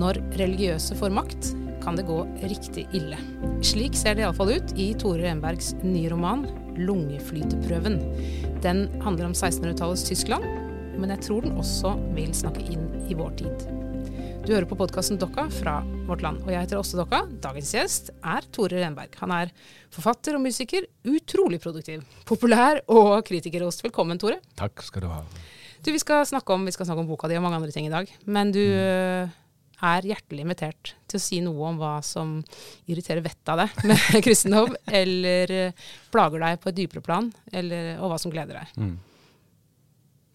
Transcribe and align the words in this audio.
Når 0.00 0.16
religiøse 0.40 0.94
får 0.96 1.12
makt, 1.12 1.50
kan 1.82 1.96
det 1.98 2.06
gå 2.08 2.22
riktig 2.48 2.86
ille. 2.96 3.18
Slik 3.64 3.96
ser 3.98 4.14
det 4.16 4.22
iallfall 4.24 4.54
ut 4.54 4.70
i 4.80 4.90
Tore 4.96 5.26
Renbergs 5.26 5.74
nye 5.82 6.08
roman 6.12 6.46
'Lungeflyteprøven'. 6.78 7.98
Den 8.64 8.86
handler 9.02 9.28
om 9.28 9.34
1600-tallets 9.34 10.06
Tyskland, 10.08 10.46
men 10.96 11.12
jeg 11.12 11.24
tror 11.26 11.44
den 11.44 11.58
også 11.60 11.92
vil 12.16 12.32
snakke 12.36 12.64
inn 12.72 12.86
i 13.10 13.16
vår 13.18 13.34
tid. 13.42 13.66
Du 14.46 14.54
hører 14.54 14.68
på 14.70 14.78
podkasten 14.78 15.20
Dokka 15.20 15.50
fra 15.52 15.82
Vårt 16.08 16.24
Land, 16.24 16.40
og 16.46 16.52
jeg 16.54 16.64
heter 16.64 16.80
Åste 16.80 16.96
Dokka. 16.96 17.26
Dagens 17.44 17.74
gjest 17.76 18.08
er 18.24 18.46
Tore 18.56 18.80
Renberg. 18.80 19.18
Han 19.20 19.34
er 19.36 19.52
forfatter 19.92 20.38
og 20.38 20.44
musiker, 20.46 20.86
utrolig 21.04 21.60
produktiv, 21.60 22.06
populær 22.24 22.80
og 22.88 23.20
kritikerrost. 23.28 23.84
Velkommen, 23.84 24.16
Tore. 24.22 24.40
Takk 24.56 24.80
skal 24.86 25.04
du 25.04 25.10
ha. 25.12 25.20
Du, 25.84 25.92
vi 25.92 26.00
skal 26.00 26.24
om, 26.24 26.64
vi 26.64 26.72
skal 26.72 26.88
snakke 26.88 27.04
om 27.04 27.08
boka 27.08 27.28
di 27.28 27.36
og 27.36 27.44
mange 27.44 27.60
andre 27.60 27.72
ting 27.72 27.86
i 27.88 27.92
dag, 27.92 28.08
men 28.24 28.52
du 28.52 28.64
mm 28.64 29.39
er 29.86 30.08
hjertelig 30.10 30.44
invitert 30.44 30.92
til 31.10 31.18
å 31.18 31.22
si 31.22 31.40
noe 31.44 31.70
om 31.70 31.78
hva 31.80 31.96
som 32.04 32.38
irriterer 32.90 33.24
vettet 33.24 33.52
av 33.52 33.62
deg 33.62 33.84
med 33.90 34.16
kristendom, 34.26 34.74
eller 34.86 35.54
eh, 35.56 35.86
plager 36.12 36.44
deg 36.44 36.60
på 36.62 36.70
et 36.70 36.78
dypere 36.78 37.04
plan, 37.04 37.30
eller, 37.52 37.94
og 37.98 38.12
hva 38.12 38.20
som 38.22 38.34
gleder 38.34 38.60
deg. 38.60 38.74
Mm. 38.80 38.96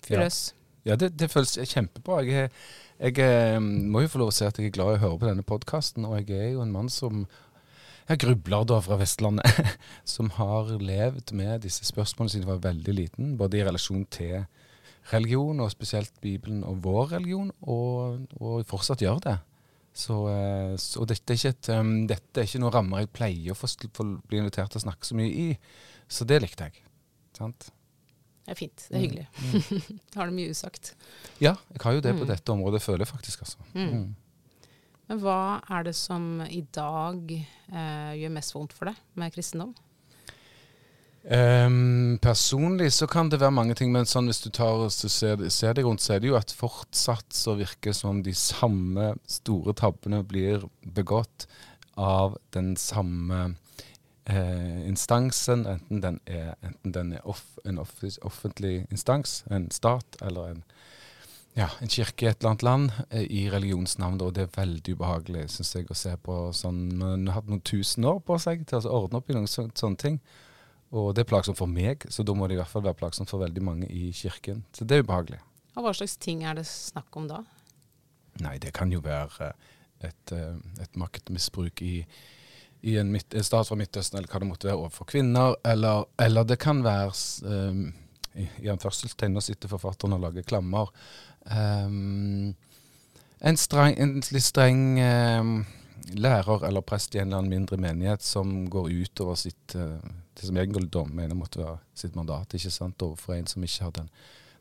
Fyr 0.05 0.21
løs. 0.23 0.41
Ja, 0.83 0.91
ja 0.91 0.99
det, 1.01 1.13
det, 1.19 1.31
føles 1.33 1.55
kjempebra. 1.71 2.21
Jeg, 2.25 2.51
jeg, 2.99 3.17
jeg, 3.17 3.25
eh, 3.25 3.59
må 3.61 4.05
jo 4.05 4.11
få 4.11 4.23
lov 4.23 4.33
å 4.33 4.37
si 4.37 4.47
at 4.47 4.59
jeg 4.59 4.71
er 4.71 4.77
glad 4.77 4.95
i 4.95 4.99
å 4.99 5.03
høre 5.05 5.21
på 5.21 5.31
denne 5.31 5.47
podkasten, 5.47 6.07
og 6.09 6.19
jeg 6.21 6.35
er 6.37 6.53
jo 6.55 6.65
en 6.65 6.75
mann 6.75 6.91
som 6.93 7.25
jeg 8.05 8.21
grubler 8.21 8.67
da 8.69 8.77
fra 8.85 8.99
Vestlandet, 9.01 9.61
som 10.15 10.29
har 10.37 10.69
levd 10.77 11.33
med 11.37 11.63
disse 11.65 11.87
spørsmålene 11.87 12.35
siden 12.35 12.45
jeg 12.45 12.53
var 12.53 12.67
veldig 12.67 12.93
liten, 12.93 13.33
både 13.39 13.59
i 13.59 13.65
relasjon 13.65 14.05
til 14.13 14.45
religion, 15.11 15.59
og 15.61 15.71
spesielt 15.73 16.13
Bibelen 16.21 16.63
og 16.65 16.81
vår 16.85 17.11
religion, 17.17 17.51
og, 17.61 18.25
og 18.39 18.65
fortsatt 18.69 19.03
gjør 19.05 19.21
det. 19.25 19.37
Så, 19.95 20.17
eh, 20.27 20.73
så 20.81 21.05
dette, 21.07 21.37
er 21.37 21.53
et, 21.53 21.69
um, 21.71 21.93
dette, 22.09 22.41
er 22.41 22.49
ikke 22.49 22.59
noen 22.59 22.73
rammer 22.75 23.05
jeg 23.05 23.13
pleier 23.15 23.53
å 23.53 23.57
få, 23.57 23.69
få 23.95 24.07
bli 24.27 24.41
invitert 24.41 24.73
til 24.73 24.81
å 24.81 24.85
snakke 24.89 25.07
så 25.07 25.15
mye 25.15 25.31
i. 25.31 25.47
Så 26.11 26.27
det 26.27 26.41
likte 26.43 26.67
jeg. 26.67 26.83
Sant? 27.37 27.69
Det 28.45 28.53
er 28.53 28.59
fint. 28.59 28.83
Det 28.89 28.97
er 28.97 29.05
hyggelig. 29.05 29.25
Mm. 29.39 29.55
mm. 29.55 30.03
har 30.19 30.29
du 30.29 30.35
mye 30.35 30.51
usagt? 30.51 30.91
Ja, 31.39 31.55
jeg 31.71 31.81
har 31.85 31.95
jo 31.95 32.03
det 32.03 32.13
på 32.17 32.25
mm. 32.25 32.29
dette 32.33 32.53
området, 32.53 32.83
føler 32.83 33.05
jeg 33.05 33.13
faktisk. 33.13 33.47
altså. 33.47 33.71
Mm. 33.73 33.89
mm. 33.89 34.13
Men 35.05 35.19
hva 35.21 35.39
er 35.69 35.85
det 35.85 35.93
som 35.93 36.23
i 36.49 36.63
dag 36.73 37.29
eh, 37.31 38.13
gjør 38.17 38.31
mest 38.33 38.55
vondt 38.55 38.73
for 38.73 38.89
deg 38.89 39.19
med 39.21 39.33
kristendom? 39.35 39.75
Um, 41.25 42.19
personlig 42.21 42.91
så 42.93 43.07
kan 43.09 43.31
det 43.33 43.39
være 43.41 43.55
mange 43.57 43.73
ting, 43.73 43.89
men 43.89 44.05
sånn 44.05 44.27
hvis 44.29 44.43
du 44.43 44.51
tar 44.53 44.83
ser, 44.93 45.41
ser 45.49 45.73
deg 45.73 45.87
rundt, 45.87 46.03
så 46.05 46.13
er 46.15 46.21
det 46.21 46.29
jo 46.29 46.37
at 46.37 46.53
fortsatt 46.53 47.33
så 47.33 47.55
virker 47.57 47.95
som 47.97 48.19
de 48.21 48.33
samme 48.37 49.15
store 49.25 49.73
tabbene 49.73 50.21
blir 50.21 50.67
begått 50.85 51.47
av 51.97 52.37
den 52.53 52.75
samme 52.77 53.55
eh, 54.29 54.85
instansen, 54.85 55.65
enten 55.65 56.05
den 56.05 56.21
er, 56.29 56.53
enten 56.61 56.93
den 56.93 57.13
er 57.17 57.25
off, 57.25 57.45
en 57.65 57.81
off, 57.81 58.03
offentlig 58.21 58.85
instans, 58.91 59.43
en 59.49 59.71
stat, 59.73 60.21
eller 60.21 60.53
en, 60.53 60.63
ja, 61.57 61.71
en 61.81 61.89
kirke 61.89 62.27
i 62.27 62.29
et 62.29 62.37
eller 62.37 62.53
annet 62.53 62.69
land, 62.69 62.97
eh, 63.09 63.25
i 63.25 63.47
religionsnavn. 63.49 64.21
Og 64.21 64.35
det 64.37 64.45
er 64.45 64.57
veldig 64.61 64.99
ubehagelig, 64.99 65.49
syns 65.55 65.73
jeg, 65.73 65.89
å 65.89 65.97
se 65.97 66.13
på 66.21 66.41
sånn 66.53 66.83
Man 66.99 67.25
har 67.31 67.41
hatt 67.41 67.49
noen 67.49 67.65
tusen 67.65 68.05
år 68.05 68.21
på 68.21 68.37
seg 68.37 68.67
til 68.69 68.83
å 68.83 68.99
ordne 69.05 69.23
opp 69.23 69.31
i 69.31 69.37
noen 69.39 69.49
så, 69.49 69.71
sånne 69.73 70.05
ting. 70.05 70.19
Og 70.93 71.15
det 71.15 71.23
er 71.23 71.29
plagsomt 71.29 71.57
for 71.57 71.71
meg, 71.71 72.05
så 72.13 72.23
da 72.23 72.35
må 72.37 72.47
det 72.47 72.55
i 72.55 72.59
hvert 72.61 72.71
fall 72.71 72.85
være 72.85 72.99
plagsomt 72.99 73.31
for 73.31 73.41
veldig 73.41 73.63
mange 73.65 73.89
i 73.89 74.11
kirken. 74.15 74.63
Så 74.75 74.85
det 74.85 74.99
er 74.99 75.05
ubehagelig. 75.05 75.41
Og 75.75 75.83
Hva 75.83 75.93
slags 75.97 76.15
ting 76.21 76.45
er 76.45 76.55
det 76.55 76.67
snakk 76.69 77.15
om 77.19 77.27
da? 77.27 77.41
Nei, 78.43 78.57
det 78.63 78.71
kan 78.75 78.91
jo 78.91 79.01
være 79.03 79.51
et, 80.03 80.31
eh, 80.31 80.55
et 80.83 80.97
maktmisbruk 80.99 81.81
i, 81.83 82.05
i 82.85 82.97
en, 82.99 83.11
midt, 83.11 83.33
en, 83.33 83.43
stat 83.43 83.67
fra 83.67 83.77
Midtøsten, 83.79 84.19
eller 84.19 84.31
hva 84.31 84.41
det 84.43 84.49
måtte 84.49 84.69
være, 84.69 84.79
overfor 84.83 85.09
kvinner. 85.09 85.55
Eller, 85.65 86.05
eller 86.21 86.47
det 86.47 86.59
kan 86.63 86.83
være 86.85 87.11
um, 87.47 87.87
i, 88.35 88.47
i 88.63 88.71
anførselstegn, 88.71 89.35
nå 89.35 89.43
sitter 89.43 89.71
forfatteren 89.71 90.17
og 90.17 90.27
lager 90.27 90.47
klammer. 90.47 90.91
Um, 91.45 92.53
en, 93.39 93.59
streng, 93.59 93.97
en 93.99 94.19
litt 94.19 94.47
streng 94.47 94.99
um, 94.99 95.55
lærer 96.15 96.67
eller 96.67 96.85
prest 96.85 97.15
i 97.15 97.21
en 97.21 97.29
eller 97.29 97.43
annen 97.43 97.55
mindre 97.55 97.79
menighet 97.81 98.23
som 98.23 98.63
går 98.71 98.91
utover 98.93 99.39
sitt 99.39 99.75
uh, 99.79 99.97
det 100.35 100.47
som 100.47 100.57
egentlig 100.57 100.89
da 100.91 101.05
mener 101.07 101.37
måtte 101.37 101.61
være 101.61 101.77
sitt 101.95 102.15
mandat 102.17 102.53
ikke 102.57 102.73
sant, 102.73 103.01
overfor 103.05 103.37
en 103.37 103.47
som 103.47 103.63
ikke 103.63 103.87
har 103.87 103.93
den, 103.95 104.09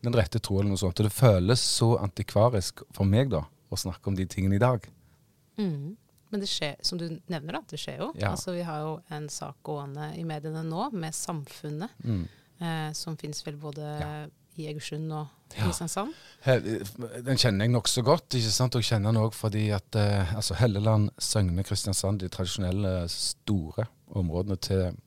den 0.07 0.15
rette 0.15 0.39
tro. 0.39 0.61
eller 0.61 0.71
noe 0.75 0.81
sånt. 0.81 1.01
Og 1.01 1.09
det 1.09 1.15
føles 1.15 1.61
så 1.61 1.95
antikvarisk 2.05 2.85
for 2.95 3.09
meg 3.09 3.33
da, 3.35 3.43
å 3.45 3.81
snakke 3.81 4.11
om 4.11 4.19
de 4.19 4.27
tingene 4.31 4.59
i 4.59 4.63
dag. 4.63 4.87
Mm. 5.59 5.97
Men 6.35 6.43
det 6.43 6.51
skjer, 6.51 6.79
som 6.83 6.99
du 6.99 7.07
nevner, 7.31 7.59
da, 7.59 7.61
det 7.71 7.79
skjer 7.79 8.01
jo. 8.03 8.09
Ja. 8.19 8.33
Altså, 8.35 8.55
vi 8.57 8.65
har 8.67 8.81
jo 8.83 8.95
en 9.15 9.29
sak 9.31 9.61
gående 9.67 10.13
i 10.19 10.25
mediene 10.27 10.65
nå 10.67 10.89
med 10.95 11.15
Samfunnet, 11.15 11.95
mm. 12.03 12.25
eh, 12.59 12.89
som 12.99 13.19
finnes 13.21 13.43
vel 13.47 13.59
både 13.63 13.93
ja. 14.01 14.09
i 14.59 14.67
Egersund 14.73 15.13
og 15.15 15.31
Kristiansand. 15.55 16.15
Ja. 16.43 16.57
Den 17.23 17.39
kjenner 17.39 17.69
jeg 17.69 17.75
nokså 17.75 18.03
godt. 18.07 18.35
ikke 18.35 18.51
sant? 18.51 18.75
Og 18.75 18.83
jeg 18.83 18.93
kjenner 18.93 19.15
den 19.15 19.23
òg 19.23 19.35
fordi 19.37 19.69
at 19.77 19.99
eh, 19.99 20.35
altså 20.35 20.59
Helleland, 20.59 21.13
Søgne, 21.23 21.67
Kristiansand, 21.67 22.23
de 22.23 22.31
tradisjonelle 22.35 22.97
store 23.15 23.87
områdene 24.19 24.59
til 24.59 24.99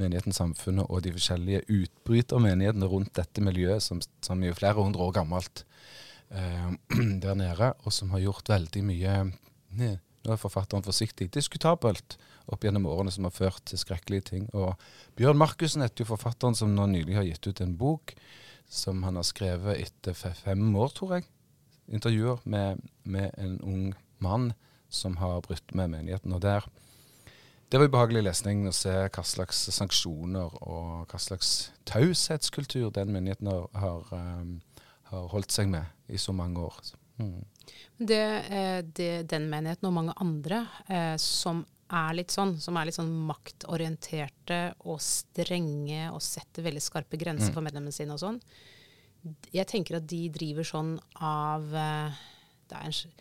menigheten 0.00 0.34
Samfunnet 0.36 0.88
og 0.88 1.02
de 1.04 1.12
forskjellige 1.14 1.64
utbrytermenighetene 1.68 2.88
rundt 2.88 3.14
dette 3.18 3.44
miljøet, 3.44 3.84
som, 3.84 4.00
som 4.24 4.42
er 4.42 4.56
flere 4.56 4.80
hundre 4.80 5.04
år 5.08 5.16
gammelt 5.20 5.64
eh, 6.30 6.70
der 7.24 7.38
nede, 7.38 7.72
og 7.82 7.94
som 7.94 8.14
har 8.14 8.24
gjort 8.24 8.52
veldig 8.52 8.86
mye 8.88 9.18
ne, 9.78 9.98
Nå 10.22 10.30
er 10.30 10.38
forfatteren 10.38 10.84
forsiktig 10.86 11.26
diskutabelt 11.34 12.14
opp 12.46 12.62
gjennom 12.62 12.84
årene 12.86 13.10
som 13.10 13.26
har 13.26 13.34
ført 13.34 13.64
til 13.66 13.80
skrekkelige 13.80 14.28
ting. 14.28 14.44
Og 14.54 14.78
Bjørn 15.18 15.40
Markussen 15.40 15.82
heter 15.82 16.04
jo 16.04 16.12
forfatteren 16.12 16.54
som 16.54 16.76
nå 16.76 16.86
nylig 16.92 17.16
har 17.16 17.26
gitt 17.26 17.48
ut 17.48 17.62
en 17.64 17.74
bok 17.80 18.14
som 18.70 19.02
han 19.02 19.18
har 19.18 19.26
skrevet 19.26 19.82
etter 19.82 20.14
fem 20.14 20.62
år, 20.78 20.94
tror 20.94 21.16
jeg. 21.16 21.26
Intervjuer 21.90 22.38
med, 22.46 22.86
med 23.02 23.34
en 23.34 23.58
ung 23.66 23.88
mann 24.22 24.52
som 24.92 25.18
har 25.18 25.42
brutt 25.42 25.74
med 25.74 25.90
menigheten. 25.96 26.32
Og 26.32 26.44
der 26.44 26.68
det 27.72 27.78
var 27.80 27.88
ubehagelig 27.88 28.20
lesning 28.26 28.66
å 28.68 28.74
se 28.76 28.92
hva 28.92 29.22
slags 29.24 29.62
sanksjoner 29.72 30.58
og 30.60 31.06
hva 31.08 31.20
slags 31.20 31.70
taushetskultur 31.88 32.90
den 32.92 33.14
myndigheten 33.14 33.48
har, 33.48 33.62
har, 33.80 34.10
um, 34.12 34.58
har, 35.08 35.30
holdt 35.32 35.54
seg 35.54 35.70
med 35.72 36.12
i 36.12 36.20
så 36.20 36.34
mange 36.36 36.60
år. 36.60 36.90
Mm. 37.16 37.38
Det, 37.96 38.26
eh, 38.52 38.80
det, 38.84 39.08
den 39.32 39.48
menigheten 39.48 39.88
og 39.88 39.94
mange 39.96 40.16
andre 40.20 40.66
eh, 40.84 41.16
som 41.16 41.62
er 41.88 42.18
litt 42.18 42.34
sånn, 42.34 42.58
som 42.60 42.76
er 42.76 42.90
litt 42.90 42.98
sånn 42.98 43.14
maktorienterte 43.30 44.60
og 44.84 45.00
strenge 45.04 46.10
og 46.12 46.20
setter 46.24 46.68
veldig 46.68 46.84
skarpe 46.84 47.20
grenser 47.20 47.54
mm. 47.54 47.56
for 47.56 47.64
medlemmene 47.64 47.96
sine 47.96 48.18
og 48.18 48.20
sånn. 48.20 48.40
Jeg 49.54 49.64
tenker 49.70 49.96
at 49.96 50.10
de 50.12 50.26
driver 50.34 50.68
sånn 50.68 50.98
av 51.24 51.72
eh, 51.72 52.20
det 52.68 52.80
er 52.82 52.88
en, 52.88 53.16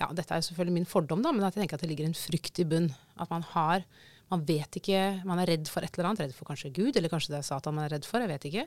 ja, 0.00 0.08
Dette 0.16 0.34
er 0.34 0.42
jo 0.42 0.48
selvfølgelig 0.48 0.76
min 0.80 0.88
fordom, 0.88 1.22
da, 1.22 1.32
men 1.34 1.44
at 1.46 1.54
jeg 1.54 1.64
tenker 1.64 1.78
at 1.78 1.84
det 1.84 1.90
ligger 1.92 2.08
en 2.08 2.18
frykt 2.18 2.60
i 2.62 2.66
bunn. 2.68 2.90
At 3.20 3.30
man 3.32 3.46
har 3.54 3.86
Man 4.32 4.40
vet 4.48 4.78
ikke 4.80 5.20
Man 5.28 5.38
er 5.38 5.50
redd 5.52 5.68
for 5.68 5.84
et 5.84 5.94
eller 5.94 6.08
annet. 6.08 6.24
Redd 6.24 6.34
for 6.34 6.48
kanskje 6.48 6.72
Gud, 6.74 6.96
eller 6.96 7.12
kanskje 7.12 7.34
det 7.34 7.42
er 7.42 7.46
Satan 7.46 7.76
man 7.76 7.86
er 7.86 7.96
redd 7.96 8.06
for. 8.08 8.22
Jeg 8.24 8.32
vet 8.32 8.46
ikke. 8.50 8.66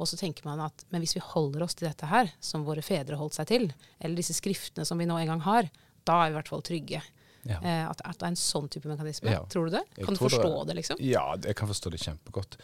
Og 0.00 0.08
så 0.10 0.18
tenker 0.18 0.46
man 0.48 0.62
at 0.64 0.86
men 0.90 1.04
hvis 1.04 1.14
vi 1.14 1.22
holder 1.22 1.66
oss 1.66 1.76
til 1.78 1.86
dette 1.86 2.08
her, 2.10 2.32
som 2.42 2.64
våre 2.66 2.82
fedre 2.82 3.18
holdt 3.20 3.36
seg 3.36 3.50
til, 3.50 3.68
eller 4.00 4.18
disse 4.18 4.34
skriftene 4.34 4.86
som 4.88 4.98
vi 4.98 5.06
nå 5.06 5.18
en 5.20 5.34
gang 5.34 5.44
har, 5.44 5.68
da 6.08 6.24
er 6.24 6.32
vi 6.32 6.34
i 6.34 6.38
hvert 6.40 6.50
fall 6.50 6.64
trygge. 6.66 7.02
Ja. 7.44 7.60
Eh, 7.60 7.84
at, 7.86 8.00
at, 8.00 8.18
det 8.18 8.26
er 8.26 8.32
en 8.32 8.40
sånn 8.40 8.68
type 8.72 8.88
mekanisme. 8.90 9.30
Ja. 9.30 9.44
Tror 9.52 9.68
du 9.68 9.76
det? 9.76 9.84
Kan 10.00 10.16
du 10.16 10.22
forstå 10.24 10.48
det, 10.48 10.66
det, 10.70 10.78
liksom? 10.80 11.00
Ja, 11.04 11.24
jeg 11.44 11.56
kan 11.60 11.70
forstå 11.70 11.92
det 11.94 12.02
kjempegodt. 12.02 12.58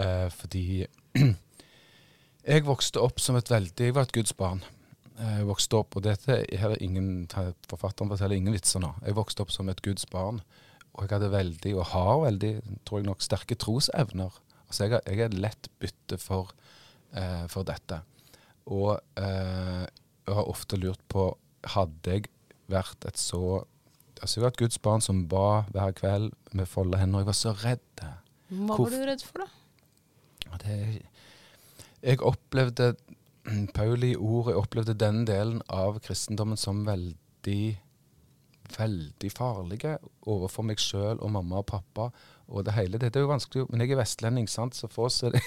Eh, 0.00 0.28
fordi 0.34 0.66
jeg 2.52 2.66
vokste 2.66 3.02
opp 3.04 3.20
som 3.20 3.36
et 3.36 3.50
veldig 3.52 3.90
Jeg 3.90 3.94
var 3.94 4.08
et 4.08 4.14
Guds 4.16 4.32
barn 4.34 4.64
jeg 5.22 5.42
eh, 5.42 5.46
vokste 5.46 5.78
opp, 5.78 5.96
og 5.98 6.04
dette 6.06 6.40
her 6.58 6.74
er 6.74 6.82
ingen, 6.82 7.28
forfatteren 7.70 8.10
forteller 8.10 8.38
ingen 8.38 8.54
vitser 8.56 8.82
nå. 8.82 8.90
Jeg 9.06 9.14
vokste 9.14 9.44
opp 9.44 9.52
som 9.54 9.68
et 9.70 9.82
Guds 9.84 10.06
barn, 10.10 10.40
og 10.92 11.04
jeg 11.04 11.14
hadde 11.14 11.30
veldig, 11.32 11.74
og 11.78 11.90
har 11.92 12.14
veldig, 12.24 12.52
tror 12.88 13.00
jeg 13.00 13.08
nok, 13.08 13.22
sterke 13.24 13.56
trosevner. 13.60 14.34
Altså 14.66 14.88
jeg, 14.88 15.02
jeg 15.06 15.26
er 15.26 15.36
lett 15.44 15.68
bytte 15.82 16.18
for, 16.20 16.50
eh, 17.14 17.44
for 17.52 17.68
dette. 17.68 18.00
Og 18.72 18.96
eh, 19.20 19.84
jeg 20.26 20.38
har 20.38 20.50
ofte 20.50 20.78
lurt 20.78 21.02
på 21.10 21.32
Hadde 21.72 22.10
jeg 22.10 22.26
vært 22.70 23.04
et 23.06 23.18
så 23.18 23.62
Altså 24.22 24.38
jeg 24.38 24.42
var 24.42 24.52
et 24.52 24.58
Guds 24.58 24.78
barn 24.82 25.02
som 25.02 25.20
ba 25.30 25.64
hver 25.74 25.94
kveld 25.98 26.28
med 26.54 26.66
folde 26.70 26.98
hender, 26.98 27.20
og 27.20 27.22
jeg 27.22 27.28
var 27.28 27.36
så 27.38 27.52
redd. 27.58 28.02
Hva 28.52 28.76
var 28.78 28.94
du 28.94 29.02
redd 29.06 29.22
for, 29.26 29.42
da? 29.42 30.58
Det, 30.62 30.76
jeg 32.02 32.20
opplevde 32.22 32.92
Pauli 33.74 34.12
i 34.12 34.18
ordet 34.18 34.54
opplevde 34.58 34.94
den 34.94 35.24
delen 35.26 35.62
av 35.68 35.98
kristendommen 36.04 36.60
som 36.60 36.84
veldig 36.86 37.62
veldig 38.78 39.30
farlige 39.32 39.96
overfor 40.30 40.64
meg 40.66 40.80
sjøl 40.80 41.20
og 41.20 41.32
mamma 41.34 41.60
og 41.60 41.66
pappa. 41.70 42.08
Og 42.52 42.64
det 42.66 42.74
hele, 42.76 42.98
Dette 43.00 43.18
er 43.18 43.24
jo 43.24 43.30
vanskelig, 43.30 43.64
men 43.70 43.82
jeg 43.82 43.94
er 43.94 44.00
vestlending, 44.02 44.48
sant? 44.50 44.76
så 44.76 44.88
for 44.92 45.08
oss 45.08 45.22
er 45.26 45.34
det 45.34 45.42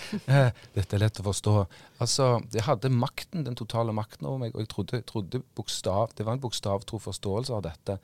Dette 0.76 0.96
er 0.96 1.02
lett 1.02 1.20
å 1.20 1.26
forstå. 1.26 1.54
Altså, 2.00 2.30
Jeg 2.52 2.66
hadde 2.66 2.92
makten, 2.92 3.44
den 3.46 3.58
totale 3.58 3.94
makten 3.96 4.28
over 4.28 4.44
meg, 4.44 4.54
og 4.54 4.64
jeg 4.64 4.72
trodde, 4.72 5.02
trodde 5.08 5.42
bokstav, 5.56 6.14
det 6.16 6.26
var 6.26 6.38
en 6.38 6.44
bokstavtro 6.44 7.00
forståelse 7.02 7.56
av 7.56 7.66
dette 7.68 7.98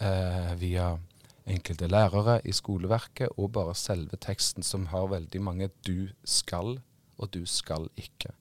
eh, 0.00 0.52
via 0.60 0.92
enkelte 1.48 1.88
lærere 1.90 2.38
i 2.46 2.52
skoleverket, 2.54 3.34
og 3.36 3.52
bare 3.56 3.74
selve 3.78 4.20
teksten, 4.20 4.62
som 4.62 4.86
har 4.92 5.10
veldig 5.10 5.42
mange 5.42 5.70
'du 5.82 6.12
skal' 6.24 6.78
og 7.18 7.30
'du 7.32 7.46
skal 7.46 7.88
ikke'. 7.96 8.32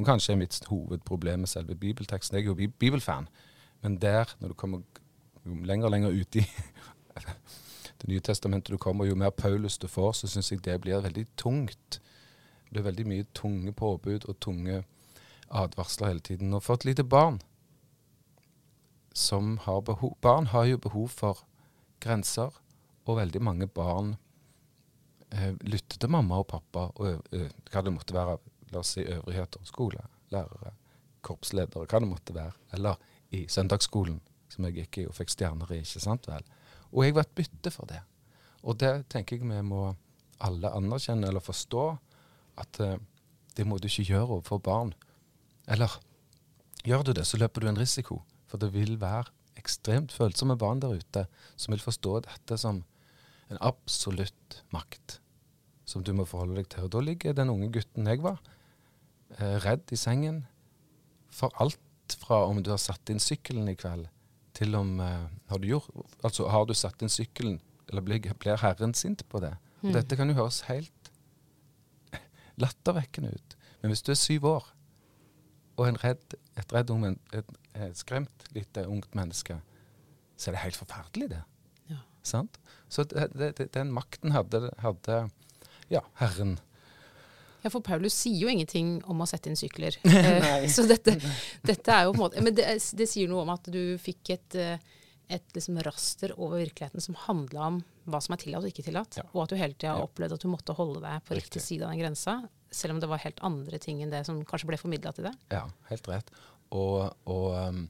Som 0.00 0.06
kanskje 0.06 0.32
er 0.32 0.38
mitt 0.40 0.56
hovedproblem 0.64 1.42
med 1.44 1.48
selve 1.48 1.74
bibelteksten. 1.76 2.38
Jeg 2.38 2.46
er 2.46 2.46
jo 2.46 2.68
bibelfan, 2.80 3.26
men 3.82 3.98
der, 4.00 4.30
når 4.40 4.48
du 4.48 4.54
kommer 4.54 4.80
lenger 5.44 5.86
og 5.86 5.90
lenger 5.92 6.10
ut 6.10 6.36
i 6.40 6.44
Det 8.00 8.08
nye 8.08 8.20
testamentet 8.20 8.72
du 8.72 8.78
kommer, 8.78 9.04
jo 9.04 9.14
mer 9.14 9.30
Paulus 9.30 9.76
du 9.78 9.84
får, 9.88 10.12
så 10.12 10.26
syns 10.26 10.48
jeg 10.52 10.62
det 10.64 10.78
blir 10.80 11.02
veldig 11.04 11.26
tungt. 11.36 12.00
Det 12.64 12.70
blir 12.70 12.86
veldig 12.86 13.04
mye 13.10 13.26
tunge 13.34 13.74
påbud 13.76 14.24
og 14.24 14.38
tunge 14.40 14.78
advarsler 15.50 16.08
hele 16.08 16.24
tiden. 16.24 16.54
Og 16.54 16.62
for 16.64 16.80
et 16.80 16.86
lite 16.88 17.04
barn 17.04 17.42
som 19.12 19.58
har 19.66 19.82
behov 19.84 20.16
Barn 20.22 20.46
har 20.46 20.64
jo 20.64 20.78
behov 20.78 21.08
for 21.08 21.44
grenser, 22.00 22.56
og 23.04 23.20
veldig 23.20 23.42
mange 23.42 23.66
barn 23.66 24.16
eh, 25.28 25.52
lytter 25.60 26.00
til 26.00 26.10
mamma 26.10 26.40
og 26.40 26.46
pappa 26.46 26.88
og 26.94 27.20
ø, 27.36 27.48
hva 27.72 27.84
det 27.84 27.92
måtte 27.92 28.16
være, 28.16 28.38
la 28.72 28.82
oss 28.82 28.94
si 28.96 29.04
øvrigheter, 29.04 29.62
skole, 29.68 30.02
lærere, 30.30 30.74
korpsledere, 31.26 31.86
hva 31.86 32.00
det 32.00 32.08
måtte 32.08 32.34
være, 32.36 32.54
eller 32.76 33.00
i 33.36 33.44
søndagsskolen, 33.50 34.20
som 34.50 34.66
jeg 34.66 34.80
gikk 34.80 34.98
i 34.98 35.06
og 35.08 35.16
fikk 35.18 35.34
stjerner 35.34 35.72
i, 35.74 35.82
ikke 35.84 36.02
sant 36.02 36.28
vel. 36.30 36.46
Og 36.90 37.04
jeg 37.04 37.16
var 37.16 37.26
et 37.26 37.36
bytte 37.38 37.72
for 37.74 37.90
det. 37.90 38.00
Og 38.66 38.78
det 38.80 38.92
tenker 39.12 39.38
jeg 39.38 39.48
vi 39.48 39.60
må 39.64 39.92
alle 40.44 40.72
anerkjenne 40.74 41.28
eller 41.28 41.44
forstå, 41.44 41.84
at 42.60 42.80
eh, 42.82 42.98
det 43.56 43.66
må 43.68 43.78
du 43.78 43.88
ikke 43.88 44.08
gjøre 44.08 44.38
overfor 44.38 44.60
barn. 44.64 44.94
Eller 45.70 45.92
gjør 46.84 47.04
du 47.06 47.12
det, 47.16 47.26
så 47.28 47.38
løper 47.40 47.62
du 47.62 47.70
en 47.70 47.80
risiko, 47.80 48.22
for 48.48 48.60
det 48.60 48.72
vil 48.74 48.96
være 49.00 49.30
ekstremt 49.60 50.12
følsomme 50.14 50.56
barn 50.58 50.80
der 50.80 50.96
ute 50.96 51.26
som 51.56 51.74
vil 51.74 51.82
forstå 51.84 52.20
dette 52.26 52.56
som 52.60 52.82
en 53.50 53.60
absolutt 53.60 54.62
makt 54.74 55.18
som 55.84 56.04
du 56.06 56.12
må 56.14 56.24
forholde 56.28 56.60
deg 56.60 56.70
til. 56.70 56.86
Og 56.86 56.94
da 56.94 57.02
ligger 57.04 57.36
den 57.36 57.50
unge 57.52 57.70
gutten 57.74 58.08
jeg 58.08 58.22
var, 58.24 58.38
redd 59.38 59.92
i 59.94 59.98
sengen 59.98 60.42
for 61.30 61.54
alt 61.62 61.78
fra 62.18 62.42
om 62.48 62.62
du 62.62 62.72
har 62.72 62.80
satt 62.82 63.10
inn 63.12 63.22
sykkelen 63.22 63.68
i 63.70 63.76
kveld, 63.78 64.08
til 64.56 64.74
om 64.78 64.98
eh, 65.00 65.28
har 65.50 65.62
du 65.62 65.68
gjort, 65.68 65.90
altså 66.26 66.48
har 66.50 66.66
du 66.66 66.74
satt 66.74 67.02
inn 67.04 67.12
sykkelen, 67.12 67.60
eller 67.90 68.04
blir, 68.06 68.32
blir 68.42 68.60
Herren 68.62 68.94
sint 68.98 69.22
på 69.30 69.42
det? 69.42 69.54
Mm. 69.80 69.94
Dette 69.96 70.18
kan 70.18 70.30
jo 70.30 70.38
høres 70.38 70.64
helt 70.68 71.10
lattervekkende 72.60 73.32
ut. 73.32 73.56
Men 73.80 73.94
hvis 73.94 74.04
du 74.04 74.12
er 74.12 74.20
syv 74.20 74.46
år, 74.50 74.66
og 75.80 76.02
redd, 76.02 76.36
et 76.60 76.72
redd 76.74 76.90
ung, 76.92 77.06
et, 77.08 77.52
et 77.72 77.96
skremt 77.96 78.48
lite 78.52 78.84
ungt 78.90 79.14
menneske, 79.16 79.56
så 80.36 80.50
er 80.50 80.56
det 80.56 80.64
helt 80.66 80.76
forferdelig, 80.76 81.30
det. 81.32 81.40
Ja. 81.88 82.02
Sant? 82.26 82.58
Så 82.92 83.06
det, 83.08 83.54
det, 83.56 83.70
den 83.74 83.92
makten 83.96 84.34
hadde, 84.34 84.68
hadde 84.82 85.22
ja, 85.92 86.02
Herren. 86.20 86.58
Ja, 87.62 87.70
for 87.72 87.84
Paulus 87.84 88.16
sier 88.16 88.46
jo 88.46 88.50
ingenting 88.52 88.98
om 89.10 89.20
å 89.20 89.28
sette 89.28 89.50
inn 89.50 89.58
sykler. 89.58 89.98
Eh, 90.30 90.66
så 90.70 90.84
dette, 90.88 91.16
dette, 91.66 91.92
er 91.92 92.06
jo 92.06 92.12
på 92.14 92.20
en 92.20 92.22
måte 92.22 92.42
Men 92.44 92.54
det, 92.56 92.66
det 92.96 93.06
sier 93.08 93.28
noe 93.30 93.42
om 93.44 93.52
at 93.52 93.66
du 93.72 93.96
fikk 94.00 94.32
et, 94.34 94.56
eh, 94.58 94.82
et 95.32 95.54
liksom 95.56 95.78
raster 95.84 96.34
over 96.36 96.60
virkeligheten 96.60 97.02
som 97.02 97.18
handla 97.26 97.66
om 97.66 97.78
hva 98.10 98.20
som 98.22 98.34
er 98.34 98.42
tillatt 98.42 98.66
og 98.66 98.72
ikke 98.72 98.84
tillatt. 98.86 99.20
Ja. 99.20 99.26
Og 99.32 99.44
at 99.44 99.52
du 99.52 99.58
hele 99.60 99.76
tida 99.76 99.94
har 99.96 100.06
opplevd 100.06 100.36
at 100.36 100.44
du 100.44 100.50
måtte 100.50 100.76
holde 100.76 101.02
deg 101.04 101.22
på 101.26 101.38
riktig 101.38 101.62
side 101.64 101.86
av 101.86 101.94
den 101.94 102.02
grensa. 102.02 102.36
Selv 102.74 102.96
om 102.96 103.02
det 103.02 103.10
var 103.10 103.22
helt 103.22 103.40
andre 103.46 103.80
ting 103.82 104.02
enn 104.04 104.12
det 104.12 104.24
som 104.28 104.42
kanskje 104.46 104.70
ble 104.72 104.80
formidla 104.80 105.14
til 105.16 105.30
deg. 105.30 105.40
Ja, 105.54 105.64
helt 105.90 106.10
rett. 106.10 106.30
Og, 106.70 107.10
og 107.30 107.48
um 107.56 107.88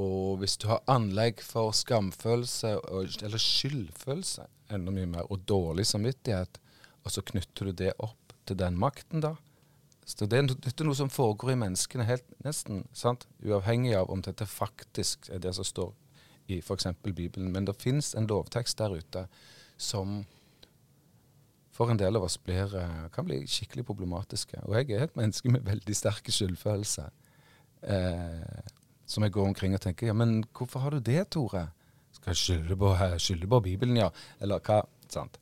og 0.00 0.38
hvis 0.40 0.56
du 0.56 0.68
har 0.70 0.80
anlegg 0.88 1.42
for 1.44 1.74
skamfølelse 1.76 2.78
eller 2.96 3.40
skyldfølelse, 3.40 4.46
enda 4.72 4.94
mye 4.94 5.10
mer, 5.18 5.26
og 5.28 5.44
dårlig 5.48 5.84
samvittighet, 5.90 6.56
og 7.02 7.12
så 7.12 7.24
knytter 7.28 7.68
du 7.68 7.72
det 7.82 7.92
opp 8.00 8.21
til 8.46 8.58
den 8.58 8.78
makten, 8.78 9.22
da 9.24 9.36
så 10.04 10.26
det, 10.26 10.40
Dette 10.50 10.82
er 10.82 10.88
noe 10.88 10.98
som 10.98 11.10
foregår 11.12 11.54
i 11.54 11.58
menneskene 11.60 12.06
helt 12.08 12.26
nesten, 12.42 12.82
sant? 12.96 13.26
uavhengig 13.44 13.94
av 13.96 14.10
om 14.10 14.22
dette 14.24 14.46
faktisk 14.50 15.30
er 15.32 15.42
det 15.42 15.54
som 15.56 15.66
står 15.66 15.92
i 16.50 16.58
f.eks. 16.58 16.88
Bibelen. 17.06 17.52
Men 17.54 17.68
det 17.68 17.78
fins 17.78 18.12
en 18.18 18.26
lovtekst 18.30 18.80
der 18.82 18.96
ute 18.98 19.26
som 19.80 20.24
for 21.72 21.88
en 21.88 22.00
del 22.00 22.18
av 22.18 22.26
oss 22.26 22.36
blir, 22.36 22.74
eh, 22.76 23.06
kan 23.14 23.24
bli 23.24 23.40
skikkelig 23.48 23.86
problematiske. 23.88 24.58
Og 24.66 24.74
jeg 24.76 24.90
er 24.92 25.06
et 25.06 25.16
menneske 25.16 25.48
med 25.50 25.64
veldig 25.64 25.94
sterke 25.96 26.34
skyldfølelse. 26.34 27.06
Eh, 27.82 28.72
som 29.06 29.24
jeg 29.24 29.32
går 29.32 29.48
omkring 29.52 29.74
og 29.74 29.80
tenker 29.80 30.10
ja, 30.10 30.16
men 30.16 30.42
hvorfor 30.52 30.84
har 30.84 30.90
du 30.94 31.00
det, 31.00 31.30
Tore? 31.30 31.70
Skal 32.12 32.34
jeg 32.34 32.42
skylde 32.42 32.76
på, 32.76 32.92
skylde 33.18 33.48
på 33.48 33.62
Bibelen, 33.64 33.96
ja? 33.96 34.10
Eller 34.40 34.60
hva? 34.60 34.82
Sant. 35.08 35.38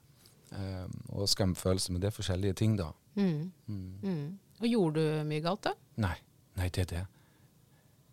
Um, 0.51 0.95
og 1.15 1.29
skamfølelse. 1.31 1.93
Men 1.93 2.03
det 2.03 2.11
er 2.11 2.17
forskjellige 2.17 2.59
ting, 2.59 2.77
da. 2.79 2.91
Mm. 3.15 3.53
Mm. 3.67 3.91
Mm. 4.03 4.39
Og 4.61 4.67
gjorde 4.67 5.05
du 5.05 5.29
mye 5.29 5.45
galt, 5.45 5.65
da? 5.69 5.75
Nei. 6.03 6.17
Nei, 6.59 6.69
det 6.69 6.83
er 6.83 6.91
det. 6.91 7.05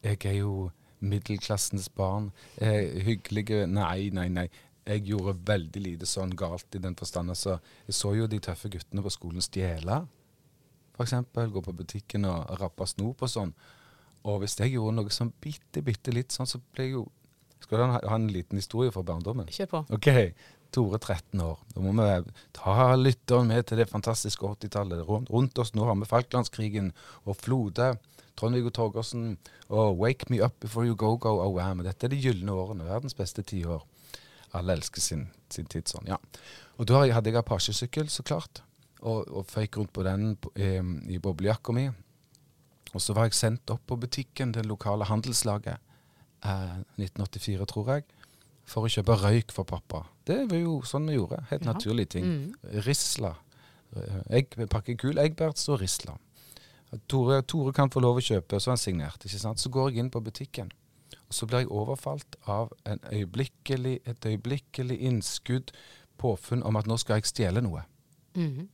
Jeg 0.05 0.25
er 0.25 0.37
jo 0.37 0.69
middelklassens 0.99 1.89
barn. 1.89 2.31
Eh, 2.57 3.01
hyggelige 3.05 3.65
Nei, 3.67 4.09
nei, 4.13 4.27
nei. 4.29 4.47
Jeg 4.87 5.03
gjorde 5.09 5.35
veldig 5.47 5.81
lite 5.83 6.07
sånn 6.07 6.31
galt 6.37 6.75
i 6.77 6.79
den 6.79 6.95
forstand. 6.95 7.33
Altså, 7.33 7.57
jeg 7.87 7.97
så 7.97 8.13
jo 8.15 8.27
de 8.31 8.39
tøffe 8.39 8.69
guttene 8.71 9.03
på 9.03 9.11
skolen 9.11 9.43
stjele, 9.43 10.05
f.eks. 10.95 11.13
Gå 11.53 11.63
på 11.65 11.75
butikken 11.75 12.25
og 12.29 12.53
rappe 12.61 12.87
snop 12.87 13.25
og 13.25 13.31
sånn. 13.31 13.51
Og 14.27 14.39
hvis 14.41 14.55
jeg 14.59 14.77
gjorde 14.77 14.95
noe 14.97 15.13
sånn 15.13 15.33
bitte, 15.43 15.83
bitte 15.85 16.13
litt 16.15 16.35
sånn, 16.35 16.49
så 16.49 16.61
ble 16.73 16.87
jeg 16.87 16.97
jo 16.97 17.07
Skal 17.57 17.79
du 17.81 17.83
ha 17.89 18.15
en 18.15 18.27
liten 18.29 18.59
historie 18.59 18.91
fra 18.93 19.01
barndommen? 19.01 19.47
Kjør 19.49 19.69
på. 19.71 19.79
Ok, 19.97 20.07
Tore 20.75 20.99
13 20.99 21.41
år. 21.41 21.57
Da 21.73 21.81
må 21.83 21.93
vi 21.95 22.35
ta 22.55 22.95
lytteren 22.99 23.49
med 23.51 23.67
til 23.69 23.81
det 23.81 23.89
fantastiske 23.89 24.45
80-tallet. 24.45 25.05
Rundt 25.07 25.59
oss 25.59 25.73
nå 25.75 25.87
har 25.87 25.97
vi 25.99 26.09
Falklandskrigen 26.09 26.91
og 27.25 27.37
Flode, 27.39 27.95
Trond-Viggo 28.37 28.69
Torgersen 28.69 29.37
og 29.69 29.97
Wake 29.97 30.29
Me 30.29 30.41
Up 30.45 30.59
Before 30.61 30.85
You 30.85 30.95
Go 30.95 31.15
Go 31.17 31.37
Oh. 31.41 31.59
Dette 31.83 32.05
er 32.05 32.13
de 32.13 32.21
gylne 32.21 32.53
årene. 32.53 32.85
Verdens 32.85 33.17
beste 33.17 33.41
tiår. 33.41 33.85
Alle 34.55 34.77
elsker 34.77 35.01
sin, 35.01 35.27
sin 35.49 35.65
tid 35.65 35.89
sånn. 35.89 36.07
ja. 36.07 36.17
Og 36.77 36.85
da 36.87 37.01
hadde 37.09 37.31
jeg 37.31 37.39
Apache-sykkel, 37.39 38.09
så 38.09 38.23
klart. 38.23 38.61
Og, 39.01 39.25
og 39.27 39.45
føyk 39.49 39.77
rundt 39.79 39.93
på 39.93 40.03
den 40.05 40.35
i, 40.55 40.77
i 41.15 41.17
boblejakka 41.21 41.73
mi. 41.73 41.87
Og 42.93 43.01
så 43.03 43.13
var 43.17 43.27
jeg 43.27 43.37
sendt 43.37 43.73
opp 43.73 43.83
på 43.89 43.97
butikken, 43.99 44.53
det 44.55 44.65
lokale 44.65 45.05
handelslaget, 45.09 45.81
eh, 46.45 46.77
1984, 47.01 47.65
tror 47.69 47.91
jeg, 47.93 48.05
for 48.67 48.85
å 48.85 48.91
kjøpe 48.91 49.15
røyk 49.21 49.53
for 49.55 49.67
pappa. 49.67 50.03
Det 50.27 50.41
var 50.51 50.59
jo 50.59 50.79
sånn 50.85 51.07
vi 51.07 51.15
gjorde. 51.15 51.39
Helt 51.51 51.63
ja. 51.63 51.73
naturlige 51.73 52.17
ting. 52.17 52.25
Mm. 52.27 52.81
Risla. 52.85 53.33
Egg, 54.29 54.57
pakke 54.69 54.97
gul 54.99 55.19
Egberts 55.21 55.69
og 55.71 55.79
Risla. 55.81 56.17
Tore, 57.07 57.41
Tore, 57.47 57.73
kan 57.75 57.91
få 57.91 58.01
lov 58.03 58.19
å 58.19 58.23
kjøpe, 58.23 58.59
så 58.59 58.71
er 58.71 58.75
han 58.75 58.81
signert. 58.81 59.23
ikke 59.23 59.39
sant? 59.39 59.59
Så 59.59 59.71
går 59.71 59.91
jeg 59.91 60.03
inn 60.03 60.11
på 60.11 60.21
butikken, 60.23 60.71
og 61.27 61.35
så 61.35 61.47
blir 61.47 61.65
jeg 61.65 61.71
overfalt 61.71 62.37
av 62.47 62.71
øyeblikkelig, 62.87 63.99
et 64.07 64.25
øyeblikkelig 64.25 64.99
innskudd, 65.09 65.73
påfunn 66.17 66.63
om 66.65 66.79
at 66.79 66.87
nå 66.87 66.97
skal 66.97 67.19
jeg 67.19 67.31
stjele 67.31 67.61
noe. 67.61 67.83
Mm. 68.35 68.67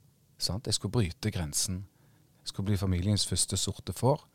Jeg 0.44 0.76
skulle 0.76 0.92
bryte 0.92 1.32
grensen 1.32 1.86
Jeg 2.44 2.52
skulle 2.52 2.66
bli 2.66 2.78
familiens 2.78 3.24
første 3.28 3.58
sorte 3.58 3.94
får. 3.96 4.26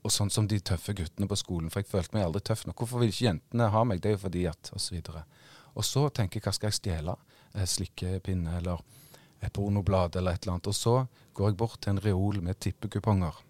Og 0.00 0.12
sånn 0.14 0.30
som 0.32 0.46
de 0.48 0.56
tøffe 0.64 0.94
guttene 0.96 1.28
på 1.28 1.36
skolen, 1.36 1.68
for 1.72 1.82
jeg 1.82 1.90
følte 1.90 2.16
meg 2.16 2.24
aldri 2.24 2.40
tøff 2.48 2.64
nok. 2.66 2.78
Hvorfor 2.80 3.02
vil 3.02 3.12
ikke 3.12 3.26
jentene 3.26 3.68
ha 3.74 3.82
meg? 3.84 4.00
Det 4.00 4.12
er 4.12 4.16
jo 4.16 4.24
fordi 4.24 4.46
at 4.48 4.70
Og 4.72 4.80
så, 4.80 5.24
og 5.74 5.84
så 5.84 6.08
tenker 6.08 6.40
jeg 6.40 6.46
hva 6.46 6.54
skal 6.56 6.70
jeg 6.70 6.78
stjele? 6.78 7.16
Eh, 7.54 7.66
slikkepinne 7.66 8.56
eller 8.58 8.80
et 9.40 9.52
pornoblad 9.52 10.16
eller 10.16 10.32
et 10.32 10.44
eller 10.44 10.56
annet. 10.56 10.70
Og 10.72 10.74
så 10.74 10.94
går 11.34 11.50
jeg 11.50 11.56
bort 11.56 11.80
til 11.80 11.94
en 11.94 12.04
reol 12.04 12.40
med 12.40 12.60
tippekuponger. 12.60 13.42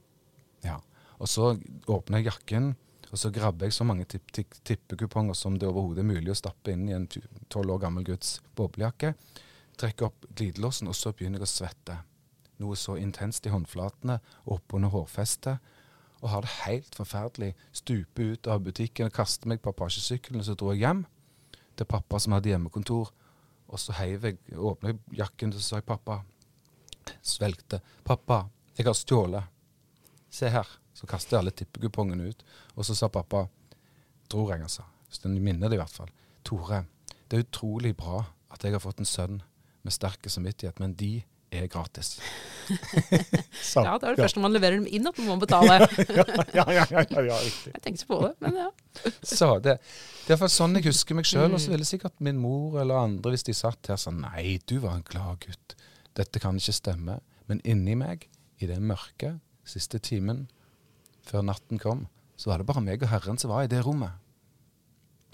Ja. 0.67 0.81
Og 1.19 1.29
så 1.29 1.55
åpner 1.87 2.19
jeg 2.19 2.31
jakken, 2.31 2.75
og 3.11 3.19
så 3.19 3.31
grabber 3.35 3.67
jeg 3.67 3.75
så 3.75 3.85
mange 3.85 4.07
tippekuponger 4.07 5.35
som 5.35 5.59
det 5.59 5.69
overhodet 5.69 6.05
er 6.05 6.13
mulig 6.13 6.31
å 6.33 6.39
stappe 6.39 6.73
inn 6.73 6.87
i 6.89 6.95
en 6.95 7.09
tolv 7.51 7.75
år 7.75 7.83
gammel 7.87 8.07
guds 8.07 8.39
boblejakke. 8.57 9.15
Trekker 9.81 10.11
opp 10.11 10.29
glidelåsen, 10.37 10.89
og 10.89 10.97
så 10.97 11.13
begynner 11.13 11.43
jeg 11.43 11.49
å 11.49 11.51
svette 11.51 11.99
noe 12.61 12.77
så 12.77 12.97
intenst 13.01 13.47
i 13.49 13.53
håndflatene 13.53 14.19
og 14.45 14.61
oppunder 14.61 14.93
hårfestet. 14.93 15.59
Og 16.21 16.29
har 16.33 16.45
det 16.45 16.53
helt 16.67 16.95
forferdelig. 16.95 17.55
Stuper 17.73 18.35
ut 18.35 18.51
av 18.51 18.61
butikken 18.65 19.09
og 19.09 19.17
kaster 19.17 19.49
meg 19.49 19.63
på 19.63 19.73
apachesykkelen. 19.73 20.45
Så 20.45 20.57
dro 20.59 20.75
jeg 20.75 20.85
hjem 20.85 21.05
til 21.79 21.89
pappa 21.89 22.21
som 22.21 22.37
hadde 22.37 22.53
hjemmekontor. 22.53 23.13
Og 23.71 23.81
så 23.81 23.95
heiv 24.01 24.27
jeg, 24.27 24.41
åpna 24.53 24.97
jakken, 25.17 25.55
og 25.55 25.61
så 25.61 25.67
sa 25.67 25.81
jeg 25.81 25.89
pappa. 25.89 26.21
Svelgte. 27.23 27.81
'Pappa, 28.05 28.45
jeg 28.77 28.87
har 28.87 28.95
stjålet. 28.95 29.45
Se 30.31 30.49
her.' 30.49 30.77
Så 30.95 31.07
kastet 31.07 31.33
jeg 31.33 31.39
alle 31.39 31.51
tippekupongene 31.57 32.29
ut. 32.29 32.43
Og 32.77 32.85
så 32.85 32.95
sa 32.95 33.09
pappa, 33.09 33.47
tror 34.29 34.53
jeg, 34.53 34.63
altså. 34.63 34.83
Så 35.09 35.23
den 35.25 35.39
minner 35.41 35.69
det 35.69 35.79
i 35.79 35.81
hvert 35.81 35.95
fall. 35.95 36.11
Tore, 36.45 36.85
det 37.31 37.39
er 37.39 37.47
utrolig 37.47 37.95
bra 37.97 38.25
at 38.53 38.65
jeg 38.65 38.75
har 38.75 38.83
fått 38.83 39.01
en 39.01 39.09
sønn 39.09 39.41
med 39.83 39.95
sterk 39.95 40.29
samvittighet, 40.29 40.81
men 40.83 40.93
de 40.95 41.23
er 41.51 41.67
gratis. 41.71 42.15
Så, 43.71 43.83
ja, 43.83 43.97
det 43.99 44.07
er 44.07 44.15
det 44.15 44.21
ja. 44.21 44.25
første 44.25 44.39
når 44.39 44.45
man 44.45 44.55
leverer 44.55 44.79
dem 44.79 44.87
inn 44.87 45.09
at 45.11 45.19
man 45.19 45.29
må 45.33 45.37
betale. 45.43 45.79
ja, 46.59 46.67
ja, 46.71 46.87
ja, 46.93 47.03
ja, 47.03 47.25
ja, 47.27 47.39
riktig. 47.43 47.73
Jeg 47.75 47.85
tenkte 47.85 48.09
på 48.11 48.21
det, 48.25 48.33
men 48.45 48.61
ja. 48.63 48.69
så 49.27 49.51
det, 49.63 49.77
det 50.27 50.37
er 50.37 50.53
sånn 50.53 50.79
jeg 50.79 50.87
husker 50.91 51.19
meg 51.19 51.29
sjøl. 51.29 51.51
Og 51.57 51.63
så 51.63 51.75
ville 51.75 51.89
sikkert 51.89 52.23
min 52.25 52.39
mor 52.41 52.79
eller 52.83 53.03
andre, 53.03 53.35
hvis 53.35 53.47
de 53.51 53.57
satt 53.57 53.91
her, 53.91 53.99
sa 54.01 54.15
nei, 54.15 54.61
du 54.71 54.79
var 54.85 54.99
en 54.99 55.07
glad 55.07 55.43
gutt. 55.47 55.77
Dette 56.19 56.43
kan 56.43 56.59
ikke 56.59 56.77
stemme. 56.77 57.19
Men 57.51 57.63
inni 57.67 57.97
meg, 57.99 58.29
i 58.63 58.69
det 58.71 58.79
mørke, 58.79 59.39
siste 59.67 59.99
timen 60.03 60.47
før 61.27 61.45
natten 61.47 61.81
kom, 61.83 62.07
så 62.39 62.53
var 62.53 62.61
det 62.61 62.69
bare 62.71 62.83
meg 62.85 63.03
og 63.03 63.11
Herren 63.11 63.39
som 63.41 63.53
var 63.53 63.67
i 63.67 63.71
det 63.71 63.83
rommet. 63.85 64.15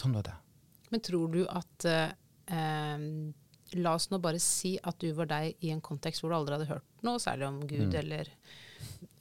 Sånn 0.00 0.16
var 0.16 0.26
det. 0.26 0.36
Men 0.92 1.02
tror 1.04 1.28
du 1.32 1.42
at 1.50 1.86
eh, 1.88 2.08
La 3.74 3.96
oss 3.96 4.10
nå 4.12 4.20
bare 4.22 4.38
si 4.42 4.76
at 4.78 4.98
du 5.02 5.10
var 5.16 5.30
deg 5.30 5.56
i 5.66 5.72
en 5.74 5.82
kontekst 5.82 6.22
hvor 6.22 6.30
du 6.30 6.36
aldri 6.38 6.54
hadde 6.54 6.70
hørt 6.70 7.06
noe 7.06 7.22
særlig 7.22 7.48
om 7.48 7.58
Gud 7.66 7.88
mm. 7.90 7.96
eller 8.00 8.30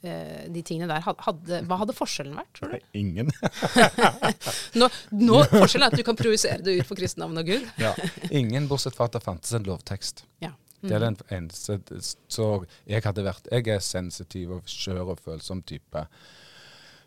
eh, 0.02 0.44
de 0.52 0.62
tingene 0.66 0.88
der. 0.90 1.02
Hadde, 1.02 1.62
hva 1.66 1.80
hadde 1.82 1.96
forskjellen 1.96 2.36
vært, 2.38 2.52
tror 2.58 2.74
du? 2.74 2.86
Ingen. 2.98 3.32
nå, 4.80 4.90
nå, 5.18 5.40
forskjellen 5.50 5.88
er 5.88 5.90
at 5.90 5.98
du 5.98 6.06
kan 6.06 6.18
projisere 6.18 6.62
det 6.62 6.78
ut 6.78 6.88
for 6.88 6.98
kristendommen 6.98 7.42
og 7.42 7.50
Gud. 7.50 7.66
ja, 7.82 7.92
Ingen, 8.30 8.70
bortsett 8.70 8.96
fra 8.96 9.10
at 9.10 9.18
det 9.18 9.24
fantes 9.26 9.54
en 9.56 9.66
lovtekst. 9.66 10.24
Ja. 10.44 10.54
Mm. 10.82 10.88
Det 10.90 10.96
er 10.96 11.02
den 11.06 11.14
eneste 11.32 11.78
Så 12.28 12.46
jeg 12.84 13.00
hadde 13.00 13.22
vært 13.24 13.46
Jeg 13.48 13.64
er 13.72 13.78
sensitiv 13.80 14.50
og 14.58 14.66
skjør 14.68 15.14
og 15.14 15.22
følsom 15.24 15.62
type. 15.64 16.02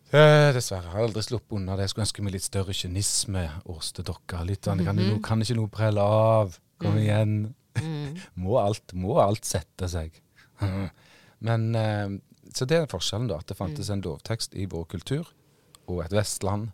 Eh, 0.09 0.49
dessverre. 0.55 0.87
Jeg 0.87 0.95
har 0.95 1.05
aldri 1.05 1.21
sluppet 1.21 1.53
unna 1.59 1.75
det. 1.77 1.85
Jeg 1.85 1.93
skulle 1.93 2.07
ønske 2.07 2.23
meg 2.25 2.33
litt 2.33 2.47
større 2.47 2.73
kynisme 2.73 3.43
hos 3.67 3.91
dere. 3.93 4.41
Litt 4.49 4.65
sånn, 4.65 4.81
kan, 4.81 4.97
mm 4.97 5.05
-hmm. 5.05 5.21
kan 5.23 5.41
ikke 5.41 5.59
noe 5.59 5.69
prelle 5.69 6.01
av. 6.01 6.57
Kom 6.79 6.95
mm. 6.95 7.01
igjen. 7.03 7.35
Mm. 7.79 8.17
må, 8.43 8.57
alt, 8.61 8.95
må, 8.97 9.17
alt, 9.21 9.45
sette 9.47 9.89
seg. 9.91 10.17
Men 11.45 11.69
eh, 11.75 12.17
Så 12.55 12.65
det 12.67 12.81
er 12.81 12.89
forskjellen, 12.91 13.29
da. 13.31 13.39
At 13.39 13.51
det 13.51 13.59
fantes 13.59 13.91
mm. 13.91 13.97
en 13.97 14.03
lovtekst 14.07 14.57
i 14.59 14.67
vår 14.69 14.89
kultur, 14.95 15.29
og 15.87 16.03
et 16.05 16.15
Vestland, 16.15 16.71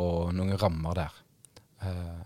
og 0.00 0.34
noen 0.34 0.58
rammer 0.60 0.98
der. 0.98 1.18
Eh, 1.86 2.22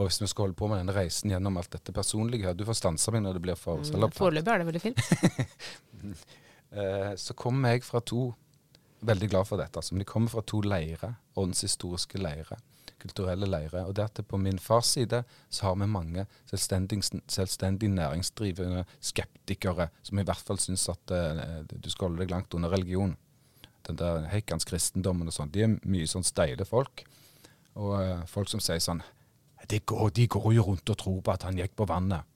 og 0.00 0.08
hvis 0.08 0.22
vi 0.22 0.28
skal 0.30 0.46
holde 0.46 0.56
på 0.56 0.68
med 0.70 0.80
denne 0.80 0.94
reisen 0.96 1.30
gjennom 1.30 1.58
alt 1.60 1.68
dette 1.74 1.92
personlige 1.92 2.54
Du 2.56 2.62
får 2.64 2.78
stanse 2.78 3.12
meg 3.12 3.20
når 3.26 3.36
det 3.36 3.42
blir 3.44 3.58
for 3.60 3.82
selvoppfattet. 3.84 4.22
Foreløpig 4.22 4.52
er 4.54 4.62
det 4.62 4.68
veldig 4.70 4.80
fint. 4.82 5.02
eh, 6.80 7.12
så 7.20 7.36
kommer 7.38 7.74
jeg 7.74 7.84
fra 7.86 8.00
to 8.00 8.30
veldig 9.04 9.28
glad 9.28 9.48
for 9.48 9.60
dette. 9.60 9.78
Altså. 9.78 9.94
Men 9.94 10.04
de 10.04 10.08
kommer 10.08 10.32
fra 10.32 10.44
to 10.48 10.62
leirer, 10.64 11.16
åndshistoriske 11.38 12.22
leirer, 12.22 12.60
kulturelle 13.02 13.48
leirer. 13.50 13.84
Og 13.84 13.96
det 13.96 14.06
at 14.08 14.20
på 14.28 14.38
min 14.40 14.58
fars 14.62 14.92
side 14.96 15.22
så 15.50 15.68
har 15.68 15.78
vi 15.80 15.88
mange 15.90 16.26
selvstendig, 16.50 17.02
selvstendig 17.28 17.90
næringsdrivende 17.92 18.84
skeptikere 19.00 19.88
som 20.02 20.18
i 20.18 20.26
hvert 20.26 20.46
fall 20.46 20.60
syns 20.62 20.88
at 20.92 21.14
uh, 21.14 21.62
du 21.72 21.90
skal 21.90 22.10
holde 22.10 22.22
deg 22.22 22.34
langt 22.34 22.54
under 22.54 22.72
religion. 22.72 23.16
Den 23.86 23.98
der 23.98 24.28
heikans 24.30 24.66
kristendommen 24.68 25.28
og 25.28 25.34
sånn. 25.34 25.50
De 25.52 25.66
er 25.66 25.74
mye 25.82 26.10
sånn 26.10 26.26
steile 26.26 26.66
folk. 26.68 27.04
Og 27.74 27.96
uh, 27.98 28.22
folk 28.30 28.52
som 28.52 28.62
sier 28.62 28.82
sånn 28.82 29.02
de 29.70 29.78
går, 29.78 30.08
de 30.10 30.26
går, 30.26 30.52
jo 30.56 30.62
rundt 30.66 30.90
og 30.90 30.98
tror 30.98 31.20
på 31.22 31.32
at 31.32 31.44
han 31.46 31.58
gikk 31.58 31.76
på 31.78 31.86
vannet. 31.86 32.26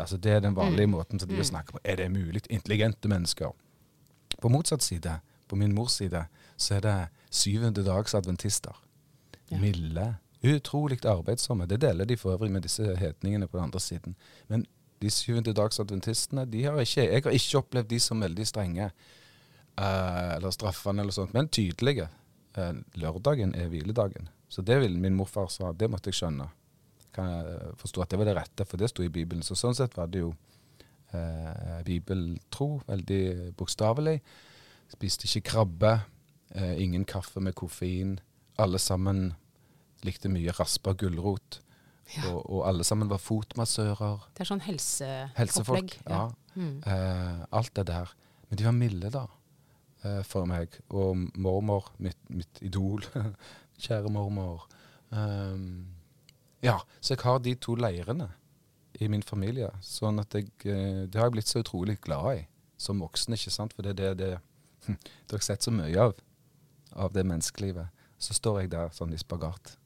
Altså 0.00 0.16
Det 0.16 0.32
er 0.32 0.40
den 0.40 0.56
vanlige 0.56 0.88
mm. 0.88 0.94
måten 0.96 1.20
som 1.20 1.28
de 1.28 1.36
vil 1.36 1.44
mm. 1.44 1.50
snakke 1.52 1.74
på. 1.76 1.80
Er 1.84 2.00
det 2.00 2.08
mulig? 2.12 2.40
Intelligente 2.48 3.08
mennesker. 3.08 3.52
På 4.40 4.48
motsatt 4.48 4.82
side 4.82 5.18
på 5.50 5.58
min 5.58 5.74
mors 5.74 5.98
side, 5.98 6.24
så 6.56 6.74
er 6.78 6.80
det 6.80 6.96
syvende 7.30 7.84
dags 7.84 8.14
adventister. 8.14 8.76
Ja. 9.50 9.58
Milde, 9.58 10.06
utrolig 10.46 11.00
arbeidsomme. 11.06 11.66
Det 11.66 11.80
deler 11.82 12.06
de 12.08 12.16
for 12.16 12.34
øvrig 12.36 12.52
med 12.52 12.62
disse 12.62 12.96
hetningene 12.96 13.48
på 13.48 13.58
den 13.58 13.66
andre 13.68 13.80
siden. 13.80 14.16
Men 14.48 14.66
de 15.02 15.10
syvende 15.10 15.54
dags 15.56 15.80
adventistene, 15.80 16.44
de 16.46 16.64
har 16.64 16.78
ikke, 16.80 17.06
jeg 17.06 17.22
har 17.24 17.34
ikke 17.36 17.58
opplevd 17.58 17.88
de 17.90 18.00
som 18.00 18.20
veldig 18.20 18.46
strenge 18.46 18.90
uh, 19.80 20.36
eller 20.36 20.50
straffende 20.54 21.02
eller 21.02 21.16
sånt, 21.16 21.34
men 21.34 21.48
tydelige. 21.48 22.08
Uh, 22.58 22.76
lørdagen 22.94 23.54
er 23.54 23.68
hviledagen. 23.72 24.28
Så 24.48 24.62
det 24.62 24.80
vil 24.82 24.98
min 24.98 25.16
morfar 25.16 25.48
sa, 25.48 25.72
det 25.72 25.90
måtte 25.90 26.10
jeg 26.10 26.20
skjønne. 26.20 26.48
Kan 27.14 27.30
jeg 27.32 27.74
forstå 27.80 28.02
at 28.02 28.12
det 28.12 28.20
var 28.20 28.30
det 28.30 28.36
rette, 28.36 28.64
for 28.68 28.80
det 28.80 28.90
sto 28.90 29.02
i 29.02 29.12
Bibelen. 29.12 29.42
Så 29.42 29.56
sånn 29.58 29.74
sett 29.74 29.96
var 29.98 30.10
det 30.10 30.22
jo 30.22 30.30
uh, 31.14 31.80
bibeltro, 31.86 32.80
veldig 32.86 33.50
bokstavelig. 33.58 34.18
Spiste 34.90 35.30
ikke 35.30 35.48
krabbe. 35.52 35.94
Eh, 36.50 36.82
ingen 36.82 37.04
kaffe 37.04 37.40
med 37.40 37.54
koffein. 37.54 38.18
Alle 38.60 38.80
sammen 38.82 39.30
likte 40.06 40.30
mye 40.32 40.52
raspa 40.56 40.94
gulrot. 40.98 41.60
Ja. 42.16 42.26
Og, 42.32 42.40
og, 42.42 42.62
alle 42.68 42.84
sammen 42.86 43.10
var 43.10 43.20
fotmassører. 43.22 44.24
Det 44.34 44.42
er 44.42 44.48
sånn 44.48 44.64
helse 44.64 45.10
Helsefolk, 45.36 45.94
ja. 46.02 46.24
ja. 46.24 46.56
Mm. 46.58 46.80
Eh, 46.82 47.44
alt 47.54 47.72
det 47.78 47.86
der. 47.92 48.10
Men 48.48 48.58
de 48.58 48.66
var 48.66 48.74
milde, 48.74 49.12
da, 49.14 49.26
eh, 50.02 50.20
for 50.26 50.48
meg. 50.50 50.74
Og 50.90 51.28
mormor, 51.38 51.92
mitt, 52.02 52.18
mitt 52.34 52.62
idol. 52.66 53.06
Kjære 53.84 54.10
mormor. 54.12 54.66
Um, 55.10 55.94
ja, 56.62 56.80
så 57.00 57.14
jeg 57.14 57.22
har 57.24 57.38
de 57.42 57.54
to 57.62 57.76
leirene 57.78 58.28
i 59.00 59.08
min 59.08 59.22
familie. 59.24 59.70
Sånn 59.84 60.20
at 60.22 60.34
jeg 60.36 60.50
eh, 60.68 61.06
Det 61.08 61.18
har 61.18 61.30
jeg 61.30 61.38
blitt 61.38 61.50
så 61.50 61.62
utrolig 61.62 61.96
glad 62.02 62.42
i 62.42 62.42
som 62.80 63.00
voksen, 63.02 63.36
ikke 63.36 63.52
sant. 63.54 63.76
For 63.76 63.86
det 63.86 63.94
er 63.94 64.16
det, 64.18 64.34
det 64.86 64.96
Du 65.28 65.36
har 65.36 65.44
sett 65.44 65.62
så 65.62 65.72
mye 65.74 66.10
av, 66.10 66.18
av 66.96 67.14
det 67.14 67.24
menneskelivet. 67.28 67.94
Så 68.20 68.36
står 68.36 68.62
jeg 68.62 68.72
der 68.74 68.92
sånn 68.94 69.14
i 69.16 69.20
spagat. 69.20 69.76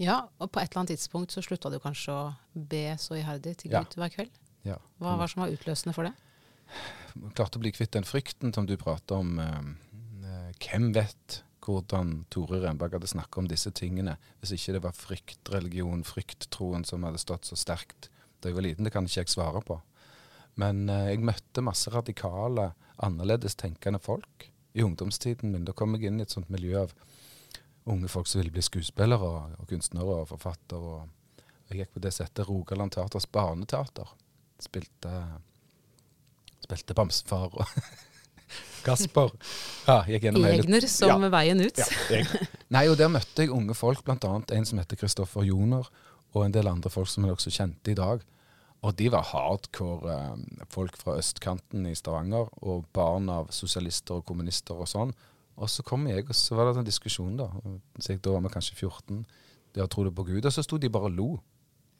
Ja, 0.00 0.24
og 0.42 0.50
på 0.50 0.58
et 0.58 0.72
eller 0.72 0.82
annet 0.82 0.96
tidspunkt 0.96 1.34
så 1.34 1.42
slutta 1.44 1.70
du 1.70 1.78
kanskje 1.82 2.14
å 2.14 2.22
be 2.54 2.88
så 2.98 3.14
iherdig 3.20 3.54
til 3.60 3.70
Gud 3.70 3.94
ja. 3.94 4.00
hver 4.00 4.14
kveld. 4.16 4.40
Ja. 4.66 4.78
Hva 4.98 5.14
var 5.14 5.28
det 5.28 5.34
som 5.34 5.44
var 5.44 5.54
utløsende 5.54 5.94
for 5.94 6.08
det? 6.08 6.14
Klarte 7.36 7.60
å 7.60 7.62
bli 7.62 7.70
kvitt 7.74 7.94
den 7.94 8.06
frykten 8.08 8.54
som 8.56 8.66
du 8.66 8.74
prater 8.80 9.22
om. 9.22 9.38
Eh, 9.38 10.50
hvem 10.64 10.90
vet 10.96 11.42
hvordan 11.64 12.24
Tore 12.32 12.60
Renberg 12.64 12.98
hadde 12.98 13.08
snakka 13.08 13.40
om 13.40 13.48
disse 13.48 13.70
tingene 13.76 14.18
hvis 14.40 14.56
ikke 14.56 14.76
det 14.76 14.82
var 14.84 14.96
fryktreligion, 14.98 16.04
frykttroen, 16.04 16.84
som 16.84 17.06
hadde 17.06 17.22
stått 17.22 17.48
så 17.48 17.58
sterkt 17.58 18.10
da 18.42 18.50
jeg 18.50 18.58
var 18.58 18.66
liten? 18.66 18.88
Det 18.88 18.92
kan 18.92 19.06
ikke 19.06 19.22
jeg 19.22 19.34
svare 19.36 19.62
på. 19.64 19.78
Men 20.60 20.88
eh, 20.88 21.12
jeg 21.12 21.22
møtte 21.22 21.64
masse 21.64 21.92
radikale, 21.94 22.72
annerledes 23.04 23.54
tenkende 23.60 24.02
folk 24.02 24.50
i 24.74 24.82
ungdomstiden 24.82 25.54
min. 25.54 25.68
Da 25.68 25.74
kom 25.76 25.94
jeg 25.94 26.10
inn 26.10 26.18
i 26.18 26.26
et 26.26 26.34
sånt 26.34 26.50
miljø 26.50 26.82
av 26.82 26.94
unge 27.84 28.08
folk 28.08 28.28
som 28.28 28.40
ville 28.40 28.54
bli 28.54 28.62
skuespillere 28.64 29.28
og, 29.28 29.66
kunstnere 29.68 30.20
og 30.22 30.28
forfattere. 30.30 30.98
Og 30.98 31.70
jeg 31.70 31.82
gikk 31.82 31.94
på 31.96 32.04
det 32.04 32.14
settet 32.16 32.48
Rogaland 32.48 32.94
Teaters 32.94 33.26
barneteater. 33.26 34.14
Spilte, 34.62 35.12
spilte 36.64 36.96
Bamsefar 36.96 37.52
og 37.52 37.66
Kasper. 38.84 39.32
Ja, 39.88 40.02
Egner 40.06 40.86
som 40.88 41.24
ja, 41.24 41.32
veien 41.32 41.62
ut. 41.64 41.80
Ja, 41.80 42.20
Nei, 42.74 42.86
og 42.90 42.98
Der 43.00 43.10
møtte 43.12 43.44
jeg 43.44 43.52
unge 43.52 43.76
folk, 43.76 44.04
bl.a. 44.04 44.34
en 44.52 44.68
som 44.68 44.80
heter 44.80 45.00
Kristoffer 45.00 45.46
Joner, 45.48 45.88
og 46.34 46.44
en 46.44 46.54
del 46.54 46.68
andre 46.68 46.92
folk 46.92 47.08
som 47.08 47.24
jeg 47.24 47.36
også 47.36 47.52
kjente 47.54 47.92
i 47.94 47.98
dag. 47.98 48.24
Og 48.84 48.92
de 48.98 49.08
var 49.12 49.24
hardcore 49.30 50.12
eh, 50.12 50.64
folk 50.72 50.96
fra 51.00 51.16
østkanten 51.16 51.86
i 51.88 51.94
Stavanger, 51.96 52.50
og 52.68 52.84
barn 52.92 53.30
av 53.32 53.48
sosialister 53.54 54.20
og 54.20 54.26
kommunister 54.28 54.76
og 54.76 54.90
sånn. 54.90 55.14
Og 55.56 55.70
så 55.70 55.82
kom 55.86 56.06
jeg, 56.06 56.28
og 56.28 56.34
så 56.34 56.54
var 56.54 56.70
det 56.72 56.80
en 56.82 56.86
diskusjon, 56.86 57.36
da. 57.38 57.48
Så 58.00 58.12
jeg, 58.12 58.24
da 58.24 58.30
var 58.34 58.40
vi 58.40 58.52
kanskje 58.54 58.76
14. 58.76 59.26
De 59.74 59.86
trodde 59.86 60.12
på 60.14 60.24
Gud. 60.24 60.44
Og 60.44 60.52
så 60.52 60.62
sto 60.62 60.76
de 60.76 60.90
bare 60.90 61.10
og 61.10 61.10
lo. 61.10 61.28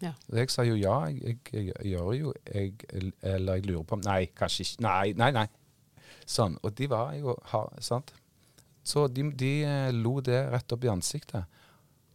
Ja. 0.03 0.13
Og 0.29 0.39
jeg 0.39 0.51
sa 0.51 0.65
jo 0.67 0.75
ja, 0.75 1.05
jeg, 1.07 1.39
jeg, 1.53 1.67
jeg 1.67 1.93
gjør 1.93 2.13
jo 2.13 2.33
jeg, 2.55 2.73
Eller 3.23 3.55
jeg 3.55 3.67
lurer 3.67 3.83
på 3.83 3.97
Nei, 3.97 4.25
kanskje 4.37 4.67
ikke. 4.67 4.83
Nei, 4.83 5.13
nei, 5.17 5.31
nei. 5.31 5.47
Sånn. 6.27 6.59
Og 6.63 6.75
de 6.79 6.89
var 6.91 7.15
jo 7.15 7.37
sant? 7.79 8.13
Så 8.85 9.07
de, 9.09 9.31
de 9.33 9.53
eh, 9.65 9.93
lo 9.95 10.19
det 10.21 10.43
rett 10.53 10.73
opp 10.75 10.85
i 10.85 10.91
ansiktet. 10.93 11.47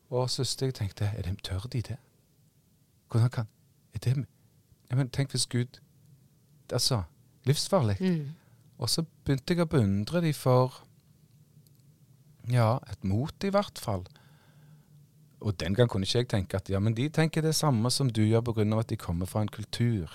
Og 0.09 0.29
så 0.29 0.43
jeg 0.43 0.75
tenkte 0.75 1.07
er 1.15 1.25
det, 1.25 1.37
Tør 1.43 1.69
de 1.71 1.81
det? 1.81 1.97
Hvordan 3.09 3.29
kan 3.29 3.47
Er 3.93 3.99
det 3.99 4.25
men 4.97 5.09
tenk 5.09 5.31
hvis 5.31 5.45
Gud 5.45 5.79
Altså, 6.73 7.03
livsfarlig. 7.45 7.97
Mm. 7.99 8.29
Og 8.77 8.89
så 8.89 9.03
begynte 9.25 9.53
jeg 9.53 9.63
å 9.63 9.69
beundre 9.69 10.21
de 10.21 10.33
for 10.37 10.83
ja, 12.53 12.79
et 12.89 13.03
mot, 13.03 13.45
i 13.45 13.51
hvert 13.53 13.79
fall. 13.79 14.05
Og 15.39 15.55
den 15.61 15.75
gang 15.77 15.89
kunne 15.89 16.07
ikke 16.07 16.23
jeg 16.23 16.29
tenke 16.31 16.59
at 16.59 16.69
ja, 16.71 16.81
men 16.83 16.95
de 16.97 17.07
tenker 17.13 17.43
det 17.45 17.55
samme 17.55 17.91
som 17.93 18.09
du 18.11 18.21
gjør 18.25 18.43
pga. 18.49 18.65
at 18.79 18.89
de 18.89 18.97
kommer 18.97 19.25
fra 19.25 19.41
en 19.41 19.47
kultur. 19.47 20.11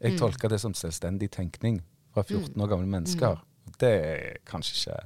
Jeg 0.00 0.12
mm. 0.12 0.18
tolker 0.18 0.48
det 0.48 0.60
som 0.60 0.74
selvstendig 0.74 1.30
tenkning 1.30 1.82
fra 2.14 2.22
14 2.22 2.52
mm. 2.54 2.62
år 2.62 2.68
gamle 2.68 2.86
mennesker. 2.86 3.34
Mm. 3.34 3.72
Det 3.78 3.88
er 3.88 4.36
kanskje 4.46 4.74
ikke 4.78 4.98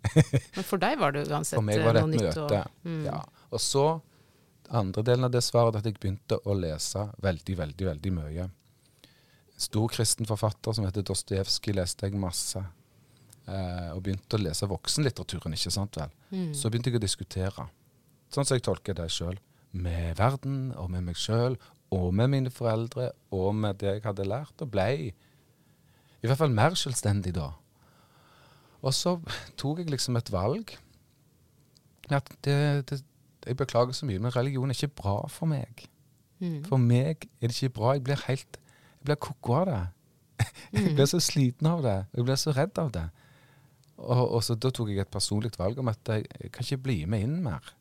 Men 0.56 0.64
for 0.64 0.80
deg 0.80 0.96
var 0.98 1.12
det 1.12 1.26
uansett 1.28 1.60
noe 1.60 1.66
nytt? 1.68 1.76
For 1.76 1.84
meg 1.84 1.84
var 1.84 1.94
det 1.94 2.02
et 2.02 2.22
møte. 2.24 2.60
Og, 2.64 2.88
mm. 2.88 3.04
ja. 3.04 3.20
og 3.50 3.60
så 3.60 3.84
andre 4.70 5.02
delen 5.02 5.26
av 5.26 5.34
det 5.34 5.42
svaret 5.44 5.76
at 5.76 5.86
jeg 5.86 5.98
begynte 5.98 6.38
å 6.46 6.54
lese 6.56 7.04
veldig, 7.22 7.56
veldig, 7.58 7.86
veldig 7.90 8.12
mye. 8.16 8.48
En 9.50 9.64
stor 9.66 9.90
kristen 9.92 10.28
forfatter 10.28 10.76
som 10.76 10.86
heter 10.86 11.04
Dostojevskij 11.06 11.76
leste 11.76 12.08
jeg 12.08 12.18
masse. 12.18 12.62
Eh, 13.50 13.90
og 13.96 14.02
begynte 14.04 14.38
å 14.38 14.42
lese 14.44 14.68
voksenlitteraturen, 14.70 15.56
ikke 15.56 15.72
sant 15.74 15.96
vel. 15.98 16.10
Mm. 16.30 16.50
Så 16.54 16.70
begynte 16.70 16.92
jeg 16.92 17.00
å 17.00 17.02
diskutere. 17.02 17.68
sånn 18.30 18.46
som 18.46 18.54
jeg 18.54 18.62
tolker 18.62 18.94
det 18.94 19.08
sjøl. 19.10 19.38
Med 19.72 20.16
verden 20.18 20.72
og 20.76 20.90
med 20.90 21.02
meg 21.02 21.16
sjøl 21.18 21.56
og 21.90 22.14
med 22.14 22.28
mine 22.30 22.50
foreldre 22.50 23.10
og 23.34 23.54
med 23.54 23.80
det 23.80 23.96
jeg 23.96 24.04
hadde 24.04 24.26
lært, 24.26 24.54
og 24.62 24.70
blei 24.70 25.10
i 26.20 26.28
hvert 26.28 26.38
fall 26.38 26.52
mer 26.54 26.76
selvstendig 26.78 27.32
da. 27.34 27.48
Og 28.82 28.94
så 28.94 29.16
tok 29.58 29.80
jeg 29.80 29.90
liksom 29.90 30.16
et 30.16 30.30
valg. 30.30 30.76
At 32.10 32.28
det, 32.44 32.90
det, 32.90 33.00
jeg 33.46 33.56
beklager 33.56 33.92
så 33.96 34.06
mye, 34.06 34.18
men 34.18 34.34
religion 34.36 34.70
er 34.70 34.78
ikke 34.78 35.00
bra 35.02 35.16
for 35.28 35.50
meg. 35.50 35.86
Mm. 36.38 36.62
For 36.68 36.78
meg 36.78 37.26
er 37.40 37.48
det 37.48 37.56
ikke 37.56 37.74
bra. 37.80 37.94
Jeg 37.96 38.04
blir 38.04 38.26
helt 38.28 38.60
Jeg 39.00 39.04
blir 39.08 39.16
koko 39.16 39.54
av 39.62 39.66
det. 39.66 39.82
Jeg 40.72 40.94
blir 40.94 41.08
så 41.08 41.18
sliten 41.20 41.66
av 41.66 41.82
det. 41.82 42.04
Jeg 42.12 42.24
blir 42.24 42.36
så 42.36 42.52
redd 42.52 42.78
av 42.78 42.90
det. 42.92 43.06
Og, 44.00 44.22
og 44.36 44.42
så 44.44 44.56
Da 44.56 44.70
tok 44.72 44.92
jeg 44.92 45.02
et 45.02 45.12
personlig 45.12 45.52
valg 45.58 45.80
om 45.80 45.90
at 45.92 46.08
jeg, 46.08 46.26
kan 46.52 46.64
ikke 46.64 46.84
bli 46.86 46.98
med 47.10 47.26
inn 47.26 47.38
mer. 47.44 47.72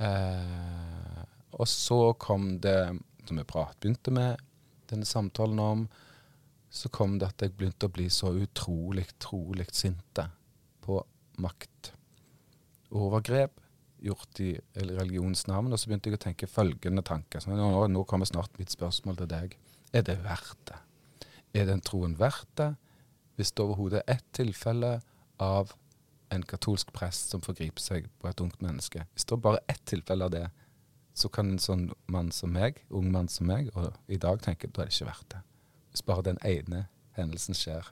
Eh, 0.00 1.24
og 1.60 1.68
så 1.68 2.14
kom 2.20 2.54
det, 2.62 2.78
som 3.28 3.40
vi 3.40 3.44
prat, 3.44 3.76
begynte 3.80 4.14
med 4.14 4.40
denne 4.90 5.06
samtalen 5.06 5.60
om, 5.60 5.88
så 6.70 6.88
kom 6.94 7.18
det 7.18 7.28
at 7.28 7.42
jeg 7.44 7.54
begynte 7.58 7.88
å 7.88 7.92
bli 7.92 8.06
så 8.12 8.30
utrolig, 8.38 9.08
trolig 9.22 9.66
sinte 9.74 10.28
på 10.84 11.00
makt. 11.42 11.92
Overgrep 12.96 13.58
gjort 14.00 14.40
i 14.40 14.54
religionens 14.74 15.46
navn. 15.50 15.72
Og 15.72 15.80
så 15.80 15.90
begynte 15.90 16.10
jeg 16.10 16.18
å 16.18 16.24
tenke 16.24 16.50
følgende 16.50 17.04
tanke. 17.06 17.42
Nå, 17.46 17.86
nå 17.90 18.04
kommer 18.08 18.28
snart 18.28 18.56
mitt 18.60 18.72
spørsmål 18.72 19.20
til 19.20 19.30
deg. 19.30 19.56
Er 19.92 20.06
det 20.06 20.20
verdt 20.24 20.62
det? 20.70 20.78
Er 21.60 21.66
den 21.68 21.82
troen 21.84 22.16
verdt 22.18 22.50
det? 22.60 22.70
Hvis 23.36 23.52
det 23.56 23.64
overhodet 23.64 24.02
er 24.04 24.18
ett 24.18 24.26
tilfelle 24.36 24.98
av 25.40 25.72
en 26.30 26.42
katolsk 26.46 26.92
prest 26.94 27.32
som 27.32 27.40
forgriper 27.42 27.82
seg 27.82 28.06
på 28.20 28.28
et 28.30 28.40
ungt 28.40 28.60
menneske. 28.62 29.06
Hvis 29.14 29.24
det 29.26 29.34
er 29.38 29.42
bare 29.46 29.62
ett 29.68 29.82
tilfelle 29.90 30.24
av 30.28 30.30
det, 30.34 30.44
så 31.14 31.28
kan 31.28 31.50
en 31.50 31.58
sånn 31.58 31.88
mann 32.06 32.30
som 32.32 32.52
meg, 32.54 32.84
ung 32.94 33.10
mann 33.12 33.28
som 33.28 33.48
meg, 33.50 33.70
og 33.76 33.96
i 34.08 34.16
dag 34.20 34.40
tenke 34.44 34.68
da 34.70 34.82
er 34.84 34.90
det 34.90 34.94
ikke 34.94 35.08
verdt 35.10 35.28
det. 35.34 35.40
Hvis 35.90 36.04
bare 36.06 36.22
den 36.28 36.38
ene 36.46 36.84
hendelsen 37.18 37.54
skjer. 37.58 37.88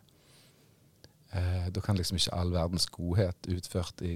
Eh, 1.35 1.67
da 1.75 1.81
kan 1.85 1.99
liksom 1.99 2.17
ikke 2.17 2.33
all 2.39 2.53
verdens 2.55 2.87
godhet 2.95 3.49
utført 3.51 4.01
i, 4.07 4.15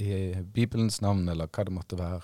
i 0.00 0.34
Bibelens 0.54 1.00
navn, 1.04 1.28
eller 1.28 1.46
hva 1.52 1.64
det 1.68 1.74
måtte 1.76 1.98
være, 1.98 2.22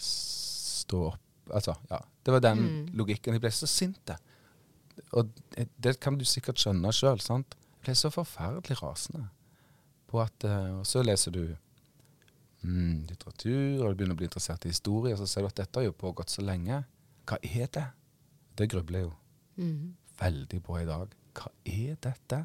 stå 0.00 1.04
opp. 1.12 1.20
Altså, 1.54 1.74
ja. 1.90 1.98
Det 2.24 2.32
var 2.32 2.40
den 2.40 2.58
Mm. 2.58 2.86
logikken. 2.96 3.34
Jeg 3.34 3.40
ble 3.40 3.50
så 3.50 3.66
sint. 3.66 3.98
det. 4.06 4.16
Og 5.12 5.28
det, 5.82 6.00
kan 6.00 6.18
du 6.18 6.24
sikkert 6.24 6.56
skjønne 6.56 6.92
sjøl. 6.92 7.18
Jeg 7.18 7.44
ble 7.84 7.94
så 7.98 8.10
forferdelig 8.12 8.78
rasende 8.82 9.26
på 10.10 10.20
at 10.22 10.46
uh, 10.48 10.80
Og 10.80 10.86
så 10.88 11.02
leser 11.04 11.34
du 11.34 11.42
mm, 12.62 13.04
litteratur, 13.10 13.84
og 13.84 13.92
du 13.92 13.98
begynner 14.00 14.16
å 14.16 14.20
bli 14.20 14.28
interessert 14.28 14.64
i 14.66 14.72
historie, 14.72 15.14
og 15.14 15.20
så 15.22 15.28
ser 15.28 15.44
du 15.44 15.50
at 15.50 15.60
dette 15.62 15.80
har 15.80 15.86
jo 15.88 15.96
pågått 15.96 16.32
så 16.32 16.44
lenge. 16.44 16.82
Hva 17.28 17.38
er 17.42 17.70
det? 17.72 17.86
Det 18.58 18.70
grubler 18.72 19.06
jo 19.08 19.12
Mm. 19.56 19.94
veldig 20.18 20.58
på 20.66 20.80
i 20.80 20.86
dag. 20.86 21.12
Hva 21.34 21.50
er 21.64 21.94
dette? 22.02 22.40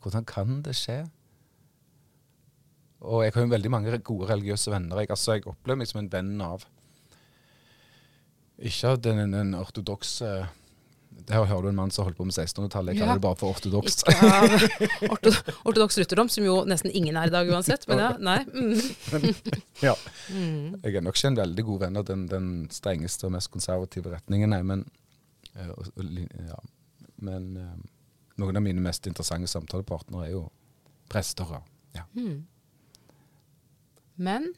Hvordan 0.00 0.24
kan 0.24 0.62
det 0.64 0.72
skje? 0.76 1.02
Og 3.00 3.22
jeg 3.24 3.32
har 3.34 3.42
jo 3.44 3.50
veldig 3.52 3.70
mange 3.70 3.98
gode 4.00 4.28
religiøse 4.30 4.70
venner. 4.72 4.98
Jeg, 5.02 5.10
altså, 5.10 5.32
jeg 5.36 5.46
opplever 5.46 5.78
meg 5.78 5.90
som 5.90 6.00
en 6.00 6.12
venn 6.12 6.40
av 6.40 6.64
Ikke 8.58 8.88
av 8.90 9.02
den, 9.04 9.30
den 9.30 9.52
ortodokse 9.54 10.48
Der 11.26 11.44
hører 11.44 11.62
du 11.62 11.68
en 11.68 11.76
mann 11.76 11.90
som 11.90 12.06
holdt 12.06 12.16
på 12.16 12.24
med 12.24 12.32
1600-tallet. 12.32 12.94
Jeg 12.94 13.06
Ja. 13.06 13.14
det 13.14 13.20
bare 13.20 13.36
for 13.36 13.50
ortodoks. 13.54 14.02
Ikke 14.08 14.28
av 14.32 15.10
orto, 15.12 15.32
ortodoks 15.64 15.98
rutterdom, 15.98 16.28
som 16.30 16.44
jo 16.44 16.64
nesten 16.64 16.90
ingen 16.94 17.16
er 17.16 17.26
i 17.26 17.30
dag 17.34 17.48
uansett. 17.50 17.88
Men 17.88 17.98
ja, 17.98 18.10
nei. 18.18 18.38
Mm. 18.44 19.34
ja. 19.88 19.94
Mm. 20.30 20.78
Jeg 20.84 20.94
er 20.94 21.04
nok 21.04 21.18
ikke 21.18 21.32
en 21.32 21.40
veldig 21.40 21.64
god 21.64 21.80
venn 21.80 22.00
av 22.00 22.04
den, 22.08 22.26
den 22.30 22.46
strengeste 22.70 23.26
og 23.26 23.34
mest 23.34 23.50
konservative 23.50 24.12
retningen, 24.14 24.54
nei, 24.54 24.62
men, 24.62 24.84
eh, 25.56 25.72
ja. 26.48 26.60
men 27.16 27.50
eh, 27.56 27.74
noen 28.38 28.60
av 28.60 28.64
mine 28.64 28.84
mest 28.84 29.06
interessante 29.10 29.50
samtalepartnere 29.50 30.28
er 30.28 30.32
jo 30.36 30.46
prester. 31.10 31.50
ja. 31.58 31.60
Ja. 31.98 32.04
Mm. 32.14 32.46
Men 34.18 34.48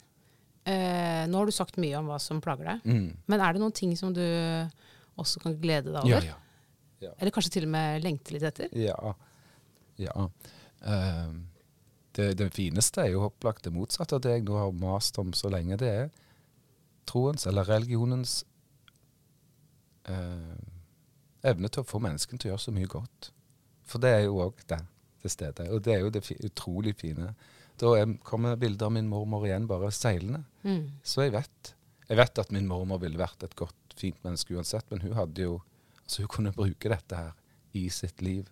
eh, 0.65 1.27
nå 1.29 1.37
har 1.37 1.45
du 1.45 1.53
sagt 1.55 1.77
mye 1.81 1.97
om 1.99 2.09
hva 2.09 2.19
som 2.21 2.41
plager 2.41 2.65
deg. 2.73 2.85
Mm. 2.85 3.09
Men 3.29 3.41
er 3.41 3.53
det 3.53 3.61
noen 3.61 3.75
ting 3.75 3.93
som 3.97 4.13
du 4.13 4.23
også 5.21 5.41
kan 5.43 5.57
glede 5.61 5.91
deg 5.91 6.01
over? 6.01 6.09
Ja, 6.09 6.37
over? 6.37 6.47
Ja. 7.01 7.13
Eller 7.17 7.33
kanskje 7.33 7.55
til 7.57 7.67
og 7.67 7.73
med 7.73 8.03
lengte 8.05 8.35
litt 8.35 8.45
etter? 8.45 8.69
Ja. 8.77 9.15
ja. 10.01 10.27
Eh, 10.85 11.31
det, 12.17 12.27
det 12.39 12.49
fineste 12.55 13.05
er 13.05 13.15
jo 13.15 13.25
opplagt 13.27 13.65
det 13.65 13.73
motsatte 13.75 14.17
av 14.17 14.23
det 14.25 14.35
jeg 14.35 14.45
nå 14.47 14.57
har 14.59 14.73
mast 14.75 15.17
om 15.21 15.33
så 15.37 15.51
lenge. 15.53 15.79
Det 15.81 15.89
er 15.89 16.09
troens, 17.09 17.47
eller 17.49 17.67
religionens, 17.67 18.41
uh, 20.09 20.59
evne 21.47 21.71
til 21.71 21.83
å 21.83 21.87
få 21.87 22.01
menneskene 22.03 22.41
til 22.41 22.51
å 22.51 22.53
gjøre 22.53 22.65
så 22.65 22.73
mye 22.75 22.91
godt. 22.91 23.31
For 23.87 24.03
det 24.03 24.11
er 24.15 24.25
jo 24.27 24.41
òg 24.45 24.61
det 24.69 24.79
til 25.23 25.33
stede. 25.33 25.67
Og 25.73 25.81
det 25.85 25.95
er 25.95 26.05
jo 26.05 26.13
det 26.13 26.23
fi 26.25 26.37
utrolig 26.45 26.95
fine. 26.99 27.31
Da 27.81 27.95
er, 27.97 28.13
kommer 28.27 28.59
bilder 28.59 28.89
av 28.89 28.95
min 28.95 29.09
mormor 29.09 29.47
igjen 29.47 29.67
bare 29.69 29.91
seilende. 29.95 30.43
Mm. 30.67 31.01
Så 31.03 31.25
jeg 31.25 31.35
vet. 31.35 31.73
Jeg 32.07 32.19
vet 32.19 32.41
at 32.43 32.53
min 32.53 32.67
mormor 32.69 33.01
ville 33.01 33.19
vært 33.19 33.43
et 33.47 33.55
godt, 33.57 33.77
fint 33.97 34.17
menneske 34.25 34.55
uansett, 34.55 34.87
men 34.91 35.03
hun 35.03 35.15
hadde 35.15 35.45
jo 35.45 35.59
Altså 36.11 36.25
hun 36.25 36.27
kunne 36.33 36.51
bruke 36.51 36.89
dette 36.91 37.15
her 37.15 37.29
i 37.79 37.85
sitt 37.89 38.19
liv. 38.21 38.43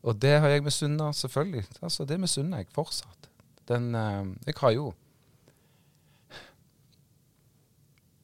Og 0.00 0.16
det 0.16 0.38
har 0.40 0.48
jeg 0.48 0.62
misunna, 0.64 1.10
selvfølgelig. 1.12 1.66
Altså 1.82 2.06
Det 2.08 2.16
misunner 2.20 2.62
jeg 2.62 2.70
fortsatt. 2.72 3.28
Den 3.68 3.90
eh, 3.94 4.30
Jeg 4.46 4.54
har 4.62 4.70
jo 4.72 4.86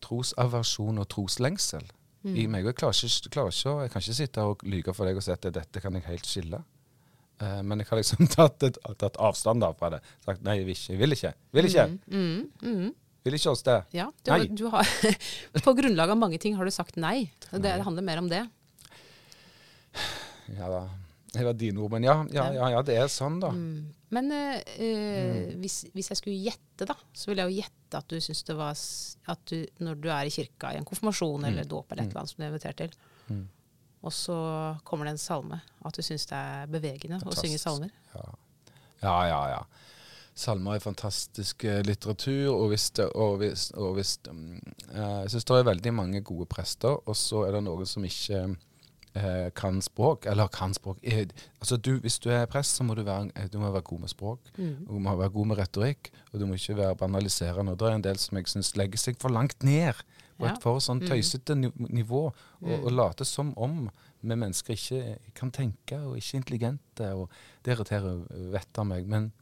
trosaversjon 0.01 0.99
og 1.03 1.09
troslengsel 1.13 1.85
Mm. 2.27 2.35
i 2.37 2.47
meg. 2.51 2.65
Og 2.65 2.73
jeg 2.73 2.79
klarer 2.81 3.05
ikke, 3.07 3.31
klarer 3.31 3.53
ikke 3.55 3.83
jeg 3.83 3.91
kan 3.93 4.03
ikke 4.03 4.15
sitte 4.19 4.43
og 4.43 4.63
lyve 4.67 4.95
for 4.95 5.07
deg 5.07 5.17
og 5.17 5.23
si 5.23 5.31
at 5.31 5.45
dette 5.55 5.81
kan 5.81 5.95
jeg 5.95 6.03
helt 6.09 6.27
skille. 6.27 6.59
Eh, 7.39 7.61
men 7.63 7.79
jeg 7.79 7.87
har 7.87 8.01
liksom 8.01 8.27
tatt, 8.35 8.65
tatt 8.99 9.21
avstand 9.23 9.63
da 9.63 9.69
fra 9.79 9.91
det. 9.95 10.01
Sagt 10.25 10.43
nei, 10.43 10.57
jeg 10.59 10.67
vil 10.67 10.75
ikke. 10.75 10.93
Jeg 10.93 10.99
vil 10.99 11.13
ikke. 11.15 11.33
Vil 11.53 11.69
ikke. 11.71 11.85
Mm, 12.09 12.51
mm, 12.63 12.73
mm. 12.81 12.95
Vil 13.27 13.35
ikke 13.35 13.51
oss 13.57 13.65
det. 13.67 13.81
Ja, 13.97 14.07
du, 14.23 14.31
Nei. 14.31 14.45
du 14.55 14.69
har, 14.71 14.87
på 15.67 15.73
grunnlag 15.75 16.13
av 16.15 16.19
mange 16.21 16.39
ting 16.43 16.55
har 16.59 16.69
du 16.69 16.75
sagt 16.75 16.99
nei. 17.01 17.25
Det, 17.51 17.59
det 17.65 17.81
handler 17.83 18.07
mer 18.07 18.23
om 18.23 18.31
det. 18.31 18.45
Ja 20.55 20.69
da. 20.71 20.85
Det 21.37 21.43
var 21.45 21.57
dine 21.59 21.81
ord. 21.83 21.91
Men 21.93 22.05
ja, 22.07 22.15
ja, 22.33 22.45
ja, 22.55 22.69
ja, 22.77 22.81
det 22.87 22.95
er 22.97 23.09
sånn, 23.13 23.41
da. 23.43 23.51
Mm. 23.53 23.89
Men 24.15 24.31
eh, 24.33 24.61
mm. 24.79 25.57
hvis, 25.61 25.81
hvis 25.93 26.09
jeg 26.13 26.21
skulle 26.21 26.37
gjette, 26.39 26.87
da, 26.89 26.95
så 27.13 27.29
ville 27.29 27.43
jeg 27.45 27.53
jo 27.53 27.59
gjette 27.65 27.99
at 28.01 28.07
du 28.09 28.17
syns 28.23 28.45
det 28.47 28.55
var 28.57 28.79
at 29.35 29.43
du, 29.51 29.57
Når 29.83 29.99
du 30.01 30.07
er 30.15 30.29
i 30.29 30.33
kirka 30.33 30.71
i 30.73 30.79
en 30.79 30.87
konfirmasjon 30.87 31.45
eller 31.51 31.67
dåp 31.69 31.91
eller 31.93 32.07
et 32.07 32.13
eller 32.15 32.23
annet 32.23 32.33
som 32.33 32.41
du 32.41 32.47
er 32.47 32.53
invitert 32.55 32.81
til, 32.85 32.97
Mm. 33.27 33.43
og 34.07 34.13
så 34.15 34.35
kommer 34.87 35.09
det 35.09 35.17
en 35.17 35.19
salme, 35.19 35.57
at 35.83 35.97
du 35.99 36.03
syns 36.07 36.29
det 36.31 36.39
er 36.39 36.69
bevegende 36.71 37.17
å 37.19 37.33
synge 37.35 37.59
Fantastisk. 37.59 37.65
salmer. 37.65 37.91
Ja, 39.03 39.17
ja, 39.27 39.41
ja. 39.51 39.63
Salmer 40.37 40.77
er 40.77 40.85
fantastisk 40.85 41.65
eh, 41.65 41.81
litteratur, 41.87 42.51
og 42.53 42.69
hvis 42.69 42.91
det, 42.99 43.07
og 43.17 43.39
hvis, 43.41 43.71
og 43.73 43.95
hvis, 43.97 44.19
mm, 44.29 44.59
eh, 44.93 45.21
Jeg 45.25 45.31
syns 45.33 45.47
det 45.49 45.57
er 45.57 45.69
veldig 45.71 45.93
mange 45.97 46.21
gode 46.21 46.47
prester, 46.47 46.99
og 47.09 47.17
så 47.17 47.47
er 47.47 47.57
det 47.57 47.63
noen 47.65 47.89
som 47.89 48.05
ikke 48.05 48.43
uh, 49.17 49.49
kan 49.57 49.81
språk. 49.81 50.27
Eller 50.29 50.49
kan 50.53 50.75
språk 50.77 51.01
altså 51.01 51.77
du, 51.77 51.97
Hvis 52.01 52.19
du 52.19 52.29
er 52.31 52.45
prest, 52.47 52.77
så 52.77 52.85
må 52.85 52.95
du 52.95 53.03
være, 53.03 53.31
du 53.49 53.59
må 53.59 53.71
være 53.71 53.83
god 53.89 54.01
med 54.01 54.09
språk. 54.13 54.41
Mm. 54.59 54.87
Du 54.87 54.99
må 54.99 55.17
være 55.17 55.31
god 55.31 55.47
med 55.47 55.59
retorikk, 55.59 56.11
og 56.33 56.41
du 56.41 56.47
må 56.47 56.55
ikke 56.55 56.77
være 56.77 56.97
banaliserende. 56.97 57.73
Og 57.73 57.79
det 57.79 57.89
er 57.89 57.95
en 57.95 58.05
del 58.05 58.19
som 58.19 58.37
jeg 58.37 58.49
syns 58.53 58.77
legger 58.77 58.99
seg 58.99 59.17
for 59.21 59.33
langt 59.33 59.65
ned 59.65 59.95
på 60.37 60.45
et 60.45 60.61
for 60.61 60.79
sånn 60.85 61.01
Mm. 61.01 61.09
tøysete 61.09 61.55
nivå, 61.57 62.27
og, 62.27 62.35
Mm. 62.61 62.85
og 62.85 62.93
later 62.93 63.25
som 63.25 63.55
om 63.57 63.89
vi 64.23 64.35
mennesker 64.35 64.75
ikke 64.75 65.19
kan 65.35 65.51
tenke 65.51 65.97
og 65.99 66.17
ikke 66.17 66.37
intelligente. 66.37 67.15
og 67.15 67.31
Det 67.65 67.73
irriterer 67.73 68.27
vettet 68.53 68.79
av 68.79 68.87
meg. 68.87 69.07
Men 69.07 69.33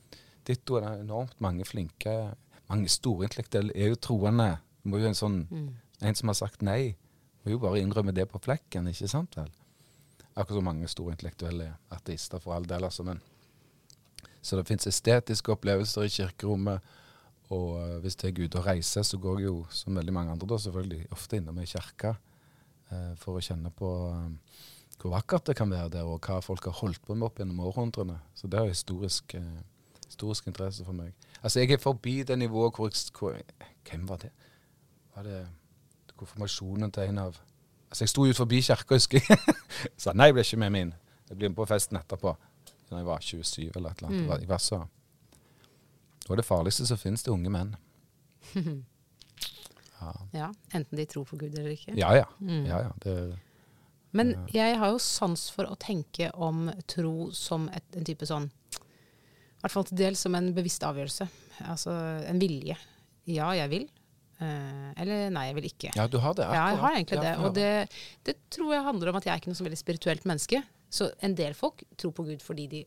ditto 0.47 0.79
er 0.79 0.87
det 0.87 1.05
enormt 1.05 1.41
mange 1.41 1.65
flinke, 1.69 2.35
mange 2.71 2.89
store 2.89 3.29
intellektuelle 3.29 3.75
er 3.77 3.93
jo 3.93 4.01
troende. 4.01 4.59
Det 4.83 4.91
må 4.91 5.01
jo 5.01 5.09
en 5.09 5.19
sånn 5.19 5.47
Mm. 5.51 5.75
en 6.01 6.15
som 6.15 6.29
har 6.29 6.35
sagt 6.35 6.63
nei, 6.63 6.97
må 7.45 7.53
jo 7.53 7.59
bare 7.59 7.81
innrømme 7.81 8.13
det 8.15 8.29
på 8.29 8.41
flekken, 8.41 8.89
ikke 8.89 9.09
sant 9.09 9.37
vel? 9.37 9.51
Akkurat 10.37 10.59
som 10.59 10.65
mange 10.65 10.89
store 10.89 11.13
intellektuelle 11.13 11.77
ateister, 11.91 12.41
for 12.41 12.55
all 12.55 12.65
del, 12.65 12.85
altså. 12.85 13.05
Men. 13.05 13.21
Så 14.43 14.57
det 14.57 14.67
fins 14.67 14.87
estetiske 14.87 15.53
opplevelser 15.53 16.03
i 16.05 16.09
kirkerommet. 16.09 16.81
Og 17.51 17.77
eh, 17.79 17.99
hvis 18.01 18.17
jeg 18.17 18.33
er 18.33 18.45
ute 18.47 18.59
og 18.59 18.67
reiser, 18.67 19.03
så 19.03 19.19
går 19.21 19.39
jeg 19.39 19.47
jo, 19.47 19.67
som 19.71 19.95
veldig 19.95 20.13
mange 20.13 20.33
andre, 20.33 20.49
da 20.49 20.57
selvfølgelig 20.59 21.07
ofte 21.13 21.37
innom 21.37 21.59
ei 21.61 21.67
kirke 21.69 22.17
eh, 22.91 23.13
for 23.21 23.37
å 23.37 23.45
kjenne 23.45 23.71
på 23.71 23.91
eh, 24.09 24.63
hvor 25.01 25.13
vakkert 25.13 25.47
det 25.51 25.57
kan 25.59 25.71
være 25.71 25.91
der, 25.99 26.09
og 26.09 26.25
hva 26.25 26.41
folk 26.41 26.65
har 26.65 26.73
holdt 26.81 27.03
på 27.05 27.15
med 27.15 27.27
opp 27.29 27.39
gjennom 27.39 27.61
århundrene. 27.69 28.19
Så 28.35 28.49
det 28.49 28.59
er 28.59 28.73
historisk, 28.73 29.35
eh, 29.37 29.63
historisk 30.15 30.47
interesse 30.49 30.85
for 30.87 30.95
meg. 30.97 31.13
Altså, 31.43 31.61
jeg 31.61 31.75
er 31.77 31.83
forbi 31.83 32.23
det 32.23 32.39
nivået 32.39 32.75
hvor 32.79 32.89
jeg 32.89 33.11
hvor, 33.19 33.37
Hvem 33.91 34.09
var 34.09 34.17
det? 34.23 34.31
Var 35.17 35.23
det 35.27 35.43
konfirmasjonen 36.17 36.93
til 36.95 37.11
en 37.11 37.19
av 37.19 37.37
Altså, 37.91 38.03
jeg 38.05 38.09
sto 38.09 38.25
ut 38.27 38.37
forbi 38.37 38.59
kirka, 38.65 38.95
husker 38.97 39.21
jeg. 39.29 39.39
Sa 40.03 40.13
nei, 40.17 40.27
jeg 40.33 40.35
ble 40.35 40.43
ikke 40.43 40.57
med 40.65 40.71
min. 40.75 40.95
Jeg 41.29 41.37
blir 41.39 41.49
med 41.53 41.57
på 41.61 41.67
festen 41.71 41.97
etterpå. 42.01 42.33
Da 42.91 42.97
jeg 42.99 43.07
var 43.07 43.21
27 43.23 43.69
eller 43.77 43.91
et 43.93 44.01
eller 44.01 44.09
annet. 44.09 44.19
Mm. 44.19 44.25
Jeg 44.25 44.29
var- 44.29 44.41
Det 44.41 44.49
var 44.49 44.59
så 44.59 44.81
det 46.37 46.45
farligste 46.45 46.87
som 46.89 46.97
finnes, 46.99 47.23
det 47.23 47.29
er 47.31 47.35
unge 47.37 47.51
menn. 47.53 47.75
Ja, 50.01 50.13
Ja, 50.33 50.49
Enten 50.75 50.99
de 50.99 51.05
tror 51.07 51.25
på 51.25 51.37
Gud 51.37 51.55
eller 51.59 51.71
ikke. 51.71 51.95
ja. 51.97 52.11
ja. 52.15 52.25
Mm. 52.41 52.65
ja, 52.67 52.79
ja 52.83 52.91
det, 53.05 53.39
Men 54.13 54.35
jeg 54.55 54.79
har 54.79 54.91
jo 54.91 54.99
sans 54.99 55.51
for 55.51 55.65
å 55.71 55.77
tenke 55.81 56.31
om 56.35 56.71
tro 56.87 57.31
som 57.33 57.69
et, 57.75 57.85
en 57.97 58.05
type 58.05 58.27
sånn 58.27 58.51
hvert 59.65 59.75
fall 59.75 59.87
til 59.89 60.01
dels 60.01 60.23
som 60.27 60.35
en 60.37 60.53
bevisst 60.57 60.85
avgjørelse. 60.85 61.27
Altså 61.73 61.93
en 62.29 62.41
vilje. 62.43 62.77
Ja, 63.31 63.51
jeg 63.57 63.71
vil. 63.73 63.87
Eh, 64.43 64.89
eller 65.01 65.31
nei, 65.33 65.47
jeg 65.49 65.57
vil 65.59 65.69
ikke. 65.71 65.93
ja, 65.97 66.07
du 66.11 66.19
har 66.21 66.35
det. 66.37 66.49
Ja, 66.51 66.65
jeg 66.73 66.81
har 66.83 66.97
egentlig 66.99 67.21
det. 67.23 67.35
Og 67.41 67.55
det, 67.57 67.71
det 68.27 68.37
tror 68.53 68.75
jeg 68.75 68.87
handler 68.89 69.13
om 69.13 69.21
at 69.21 69.29
jeg 69.29 69.35
er 69.35 69.43
ikke 69.43 69.53
noe 69.53 69.61
så 69.61 69.67
veldig 69.67 69.81
spirituelt 69.81 70.27
menneske. 70.29 70.61
Så 70.93 71.09
en 71.27 71.37
del 71.39 71.57
folk 71.59 71.85
tror 71.99 72.15
på 72.17 72.27
Gud 72.29 72.45
fordi 72.45 72.69
de 72.71 72.85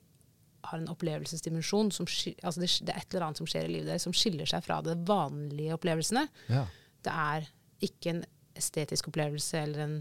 har 0.68 0.82
en 0.82 0.92
opplevelsesdimensjon. 0.92 1.92
Som, 1.96 2.08
altså 2.08 2.62
det, 2.62 2.72
det 2.86 2.94
er 2.94 3.02
et 3.02 3.13
eller 3.13 3.30
annet 3.30 3.42
som 3.42 3.50
skjer 3.50 3.68
i 3.68 3.74
livet 3.78 3.92
deres 3.92 4.08
som 4.08 4.16
skiller 4.16 4.50
seg 4.50 4.66
fra 4.66 4.82
de 4.86 4.96
vanlige 5.08 5.76
opplevelsene. 5.78 6.28
Ja. 6.52 6.66
Det 7.06 7.13
er 7.13 7.50
ikke 7.88 8.16
en 8.16 8.24
estetisk 8.58 9.12
opplevelse 9.12 9.60
eller 9.62 9.86
en 9.86 9.98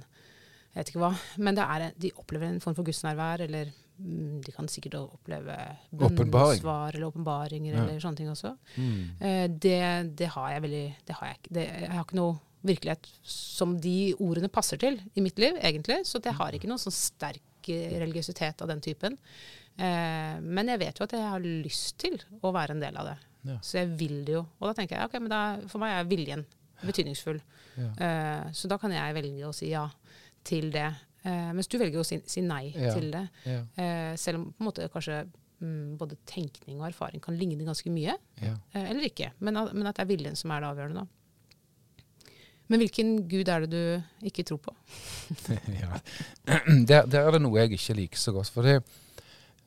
jeg 0.77 0.83
vet 0.83 0.91
ikke 0.93 1.01
hva, 1.01 1.09
men 1.41 1.57
det 1.57 1.65
er 1.65 1.83
en, 1.87 1.93
de 2.05 2.09
opplever 2.21 2.51
en 2.51 2.59
form 2.61 2.75
for 2.77 2.85
gudsnærvær, 2.85 3.41
eller 3.47 3.71
de 3.99 4.53
kan 4.53 4.69
sikkert 4.69 4.95
oppleve 5.01 5.55
bønnesvar 5.93 6.95
eller 6.95 7.07
åpenbaringer 7.09 7.73
Ja. 7.75 7.83
eller 7.85 8.01
sånne 8.03 8.17
ting 8.17 8.29
også. 8.29 8.57
Mm. 8.77 8.99
Eh, 9.21 9.47
det, 9.49 10.17
det 10.19 10.29
har 10.35 10.51
jeg 10.53 10.63
veldig 10.67 10.87
Det 11.07 11.15
har 11.17 11.27
jeg 11.31 11.39
ikke. 11.41 11.53
Det, 11.57 11.65
jeg 11.67 11.91
har 11.95 12.05
ikke 12.05 12.19
noe 12.21 12.39
virkelighet 12.67 13.07
som 13.23 13.77
de 13.81 14.15
ordene 14.19 14.49
passer 14.51 14.77
til 14.83 14.99
i 15.15 15.21
mitt 15.23 15.39
liv, 15.39 15.57
egentlig. 15.63 16.01
Så 16.05 16.21
jeg 16.25 16.35
har 16.35 16.53
ikke 16.57 16.69
noen 16.69 16.83
sånn 16.83 16.93
sterk 16.97 17.69
eh, 17.71 17.95
religiøsitet 18.03 18.61
av 18.63 18.69
den 18.69 18.81
typen. 18.85 19.17
Eh, 19.79 20.37
men 20.43 20.69
jeg 20.73 20.81
vet 20.83 20.99
jo 20.99 21.05
at 21.07 21.13
jeg 21.17 21.31
har 21.31 21.41
lyst 21.47 21.97
til 22.03 22.19
å 22.43 22.53
være 22.53 22.75
en 22.77 22.81
del 22.83 22.97
av 22.97 23.11
det. 23.13 23.17
Ja. 23.47 23.59
Så 23.63 23.79
jeg 23.79 23.93
vil 24.01 24.25
det 24.27 24.35
jo. 24.35 24.45
Og 24.59 24.69
da 24.69 24.75
tenker 24.75 24.97
jeg 24.99 25.07
ok, 25.09 25.19
men 25.23 25.31
da, 25.31 25.43
for 25.71 25.79
meg 25.83 25.95
er 26.01 26.09
viljen 26.11 26.47
betydningsfull. 26.83 27.39
Ja. 27.79 27.91
Eh, 27.97 28.53
så 28.53 28.69
da 28.69 28.77
kan 28.83 28.93
jeg 28.93 29.15
velge 29.17 29.47
å 29.49 29.55
si 29.57 29.71
ja 29.71 29.87
til 30.47 30.69
det. 30.75 30.89
Eh, 31.27 31.51
mens 31.57 31.67
du 31.69 31.77
velger 31.81 31.99
å 31.99 32.07
si, 32.07 32.21
si 32.31 32.41
nei 32.47 32.69
Ja. 32.77 32.93
til 32.95 33.11
det. 33.11 33.25
Ja. 33.49 33.61
Eh, 33.83 34.15
selv 34.21 34.39
om 34.39 34.45
på 34.53 34.63
en 34.63 34.69
måte 34.69 34.89
kanskje 34.93 35.25
mm, 35.61 35.97
både 35.99 36.17
tenkning 36.29 36.79
og 36.81 36.87
erfaring 36.91 37.21
kan 37.25 37.35
ligne 37.39 37.65
ganske 37.67 37.91
mye. 37.91 38.15
Ja. 38.43 38.55
Eh, 38.75 38.91
eller 38.91 39.09
ikke. 39.09 39.33
Men, 39.41 39.57
at- 39.57 39.73
men 39.75 39.87
at 39.91 39.97
det 39.97 40.05
er 40.07 40.11
viljen 40.17 40.37
som 40.37 40.51
er 40.55 40.61
det 40.61 40.69
avgjørende, 40.71 41.03
da. 41.03 41.07
Men 42.69 42.81
hvilken 42.83 43.29
gud 43.31 43.49
er 43.49 43.61
det 43.67 43.71
du 43.71 44.27
ikke 44.27 44.43
tror 44.45 44.59
på? 44.59 44.73
ja. 45.83 46.01
Der, 46.89 47.07
der 47.07 47.21
er 47.27 47.31
det 47.37 47.43
noe 47.43 47.61
jeg 47.61 47.73
ikke 47.79 47.95
liker 47.95 48.19
så 48.19 48.33
godt. 48.35 48.51
For 48.51 48.63
det, 48.67 48.81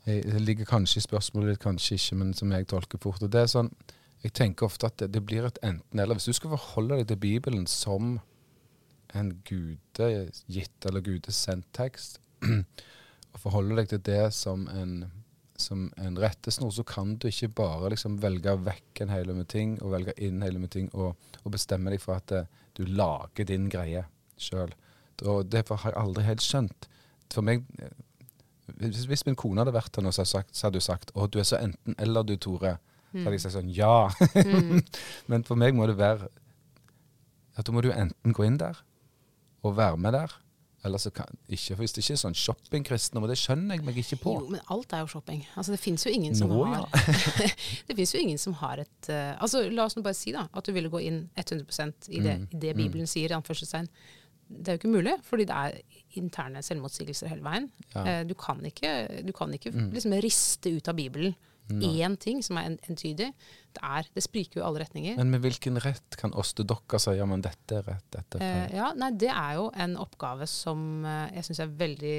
det 0.06 0.42
ligger 0.42 0.66
kanskje 0.68 1.00
i 1.00 1.06
spørsmålet 1.08 1.54
ditt, 1.54 1.62
kanskje 1.64 1.96
ikke, 1.96 2.16
men 2.20 2.34
som 2.36 2.52
jeg 2.52 2.68
tolker 2.68 3.00
fort. 3.04 3.24
Og 3.24 3.32
det 3.32 3.42
er 3.46 3.52
sånn, 3.52 3.72
Jeg 4.22 4.34
tenker 4.36 4.66
ofte 4.68 4.86
at 4.90 4.98
det, 5.00 5.14
det 5.14 5.22
blir 5.26 5.46
et 5.48 5.58
enten-eller. 5.64 6.18
Hvis 6.20 6.26
du 6.28 6.34
skal 6.36 6.50
forholde 6.52 6.98
deg 7.00 7.08
til 7.08 7.16
Bibelen 7.24 7.66
som 7.72 8.18
en 9.18 9.32
gudegitt 9.46 10.86
eller 10.86 11.02
gudesendt 11.06 11.70
tekst, 11.76 12.20
og 13.34 13.42
forholde 13.42 13.78
deg 13.80 13.90
til 13.92 14.04
det 14.06 14.22
som 14.36 14.68
en, 14.74 14.94
som 15.60 15.88
en 16.02 16.20
rettesnor, 16.20 16.72
så 16.74 16.86
kan 16.88 17.16
du 17.18 17.30
ikke 17.30 17.52
bare 17.62 17.92
liksom 17.94 18.20
velge 18.24 18.56
vekk 18.66 19.04
en 19.04 19.14
hel 19.14 19.34
med 19.36 19.50
ting 19.52 19.78
og 19.82 19.94
velge 19.96 20.16
inn 20.18 20.44
hele 20.46 20.62
med 20.62 20.74
ting 20.76 20.90
og, 20.94 21.16
og 21.44 21.54
bestemme 21.54 21.94
deg 21.94 22.04
for 22.04 22.20
at 22.20 22.30
det, 22.32 22.46
du 22.78 22.86
lager 22.86 23.50
din 23.50 23.70
greie 23.72 24.06
sjøl. 24.40 24.72
Derfor 25.20 25.82
har 25.82 25.94
jeg 25.94 26.02
aldri 26.02 26.24
helt 26.24 26.44
skjønt. 26.46 26.88
For 27.34 27.46
meg 27.46 27.66
eh, 27.82 27.98
Hvis, 28.80 29.26
min 29.28 29.36
kone 29.38 29.60
hadde 29.60 29.74
vært 29.76 29.98
her 29.98 30.06
nå, 30.06 30.14
så 30.14 30.24
hadde, 30.24 30.32
sagt, 30.32 30.54
så 30.56 30.68
hadde 30.68 30.80
hun 30.80 30.86
sagt 30.86 31.12
å, 31.14 31.26
du 31.28 31.40
er 31.42 31.48
så 31.50 31.60
enten-eller 31.60 32.24
du, 32.24 32.38
Tore. 32.38 32.78
Så 33.12 33.26
hadde 33.26 33.36
jeg 33.36 33.44
sagt 33.44 33.58
sånn 33.58 33.74
ja. 33.74 34.10
Mm. 34.38 34.80
Men 35.32 35.44
for 35.48 35.60
meg 35.60 35.76
må 35.76 35.90
det 35.90 35.98
være 36.00 36.30
at 37.58 37.68
da 37.68 37.74
må 37.76 37.82
du 37.84 37.90
enten 37.92 38.36
gå 38.36 38.46
inn 38.48 38.60
der 38.62 38.78
og 39.64 39.76
være 39.78 39.98
med 39.98 40.14
der, 40.14 40.34
eller 40.86 40.98
så 40.98 41.10
kan 41.12 41.26
ikke. 41.52 41.76
Hvis 41.76 41.92
det 41.92 42.04
ikke 42.06 42.14
er 42.16 42.22
sånn 42.22 42.36
shoppingkristendom, 42.40 43.26
og 43.26 43.30
det 43.34 43.36
skjønner 43.42 43.76
jeg 43.76 43.84
meg 43.84 43.98
ikke 44.00 44.16
på. 44.22 44.36
Jo, 44.40 44.46
men 44.54 44.62
alt 44.72 44.94
er 44.96 45.02
jo 45.04 45.10
shopping. 45.12 45.42
Altså, 45.60 45.74
det 45.76 45.80
fins 45.84 46.06
jo 46.08 46.12
ingen 46.16 46.36
som 46.40 46.48
Nå, 46.54 46.62
har 46.64 46.88
Det 47.90 47.96
finnes 47.98 48.14
jo 48.16 48.22
ingen 48.22 48.40
som 48.40 48.54
har 48.62 48.80
et 48.86 49.10
uh, 49.12 49.36
Altså, 49.44 49.66
La 49.76 49.84
oss 49.90 49.98
nå 49.98 50.04
bare 50.06 50.16
si 50.16 50.32
da, 50.32 50.46
at 50.54 50.64
du 50.66 50.72
ville 50.72 50.88
gå 50.94 51.02
inn 51.04 51.26
100% 51.36 52.08
i 52.16 52.22
det, 52.24 52.38
Mm, 52.40 52.48
i 52.56 52.62
det 52.64 52.74
Bibelen 52.80 53.08
sier, 53.12 53.28
i 53.34 53.36
anførselstegn. 53.36 53.90
Det 54.50 54.72
er 54.72 54.78
jo 54.78 54.82
ikke 54.82 54.94
mulig, 54.96 55.18
fordi 55.28 55.46
det 55.46 55.54
er 55.60 55.76
interne 56.18 56.64
selvmotsigelser 56.66 57.28
hele 57.30 57.44
veien. 57.46 57.68
Ja. 57.94 58.06
Uh, 58.08 58.24
du 58.32 58.34
kan 58.40 58.64
ikke, 58.66 58.94
du 59.28 59.34
kan 59.36 59.52
ikke 59.54 59.76
Mm. 59.76 59.92
liksom 59.94 60.16
riste 60.24 60.72
ut 60.80 60.88
av 60.88 60.96
Bibelen. 60.96 61.36
Én 61.70 62.18
ting 62.18 62.42
som 62.44 62.58
er 62.58 62.72
entydig. 62.90 63.30
Det, 63.74 63.82
er, 63.84 64.08
det 64.16 64.24
spriker 64.26 64.60
jo 64.60 64.64
i 64.64 64.68
alle 64.68 64.80
retninger. 64.84 65.16
Men 65.18 65.30
med 65.30 65.42
hvilken 65.46 65.78
rett 65.84 66.18
kan 66.18 66.32
dere 66.34 67.00
si 67.00 67.16
ja, 67.18 67.26
men 67.30 67.42
dette 67.42 67.78
er 67.80 67.84
rett, 67.86 68.06
dette 68.12 68.40
er 68.42 68.66
Eh, 68.70 68.76
ja, 68.78 68.92
nei, 68.98 69.12
det 69.12 69.30
er 69.30 69.56
jo 69.60 69.70
en 69.76 69.98
oppgave 69.98 70.48
som 70.50 71.06
eh, 71.06 71.36
jeg 71.38 71.46
syns 71.50 71.60
er 71.60 71.76
veldig 71.80 72.18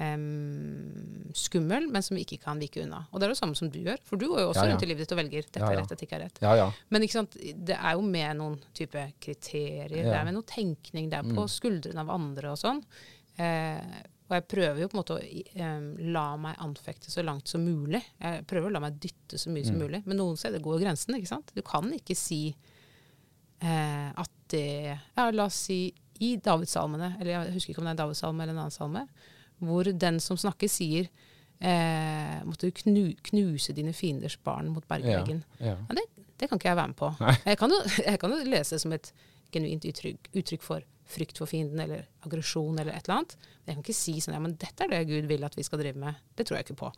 em, 0.00 1.32
skummel, 1.36 1.86
men 1.92 2.02
som 2.02 2.16
vi 2.16 2.24
ikke 2.24 2.40
kan 2.44 2.58
vike 2.62 2.82
unna. 2.84 3.04
Og 3.12 3.20
det 3.20 3.28
er 3.28 3.34
det 3.34 3.38
samme 3.40 3.54
som 3.58 3.70
du 3.70 3.78
gjør, 3.82 4.00
for 4.06 4.18
du 4.20 4.26
går 4.30 4.40
jo 4.42 4.48
også 4.50 4.64
Ja, 4.64 4.66
ja. 4.66 4.72
rundt 4.74 4.86
i 4.86 4.88
livet 4.90 5.04
ditt 5.04 5.12
og 5.14 5.20
velger 5.20 5.44
dette 5.46 5.60
er 5.62 5.66
ja. 5.76 5.80
rett, 5.82 5.92
dette 5.92 6.06
ikke 6.08 6.18
er 6.18 6.24
rett. 6.26 6.40
Ja, 6.44 6.54
ja. 6.58 6.70
Men 6.90 7.06
ikke 7.06 7.18
sant, 7.20 7.36
det 7.38 7.76
er 7.78 7.92
jo 7.98 8.02
med 8.06 8.40
noen 8.40 8.56
type 8.76 9.04
kriterier, 9.22 9.92
det 9.92 10.16
er 10.16 10.24
med 10.26 10.34
noe 10.38 10.48
tenkning, 10.48 11.10
det 11.12 11.20
er 11.20 11.28
på 11.28 11.44
Mm. 11.44 11.52
skuldrene 11.58 12.00
av 12.04 12.10
andre 12.10 12.50
og 12.54 12.58
sånn. 12.58 12.82
Eh, 13.38 13.80
og 14.24 14.34
jeg 14.38 14.46
prøver 14.48 14.78
jo 14.80 14.88
på 14.88 14.96
en 14.96 15.00
måte 15.02 15.16
å 15.18 15.66
um, 15.66 15.88
la 16.14 16.24
meg 16.40 16.56
anfekte 16.64 17.10
så 17.12 17.22
langt 17.22 17.48
som 17.50 17.60
mulig. 17.64 18.00
Jeg 18.22 18.46
prøver 18.48 18.70
å 18.70 18.72
la 18.72 18.80
meg 18.80 18.96
dytte 19.02 19.36
så 19.38 19.50
mye 19.52 19.64
som 19.68 19.76
Mm. 19.76 19.82
mulig. 19.84 20.00
Men 20.06 20.16
noen 20.16 20.36
steder 20.40 20.60
går 20.64 20.80
grensen, 20.80 21.14
ikke 21.18 21.28
sant. 21.28 21.52
Du 21.54 21.60
kan 21.62 21.90
ikke 21.92 22.16
si 22.16 22.54
eh, 23.60 24.08
at 24.16 24.30
det 24.48 24.98
Ja, 25.16 25.30
la 25.30 25.44
oss 25.48 25.54
si 25.68 25.92
i 26.20 26.36
Davidssalmene, 26.38 27.16
eller 27.20 27.32
jeg 27.32 27.54
husker 27.56 27.72
ikke 27.74 27.82
om 27.82 27.86
det 27.88 27.92
er 27.92 27.96
en 27.98 28.02
Davidssalme 28.04 28.42
eller 28.44 28.54
en 28.54 28.62
annen 28.64 28.74
salme, 28.74 29.04
hvor 29.64 29.84
den 29.98 30.20
som 30.22 30.36
snakker, 30.38 30.68
sier 30.70 31.08
eh, 31.60 32.40
måtte 32.46 32.68
du 32.70 32.72
knu, 32.84 33.14
knuse 33.30 33.74
dine 33.74 33.92
fienders 33.96 34.36
barn 34.44 34.68
mot 34.74 34.86
bergveggen. 34.88 35.42
ja. 35.60 35.74
Ja, 35.76 35.94
det, 35.98 36.04
det 36.38 36.48
kan 36.50 36.58
ikke 36.58 36.68
jeg 36.72 36.76
være 36.80 36.88
med 36.92 36.96
på. 36.98 37.10
Jeg 37.46 37.58
kan, 37.58 37.70
jo, 37.70 37.80
jeg 38.10 38.18
kan 38.22 38.30
jo 38.34 38.40
lese 38.50 38.74
det 38.76 38.80
som 38.82 38.92
et 38.96 39.12
genuint 39.54 39.84
uttrykk, 39.86 40.30
uttrykk 40.34 40.62
for 40.66 40.82
frykt 41.06 41.38
for 41.38 41.46
fienden 41.50 41.80
eller 41.84 42.06
aggresjon 42.24 42.78
eller 42.80 42.92
et 42.96 43.04
eller 43.08 43.18
annet. 43.20 43.36
Men 43.64 43.66
jeg 43.66 43.76
kan 43.76 43.84
ikke 43.84 43.96
si 43.98 44.14
sånn 44.24 44.34
ja, 44.34 44.40
men 44.40 44.56
dette 44.56 44.84
er 44.86 44.88
det 44.88 45.02
Gud 45.08 45.26
vil 45.28 45.44
at 45.44 45.56
vi 45.58 45.62
skal 45.66 45.78
drive 45.82 45.96
med. 46.00 46.14
Det 46.36 46.46
tror 46.48 46.56
jeg 46.58 46.66
ikke 46.68 46.78
på. 46.80 46.92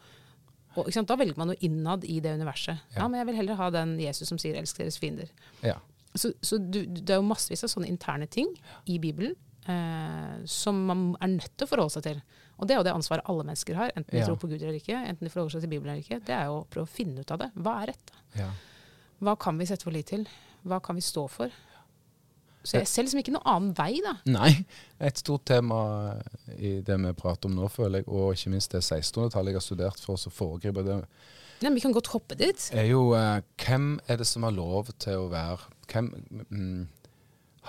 Og, 0.76 0.88
ikke? 0.90 1.02
Da 1.08 1.16
velger 1.16 1.38
man 1.40 1.48
noe 1.48 1.60
innad 1.64 2.04
i 2.04 2.20
det 2.20 2.34
universet. 2.36 2.78
Ja. 2.94 3.02
Ja. 3.02 3.08
men 3.08 3.18
jeg 3.22 3.26
vil 3.30 3.36
heller 3.40 3.54
ha 3.56 3.70
den 3.70 3.98
Jesus 3.98 4.28
som 4.28 4.38
sier 4.38 4.54
'elsk 4.60 4.78
deres 4.78 4.98
fiender'. 4.98 5.30
ja. 5.62 5.78
Så, 6.16 6.30
så 6.40 6.56
du, 6.56 6.86
det 6.86 7.10
er 7.12 7.18
jo 7.20 7.26
massevis 7.28 7.62
av 7.64 7.68
sånne 7.68 7.88
interne 7.92 8.26
ting 8.26 8.48
i 8.88 8.94
Bibelen 8.98 9.34
eh, 9.68 10.44
som 10.48 10.78
man 10.86 11.16
er 11.20 11.26
nødt 11.28 11.52
til 11.58 11.66
å 11.66 11.68
forholde 11.68 11.92
seg 11.92 12.02
til. 12.06 12.22
Og 12.56 12.66
det 12.68 12.72
er 12.72 12.78
jo 12.80 12.84
det 12.84 12.94
ansvaret 12.96 13.26
alle 13.28 13.44
mennesker 13.44 13.76
har, 13.76 13.92
enten 13.96 14.10
de 14.14 14.22
Ja. 14.22 14.24
tror 14.24 14.38
på 14.40 14.48
Gud 14.48 14.62
eller 14.62 14.78
ikke, 14.80 14.96
enten 14.96 15.26
de 15.26 15.28
forholder 15.28 15.52
seg 15.58 15.60
til 15.66 15.70
Bibelen 15.74 15.92
eller 15.92 16.02
ikke. 16.06 16.24
Det 16.24 16.32
er 16.32 16.46
jo 16.48 16.62
å 16.62 16.66
prøve 16.72 16.86
å 16.88 16.94
finne 16.94 17.20
ut 17.20 17.30
av 17.30 17.38
det. 17.38 17.50
Hva 17.54 17.82
er 17.82 17.86
rett? 17.92 18.10
ja. 18.34 18.50
Hva 19.20 19.34
kan 19.38 19.58
vi 19.58 19.64
sette 19.66 19.84
vår 19.84 19.92
lit 19.92 20.06
til? 20.06 20.26
Hva 20.64 20.80
kan 20.82 20.94
vi 20.96 21.00
stå 21.04 21.28
for? 21.28 21.50
Så 22.66 22.80
jeg 22.80 22.90
ser 22.90 23.06
liksom 23.06 23.22
ikke 23.22 23.34
noen 23.36 23.48
annen 23.52 23.72
vei, 23.78 23.92
da. 24.04 24.16
Nei. 24.28 24.50
Et 24.98 25.22
stort 25.22 25.46
tema 25.48 25.78
i 26.56 26.78
det 26.86 26.98
vi 27.02 27.14
prater 27.16 27.50
om 27.50 27.56
nå, 27.56 27.70
føler 27.72 28.02
jeg, 28.02 28.08
og 28.10 28.34
ikke 28.34 28.52
minst 28.56 28.74
det 28.74 28.82
1600-tallet 28.82 29.54
jeg 29.54 29.60
har 29.60 29.66
studert 29.66 30.02
for 30.02 30.18
å 30.18 30.34
foregripe 30.34 30.84
det, 30.86 31.00
Nei, 31.64 31.70
vi 31.72 31.80
kan 31.80 31.94
godt 31.96 32.10
hoppe 32.12 32.36
dit. 32.36 32.66
er 32.76 32.90
jo 32.90 33.14
eh, 33.16 33.38
hvem 33.62 33.94
er 34.12 34.18
det 34.20 34.26
som 34.28 34.44
har 34.44 34.52
lov 34.52 34.90
til 35.00 35.22
å 35.22 35.30
være 35.32 35.70
Hvem 35.88 36.10
mm, 36.50 36.82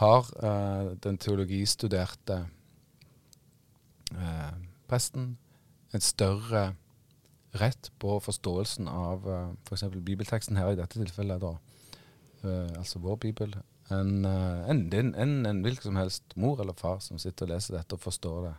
har 0.02 0.28
eh, 0.44 0.90
den 1.06 1.20
teologistuderte 1.24 2.42
eh, 4.12 4.58
presten 4.92 5.38
en 5.96 6.04
større 6.04 6.66
rett 7.58 7.92
på 8.02 8.18
forståelsen 8.22 8.90
av 8.92 9.28
uh, 9.28 9.54
f.eks. 9.68 9.88
bibelteksten 9.96 10.60
her 10.60 10.74
i 10.74 10.80
dette 10.80 11.00
tilfellet, 11.00 11.42
da, 11.42 11.54
eh, 12.44 12.74
altså 12.78 13.02
vår 13.04 13.20
bibel, 13.24 13.56
enn 13.90 14.26
en, 14.26 14.70
en, 14.70 14.90
din- 14.90 15.16
en 15.48 15.62
hvilken 15.64 15.84
som 15.92 15.96
helst 15.96 16.36
mor 16.36 16.60
eller 16.62 16.74
far 16.74 17.00
som 17.00 17.18
sitter 17.20 17.46
og 17.46 17.54
leser 17.56 17.78
dette 17.78 17.94
og 17.94 18.00
forstår 18.04 18.50
det 18.50 18.56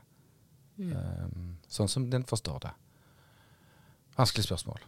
Mm. 0.79 0.93
Um, 0.95 1.57
sånn 1.67 1.89
som 1.91 2.05
den 2.11 2.23
forstår 2.23 2.61
det? 2.63 2.71
Vanskelig 4.17 4.45
spørsmål. 4.47 4.79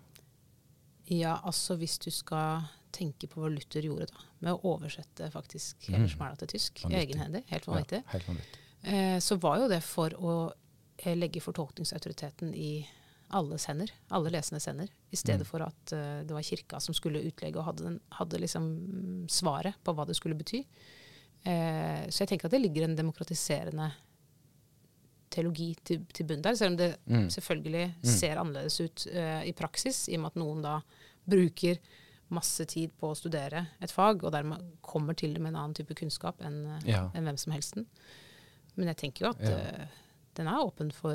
Ja, 1.11 1.33
altså 1.43 1.75
hvis 1.81 1.97
du 1.99 2.11
skal 2.15 2.63
tenke 2.95 3.27
på 3.27 3.41
hva 3.43 3.49
Luther 3.51 3.83
gjorde 3.83 4.07
da, 4.13 4.23
med 4.39 4.53
å 4.55 4.61
oversette 4.77 5.27
faktisk 5.35 5.89
Mm. 5.89 5.95
hele 5.97 6.09
smæla 6.13 6.39
til 6.39 6.49
tysk, 6.55 6.85
egenhendig, 6.87 7.43
helt 7.51 7.67
vanvittig, 7.67 8.05
Ja, 8.05 8.11
helt 8.13 8.29
vanvittig. 8.29 8.61
eh, 8.85 9.19
så 9.19 9.37
var 9.43 9.59
jo 9.59 9.69
det 9.69 9.83
for 9.83 10.11
å 10.11 10.53
eh, 10.99 11.17
legge 11.17 11.41
fortolkningsautoriteten 11.41 12.55
i 12.55 12.87
alles 13.33 13.67
hender, 13.67 13.91
alle 14.11 14.31
lesendes 14.31 14.67
hender, 14.67 14.89
i 15.13 15.17
stedet 15.17 15.41
Mm. 15.47 15.51
for 15.51 15.63
at 15.63 15.93
uh, 15.93 16.23
det 16.27 16.35
var 16.35 16.43
kirka 16.43 16.81
som 16.81 16.95
skulle 16.95 17.23
utlegge 17.25 17.57
og 17.59 17.65
hadde, 17.65 17.85
den, 17.85 18.01
hadde 18.11 18.41
liksom 18.41 19.27
svaret 19.31 19.75
på 19.85 19.95
hva 19.95 20.07
det 20.07 20.17
skulle 20.17 20.35
bety. 20.39 20.65
Uh, 21.47 22.07
så 22.11 22.25
jeg 22.25 22.29
tenker 22.29 22.47
at 22.47 22.53
det 22.53 22.61
ligger 22.63 22.85
en 22.85 22.97
demokratiserende 22.97 23.93
teologi 25.31 25.69
til, 25.87 26.03
til 26.13 26.27
bunn 26.27 26.43
der, 26.43 26.57
selv 26.59 26.73
om 26.73 26.77
det 26.81 26.97
Mm. 27.07 27.29
selvfølgelig 27.31 27.95
Mm. 28.03 28.05
ser 28.05 28.37
annerledes 28.41 28.81
ut 28.81 29.07
uh, 29.15 29.43
i 29.47 29.53
praksis, 29.53 30.09
i 30.09 30.17
og 30.17 30.21
med 30.21 30.27
at 30.33 30.37
noen 30.43 30.63
da 30.63 30.81
bruker 31.29 31.79
masse 32.31 32.65
tid 32.67 32.91
på 32.99 33.11
å 33.11 33.17
studere 33.17 33.67
et 33.83 33.91
fag, 33.91 34.23
og 34.25 34.33
dermed 34.33 34.61
kommer 34.83 35.15
til 35.15 35.33
det 35.35 35.41
med 35.43 35.51
en 35.55 35.57
annen 35.65 35.75
type 35.75 35.95
kunnskap 35.95 36.41
enn 36.43 36.81
Ja. 36.87 37.11
en 37.15 37.25
hvem 37.25 37.37
som 37.39 37.53
helst. 37.53 37.75
Men 38.77 38.87
jeg 38.87 38.97
tenker 38.97 39.25
jo 39.27 39.31
at 39.31 39.41
Ja. 39.41 39.87
den 40.35 40.47
er 40.49 40.61
åpen 40.65 40.93
for 40.93 41.15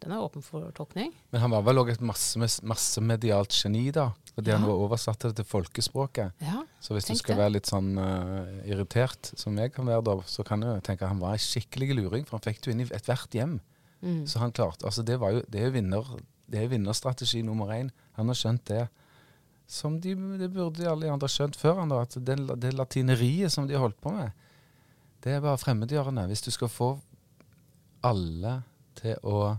den 0.00 0.12
er 0.14 0.22
åpen 0.22 0.42
for 0.42 0.70
tolkning. 0.76 1.12
Men 1.32 1.40
han 1.42 1.50
var 1.50 1.62
vel 1.66 1.80
òg 1.82 1.90
et 1.90 2.00
masse, 2.00 2.38
massemedialt 2.62 3.50
geni, 3.50 3.90
da. 3.90 4.10
Fordi 4.34 4.52
han 4.54 4.62
Ja. 4.62 4.68
var 4.68 4.76
oversatt 4.88 5.18
det 5.26 5.36
til 5.36 5.44
folkespråket. 5.44 6.32
Ja, 6.40 6.62
Så 6.80 6.94
hvis 6.94 7.06
du 7.10 7.14
skal 7.16 7.34
det. 7.36 7.42
være 7.42 7.52
litt 7.56 7.66
sånn 7.66 7.98
uh, 7.98 8.46
irritert, 8.68 9.32
som 9.36 9.56
jeg 9.58 9.72
kan 9.74 9.86
være 9.86 10.04
da, 10.04 10.14
så 10.26 10.44
kan 10.46 10.60
du 10.60 10.66
tenke 10.80 11.02
at 11.02 11.08
han 11.10 11.18
var 11.18 11.32
en 11.32 11.38
skikkelig 11.42 11.94
luring, 11.96 12.24
for 12.24 12.38
han 12.38 12.46
fikk 12.46 12.60
det 12.62 12.66
jo 12.70 12.72
inn 12.76 12.80
i 12.86 12.88
ethvert 12.94 13.30
hjem. 13.34 13.60
mm. 14.02 14.26
Så 14.28 14.38
han 14.38 14.52
klarte 14.52 14.84
Altså, 14.86 15.02
det 15.04 15.18
var 15.18 15.32
jo 15.32 15.42
Det 15.50 15.60
er 15.60 15.66
jo 15.66 15.72
vinner, 15.80 16.04
det 16.48 16.62
er 16.62 16.68
vinnerstrategi 16.68 17.42
nummer 17.42 17.66
én. 17.74 17.90
Han 18.16 18.26
har 18.28 18.34
skjønt 18.34 18.64
det. 18.66 18.88
Som 19.66 19.98
de, 20.00 20.14
det 20.38 20.52
burde 20.54 20.86
alle 20.88 21.02
de 21.06 21.10
andre 21.12 21.28
skjønt 21.28 21.56
før 21.56 21.80
han, 21.80 21.88
da. 21.90 22.00
At 22.02 22.14
det, 22.24 22.38
det 22.60 22.72
latineriet 22.74 23.50
som 23.52 23.66
de 23.66 23.74
holdt 23.76 24.00
på 24.00 24.12
med, 24.14 24.30
det 25.20 25.32
er 25.32 25.40
bare 25.40 25.58
fremmedgjørende. 25.58 26.26
Hvis 26.28 26.40
du 26.46 26.50
skal 26.50 26.68
få 26.68 27.00
alle 28.04 28.62
til 28.94 29.16
å 29.26 29.58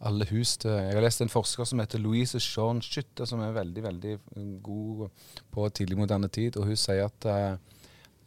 alle 0.00 0.26
hus 0.30 0.56
til 0.58 0.70
Jeg 0.70 0.94
har 0.94 1.00
lest 1.02 1.20
en 1.22 1.28
forsker 1.32 1.64
som 1.64 1.78
heter 1.80 1.98
Louise 1.98 2.38
Shaun 2.40 2.80
Skytte, 2.82 3.26
som 3.26 3.40
er 3.40 3.52
veldig 3.52 3.82
veldig 3.82 4.18
god 4.62 5.08
på 5.50 5.68
tidlig 5.70 5.96
moderne 5.98 6.28
tid. 6.28 6.56
og 6.56 6.66
Hun 6.66 6.76
sier 6.76 7.04
at 7.06 7.24
eh, 7.24 7.56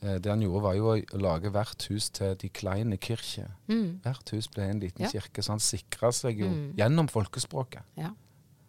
eh, 0.02 0.18
det 0.20 0.26
han 0.32 0.42
gjorde, 0.42 0.62
var 0.64 0.74
jo 0.76 0.96
å 0.96 1.20
lage 1.22 1.50
hvert 1.52 1.86
hus 1.90 2.10
til 2.10 2.36
de 2.36 2.50
kleine 2.50 2.98
kirke. 2.98 3.46
Mm. 3.68 4.00
Hvert 4.02 4.30
hus 4.34 4.48
ble 4.48 4.64
en 4.70 4.80
liten 4.80 5.02
Ja. 5.06 5.10
kirke, 5.10 5.42
så 5.44 5.50
han 5.52 5.60
sikra 5.60 6.12
seg 6.12 6.40
jo 6.40 6.48
Mm. 6.50 6.74
gjennom 6.76 7.08
folkespråket. 7.08 7.84
Ja. 7.98 8.12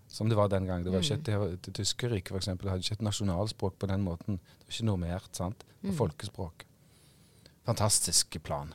Som 0.08 0.28
det 0.28 0.36
var 0.36 0.48
den 0.48 0.66
gang. 0.66 0.82
Det 0.84 0.90
var 0.92 1.00
ikke 1.00 1.14
et, 1.52 1.62
det, 1.62 1.72
tyske 1.74 2.08
riket 2.10 2.36
eksempel, 2.36 2.68
hadde 2.68 2.82
ikke 2.82 2.98
et 2.98 3.02
nasjonalspråk 3.06 3.78
på 3.78 3.86
den 3.86 4.02
måten. 4.02 4.38
Det 4.38 4.66
var 4.66 4.74
ikke 4.74 4.84
normert. 4.86 5.28
sant? 5.36 5.58
Det 5.80 5.90
var 5.90 5.90
Mm. 5.92 5.96
folkespråk. 5.98 6.64
Fantastisk 7.64 8.42
plan 8.42 8.74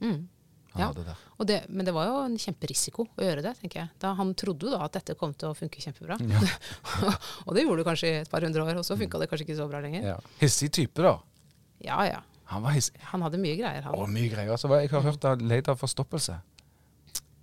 Mm. 0.00 0.28
Ja. 0.76 0.90
Og 1.38 1.46
det, 1.48 1.62
men 1.72 1.86
det 1.88 1.94
var 1.96 2.06
jo 2.10 2.18
en 2.26 2.36
kjemperisiko 2.38 3.06
å 3.16 3.24
gjøre 3.24 3.42
det, 3.42 3.54
tenker 3.62 3.80
jeg. 3.80 3.90
Da 4.02 4.12
han 4.18 4.34
trodde 4.38 4.68
jo 4.68 4.74
da 4.74 4.82
at 4.84 4.98
dette 4.98 5.16
kom 5.18 5.32
til 5.34 5.48
å 5.50 5.56
funke 5.58 5.80
kjempebra. 5.82 6.18
Ja. 6.28 6.42
og 7.46 7.54
det 7.56 7.64
gjorde 7.64 7.80
det 7.82 7.86
kanskje 7.88 8.10
i 8.12 8.18
et 8.20 8.30
par 8.30 8.44
hundre 8.46 8.62
år, 8.66 8.78
og 8.82 8.86
så 8.86 8.98
funka 9.00 9.18
det 9.22 9.30
kanskje 9.32 9.48
ikke 9.48 9.56
så 9.58 9.66
bra 9.70 9.80
lenger. 9.84 10.04
Ja. 10.12 10.18
Hissig 10.42 10.70
type, 10.76 11.02
da. 11.02 11.16
Ja 11.84 12.02
ja. 12.06 12.20
Han 12.52 12.62
var 12.64 12.72
hissig. 12.76 12.96
Han 13.10 13.24
hadde 13.26 13.40
mye 13.40 13.56
greier, 13.58 13.84
Å, 13.90 13.96
han. 14.04 14.12
mye 14.14 14.30
greier. 14.32 14.52
Altså, 14.54 14.70
jeg 14.80 14.88
har 14.92 15.02
hørt 15.04 15.26
han 15.28 15.42
leid 15.50 15.68
av 15.68 15.80
forstoppelse. 15.80 16.38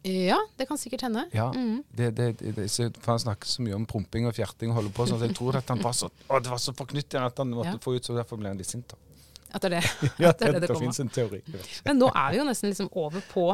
Ja, 0.05 0.37
det 0.57 0.67
kan 0.69 0.77
sikkert 0.77 1.01
hende. 1.07 1.23
Ja. 1.33 1.47
Mm. 1.53 1.79
Det, 1.89 2.11
det, 2.17 2.27
det, 2.39 2.51
det, 2.55 2.89
han 3.05 3.19
snakker 3.21 3.49
så 3.49 3.63
mye 3.65 3.73
om 3.77 3.85
promping 3.89 4.27
og 4.29 4.35
fjerting 4.37 4.69
og 4.69 4.77
holder 4.79 4.93
på 4.93 5.07
sånn, 5.09 5.17
så 5.21 5.29
jeg 5.29 5.37
tror 5.37 5.57
at 5.57 5.71
han 5.73 5.81
var 5.81 5.95
så, 5.97 6.11
å, 6.29 6.39
det 6.45 6.51
var 6.51 6.61
så 6.61 6.73
forknyttet 6.77 7.17
at 7.21 7.41
han 7.41 7.53
måtte 7.57 7.73
Ja. 7.73 7.81
få 7.81 7.95
ut, 7.97 8.05
så 8.05 8.13
derfor 8.17 8.37
ble 8.37 8.51
han 8.53 8.61
litt 8.61 8.69
sint. 8.69 8.85
da. 8.93 9.01
At 9.55 9.61
det 9.63 9.71
er 9.71 9.75
det. 9.79 10.09
Ja, 10.19 10.31
det 10.35 10.51
det 10.51 10.61
det 10.61 10.67
kommer. 10.67 10.81
finnes 10.83 10.99
en 10.99 11.09
teori. 11.15 11.39
Men 11.85 11.99
nå 12.01 12.09
er 12.11 12.31
vi 12.33 12.37
jo 12.41 12.45
nesten 12.49 12.69
liksom 12.73 12.89
over 12.99 13.23
på 13.31 13.45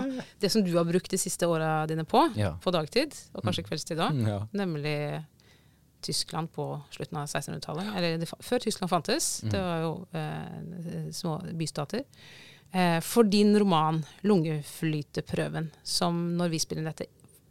det 0.42 0.50
som 0.52 0.64
du 0.66 0.72
har 0.76 0.88
brukt 0.90 1.12
de 1.14 1.18
siste 1.22 1.46
åra 1.46 1.86
dine 1.88 2.04
på, 2.10 2.24
Ja. 2.36 2.56
på 2.64 2.74
dagtid, 2.74 3.14
og 3.36 3.44
kanskje 3.46 3.68
kveldstid 3.68 4.02
òg, 4.02 4.16
Mm, 4.18 4.28
ja. 4.28 4.40
nemlig 4.58 4.96
Tyskland 6.02 6.50
på 6.52 6.66
slutten 6.90 7.18
av 7.22 7.28
1600-tallet. 7.30 7.92
Eller 7.96 8.26
før 8.42 8.60
Tyskland 8.64 8.90
fantes. 8.90 9.42
Det 9.46 9.62
var 9.62 9.84
jo 9.84 9.92
eh, 10.18 11.12
små 11.14 11.36
bystater. 11.54 12.02
Eh, 12.74 13.00
for 13.06 13.24
din 13.24 13.54
roman 13.60 14.04
'Lungeflyteprøven', 14.24 15.70
som 15.84 16.38
når 16.38 16.50
vi 16.50 16.60
spiller 16.60 16.84
dette, 16.90 17.06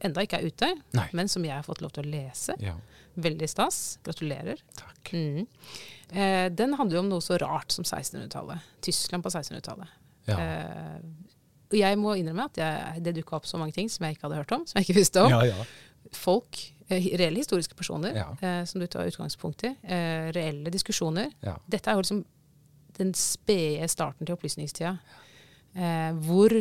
enda 0.06 0.22
ikke 0.24 0.38
er 0.40 0.46
ute, 0.50 0.68
Nei. 0.96 1.06
men 1.16 1.28
som 1.28 1.44
jeg 1.44 1.54
har 1.54 1.66
fått 1.66 1.82
lov 1.84 1.92
til 1.96 2.06
å 2.06 2.10
lese. 2.16 2.56
ja. 2.62 2.76
Veldig 3.20 3.48
stas. 3.50 3.98
Gratulerer. 4.06 4.60
Takk. 4.78 5.10
Mm. 5.12 5.46
Eh, 6.14 6.46
den 6.54 6.76
handler 6.78 6.96
jo 6.96 7.00
om 7.02 7.08
noe 7.10 7.20
så 7.24 7.36
rart 7.42 7.74
som 7.74 7.84
1600-tallet. 7.84 8.62
Tyskland 8.86 9.24
på 9.26 9.32
1600-tallet. 9.32 9.90
Ja. 10.30 10.36
Eh, 10.38 11.00
og 11.70 11.76
jeg 11.76 11.98
må 11.98 12.14
innrømme 12.16 12.46
at 12.46 12.60
jeg, 12.62 13.02
det 13.04 13.16
dukka 13.18 13.36
opp 13.40 13.48
så 13.50 13.58
mange 13.60 13.74
ting 13.76 13.90
som 13.90 14.06
jeg 14.06 14.14
ikke 14.16 14.28
hadde 14.28 14.38
hørt 14.38 14.54
om. 14.54 14.62
Som 14.70 14.78
jeg 14.78 14.86
ikke 14.88 15.00
visste 15.02 15.24
om. 15.26 15.34
ja, 15.34 15.42
ja. 15.50 15.66
Folk, 16.16 16.60
eh, 16.88 17.10
reelle 17.18 17.42
historiske 17.42 17.76
personer, 17.76 18.16
eh, 18.40 18.62
som 18.70 18.80
du 18.80 18.86
tar 18.90 19.10
utgangspunkt 19.10 19.66
i. 19.68 19.74
Eh, 19.82 20.30
reelle 20.34 20.72
diskusjoner. 20.72 21.34
Dette 21.68 21.90
er 21.90 21.98
jo 21.98 22.04
liksom 22.06 22.22
den 22.96 23.12
spede 23.18 23.88
starten 23.90 24.26
til 24.26 24.38
opplysningstida. 24.38 24.94
Eh, 25.74 26.12
hvor 26.24 26.54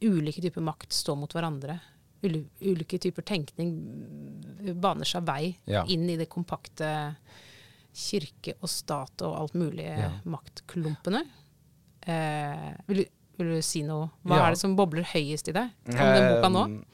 ulike 0.00 0.44
typer 0.44 0.64
makt 0.64 0.92
står 0.96 1.18
mot 1.24 1.32
hverandre. 1.36 1.80
Ul 2.22 2.34
ulike 2.60 2.98
typer 3.00 3.22
tenkning 3.24 3.70
baner 4.80 5.08
seg 5.08 5.24
vei 5.24 5.56
Ja. 5.66 5.84
inn 5.88 6.08
i 6.10 6.16
det 6.20 6.28
kompakte 6.28 7.16
kirke 7.96 8.54
og 8.60 8.68
stat 8.68 9.22
og 9.26 9.36
alt 9.38 9.54
mulig 9.54 9.86
Ja. 9.86 10.10
maktklumpene. 10.24 11.22
Eh, 12.06 12.74
vil, 12.86 13.06
vil 13.38 13.54
du 13.56 13.62
si 13.62 13.82
noe? 13.82 14.10
Hva 14.24 14.36
Ja. 14.36 14.46
er 14.46 14.50
det 14.50 14.58
som 14.60 14.76
bobler 14.76 15.02
høyest 15.04 15.48
i 15.48 15.52
deg 15.52 15.70
om 15.86 15.94
den 15.94 16.28
boka 16.34 16.48
nå? 16.52 16.84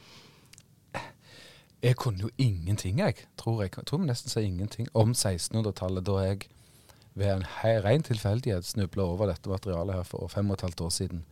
Jeg 1.82 1.96
kunne 1.96 2.18
jo 2.24 2.30
ingenting, 2.38 2.98
jeg. 2.98 3.26
Tror 3.36 3.62
jeg, 3.62 3.72
jeg 3.76 3.84
tror 3.84 4.00
vi 4.00 4.06
nesten 4.08 4.30
sier 4.32 4.46
ingenting 4.48 4.88
om 4.94 5.12
1600-tallet, 5.12 6.02
da 6.04 6.12
jeg 6.24 6.48
ved 7.14 7.28
en 7.34 7.42
hei, 7.60 7.76
ren 7.84 8.02
tilfeldighet 8.02 8.64
snubla 8.64 9.02
over 9.04 9.26
dette 9.30 9.46
materialet 9.48 9.94
her 9.94 10.02
for 10.08 10.26
fem 10.28 10.50
og 10.50 10.56
et 10.58 10.64
halvt 10.66 10.80
år 10.86 10.90
siden. 10.96 11.24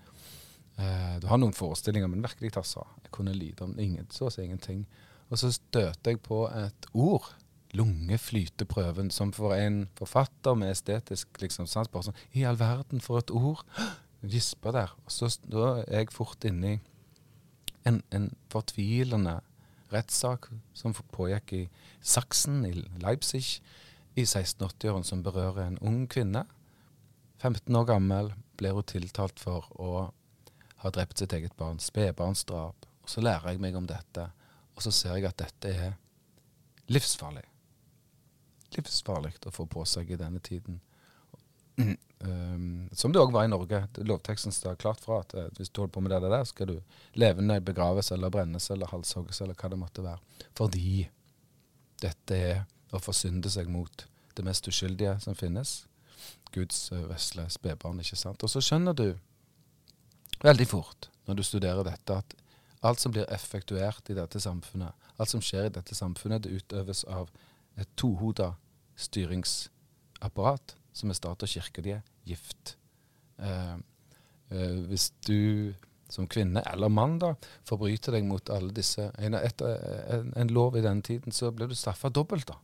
Eh, 0.78 1.16
du 1.22 1.28
har 1.30 1.38
noen 1.38 1.54
forestillinger, 1.54 2.10
men 2.10 2.24
virkelig, 2.24 2.54
altså. 2.58 2.84
Jeg 3.04 3.12
kunne 3.14 3.34
lite 3.36 3.66
om 3.66 3.74
ingen, 3.78 4.06
så 4.10 4.28
å 4.28 4.34
si 4.34 4.42
ingenting. 4.44 4.84
Og 5.30 5.40
så 5.40 5.52
støter 5.54 6.14
jeg 6.14 6.22
på 6.24 6.44
et 6.50 6.88
ord. 6.92 7.30
Lungeflyteprøven, 7.74 9.10
som 9.10 9.32
for 9.34 9.54
en 9.56 9.88
forfatter 9.98 10.54
med 10.58 10.70
estetisk 10.70 11.40
liksom, 11.42 11.66
sans 11.66 11.90
bare 11.90 12.06
sånn 12.06 12.20
I 12.38 12.44
all 12.46 12.58
verden, 12.60 13.02
for 13.02 13.22
et 13.22 13.32
ord! 13.34 13.64
Gisper 14.24 14.72
der. 14.72 14.92
Og 15.04 15.12
så 15.12 15.28
da 15.50 15.82
er 15.82 16.04
jeg 16.04 16.14
fort 16.14 16.46
inni 16.48 16.78
en, 17.84 18.00
en 18.14 18.30
fortvilende 18.52 19.40
rettssak 19.92 20.48
som 20.72 20.94
pågikk 20.94 21.52
i 21.52 21.62
Saksen, 22.00 22.62
i 22.64 22.72
Leipzig, 23.02 23.60
i 24.14 24.24
1680-årene, 24.24 25.04
som 25.04 25.22
berører 25.26 25.66
en 25.66 25.80
ung 25.84 26.04
kvinne. 26.10 26.46
15 27.42 27.76
år 27.76 27.90
gammel 27.90 28.32
blir 28.56 28.78
hun 28.78 28.86
tiltalt 28.88 29.42
for 29.42 29.68
å 29.76 29.90
ha 30.84 30.92
drept 30.92 31.18
sitt 31.18 31.32
eget 31.32 31.56
barn. 31.56 31.80
Spedbarnsdrap. 31.80 32.86
Og 33.04 33.10
så 33.10 33.20
lærer 33.24 33.52
jeg 33.52 33.60
meg 33.60 33.76
om 33.76 33.86
dette, 33.88 34.28
og 34.74 34.84
så 34.84 34.92
ser 34.94 35.18
jeg 35.18 35.28
at 35.28 35.40
dette 35.40 35.70
er 35.70 35.92
livsfarlig. 36.92 37.44
Livsfarlig 38.76 39.34
å 39.46 39.52
få 39.54 39.66
på 39.70 39.84
seg 39.88 40.10
i 40.12 40.20
denne 40.20 40.42
tiden. 40.44 40.80
Um, 42.24 42.88
som 42.96 43.12
det 43.12 43.20
òg 43.20 43.34
var 43.34 43.44
i 43.44 43.50
Norge. 43.52 43.82
Lovteksten 44.00 44.54
står 44.54 44.78
klart 44.80 45.02
fra 45.04 45.18
at 45.20 45.34
uh, 45.36 45.50
hvis 45.58 45.68
du 45.68 45.82
holder 45.82 45.92
på 45.92 46.00
med 46.00 46.14
det 46.14 46.30
der, 46.32 46.44
skal 46.48 46.70
du 46.70 46.78
levende 47.20 47.58
begraves 47.60 48.08
eller 48.14 48.32
brennes 48.32 48.70
eller 48.72 48.88
halshogges 48.88 49.42
eller 49.44 49.58
hva 49.58 49.68
det 49.68 49.76
måtte 49.76 50.04
være. 50.06 50.46
Fordi 50.56 51.02
dette 52.00 52.38
er 52.38 52.62
å 52.96 53.02
forsynde 53.02 53.52
seg 53.52 53.68
mot 53.68 54.06
det 54.38 54.46
mest 54.46 54.70
uskyldige 54.70 55.18
som 55.20 55.36
finnes. 55.36 55.74
Guds 56.54 56.86
uh, 56.94 57.02
vesle 57.10 57.44
spedbarn, 57.52 58.00
ikke 58.00 58.16
sant. 58.16 58.40
Og 58.40 58.54
så 58.54 58.62
skjønner 58.64 58.96
du 58.96 59.08
veldig 60.42 60.66
fort 60.68 61.08
når 61.26 61.36
du 61.36 61.42
studerer 61.42 61.84
dette, 61.86 62.16
at 62.16 62.34
alt 62.84 63.00
som 63.00 63.12
blir 63.12 63.24
effektuert 63.32 64.10
i 64.10 64.14
dette 64.14 64.40
samfunnet, 64.40 64.92
alt 65.18 65.28
som 65.30 65.40
skjer 65.40 65.66
i 65.66 65.72
dette 65.72 65.94
samfunnet, 65.94 66.42
det 66.44 66.52
utøves 66.52 67.04
av 67.08 67.30
et 67.80 67.88
tohoda 67.96 68.54
styringsapparat, 68.96 70.74
som 70.94 71.10
er 71.10 71.18
stat 71.18 71.42
og 71.42 71.48
kirke. 71.50 71.82
De 71.82 71.94
er 71.96 72.02
gift. 72.28 72.76
Eh, 73.38 73.74
eh, 74.50 74.76
hvis 74.90 75.10
du 75.26 75.74
som 76.12 76.28
kvinne, 76.30 76.62
eller 76.70 76.92
mann, 76.92 77.16
da, 77.18 77.32
forbryter 77.66 78.14
deg 78.14 78.26
mot 78.28 78.50
alle 78.52 78.70
disse 78.76 79.08
en, 79.18 79.34
etter 79.34 79.80
en, 80.14 80.28
en 80.36 80.52
lov 80.52 80.76
i 80.78 80.84
denne 80.84 81.02
tiden, 81.02 81.32
så 81.34 81.50
blir 81.50 81.66
du 81.72 81.74
straffa 81.74 82.10
dobbelt, 82.12 82.46
da. 82.52 82.58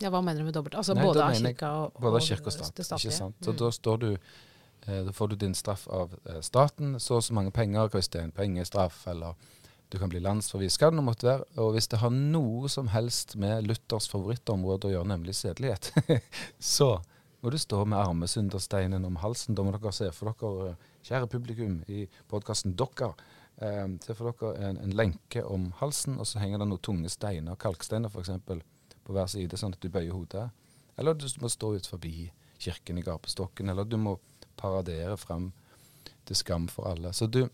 Ja, 0.00 0.10
Hva 0.14 0.22
mener 0.22 0.40
du 0.40 0.46
med 0.46 0.54
dobbelt? 0.54 0.76
Altså 0.78 0.94
Nei, 0.94 1.04
både 1.04 1.22
av 1.26 1.34
kirka 1.34 1.70
og, 1.82 1.96
Både 2.00 2.20
av 2.20 2.24
kirke 2.24 2.46
og 2.46 2.54
stat. 2.54 2.78
ikke 2.78 3.12
sant? 3.12 3.36
Så 3.42 3.50
Mm. 3.52 3.58
da 3.58 3.70
står 3.74 3.96
du 3.98 4.10
Da 4.88 5.12
får 5.12 5.28
du 5.28 5.36
din 5.36 5.54
straff 5.54 5.86
av 5.92 6.14
eh, 6.24 6.40
staten, 6.40 6.96
så 7.00 7.18
og 7.18 7.24
så 7.24 7.34
mange 7.36 7.52
penger, 7.52 7.90
hvis 7.92 8.08
det 8.08 8.22
er 8.22 8.28
en 8.28 8.36
pengestraff, 8.36 9.02
eller 9.10 9.36
du 9.88 9.98
kan 9.98 10.10
bli 10.12 10.20
landsforvist, 10.20 10.80
hva 10.80 10.90
det 10.92 11.04
måtte 11.04 11.28
være. 11.28 11.46
Og 11.62 11.74
hvis 11.76 11.88
det 11.92 12.00
har 12.02 12.12
noe 12.12 12.68
som 12.72 12.90
helst 12.92 13.36
med 13.40 13.68
Luthers 13.68 14.08
favorittområde 14.12 14.90
å 14.90 14.94
gjøre, 14.96 15.10
nemlig 15.12 15.36
sedelighet, 15.36 15.92
så 16.74 16.98
må 17.40 17.52
du 17.52 17.58
stå 17.60 17.84
med 17.84 18.00
armesyndersteinen 18.00 19.04
om 19.08 19.20
halsen. 19.22 19.56
Da 19.56 19.64
må 19.64 19.72
dere 19.74 19.92
se 19.96 20.10
for 20.12 20.32
dere, 20.32 20.74
kjære 21.08 21.30
publikum 21.32 21.82
i 21.88 22.06
podkasten 22.28 22.74
eh, 22.76 23.86
se 24.04 24.14
for 24.14 24.32
dere 24.32 24.70
en, 24.70 24.80
en 24.84 24.96
lenke 24.96 25.44
om 25.44 25.70
halsen, 25.80 26.18
og 26.18 26.26
så 26.26 26.42
henger 26.42 26.58
det 26.58 26.68
noen 26.68 26.84
tunge 26.84 27.12
steiner, 27.12 27.56
kalksteiner 27.56 28.12
f.eks., 28.12 28.34
på 29.08 29.14
hver 29.16 29.28
side, 29.30 29.56
sånn 29.56 29.72
at 29.72 29.80
du 29.80 29.88
bøyer 29.88 30.12
hodet. 30.12 30.50
Eller 31.00 31.14
du 31.16 31.24
må 31.40 31.48
stå 31.48 31.72
ut 31.78 31.86
forbi 31.88 32.28
kirken 32.60 32.98
i 32.98 33.04
gapestokken, 33.06 33.70
eller 33.70 33.86
du 33.88 33.96
må 33.96 34.18
paradere 34.58 35.16
frem 35.20 35.50
til 36.28 36.38
skam 36.38 36.68
for 36.72 36.90
alle. 36.90 37.14
Så 37.16 37.26
du 37.26 37.46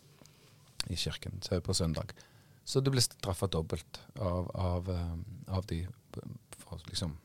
I 0.90 0.96
kirken, 1.00 1.40
så 1.40 1.54
er 1.54 1.60
det 1.60 1.64
på 1.64 1.74
søndag. 1.74 2.12
Så 2.64 2.80
du 2.80 2.90
blir 2.90 3.00
straffa 3.00 3.46
dobbelt 3.46 4.00
av, 4.20 4.50
av, 4.54 4.88
eh, 4.92 5.14
av 5.48 5.64
de 5.66 5.86
for, 6.58 6.80
liksom 6.88 7.16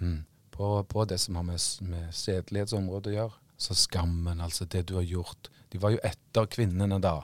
Mm. 0.00 0.24
På, 0.50 0.84
på, 0.84 1.04
det 1.04 1.18
som 1.18 1.36
har 1.36 1.42
med, 1.42 1.60
med 1.80 2.14
sedelighetsområdet 2.14 3.10
å 3.12 3.16
gjøre. 3.16 3.32
Så 3.58 3.74
skammen, 3.74 4.40
altså 4.40 4.66
det 4.70 4.84
du 4.86 4.94
har 4.94 5.06
gjort. 5.06 5.50
De 5.72 5.80
var 5.82 5.94
jo 5.94 6.00
etter 6.06 6.46
kvinnene 6.46 7.00
da. 7.02 7.16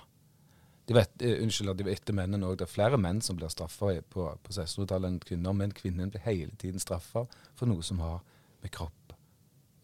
De 0.87 0.97
vet, 0.97 1.15
uh, 1.23 1.37
unnskyld, 1.43 1.73
de 1.79 1.87
var 1.87 1.95
etter 1.95 2.17
mennene 2.17 2.49
òg. 2.49 2.59
Det 2.59 2.67
er 2.67 2.73
flere 2.73 2.99
menn 3.01 3.23
som 3.25 3.39
blir 3.39 3.53
straffa 3.53 3.95
på, 4.11 4.27
på 4.43 4.53
1600-tallet 4.53 5.13
enn 5.13 5.23
kvinner. 5.23 5.57
Men 5.57 5.75
kvinnen 5.75 6.11
blir 6.13 6.25
hele 6.27 6.55
tiden 6.61 6.83
straffa 6.83 7.25
for 7.55 7.71
noe 7.71 7.87
som 7.87 8.03
har 8.05 8.21
med 8.65 8.75
kropp 8.75 9.15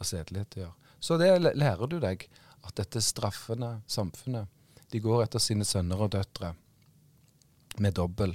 og 0.00 0.08
sedelighet 0.08 0.58
å 0.58 0.62
gjøre. 0.64 0.89
Så 1.00 1.16
det 1.20 1.30
lærer 1.40 1.86
du 1.88 1.98
deg, 2.02 2.26
at 2.60 2.76
dette 2.76 3.00
straffende 3.02 3.78
samfunnet, 3.88 4.48
de 4.90 5.00
går 5.00 5.24
etter 5.24 5.42
sine 5.42 5.64
sønner 5.64 6.02
og 6.02 6.12
døtre 6.12 6.52
med 7.80 7.94
dobbel, 7.96 8.34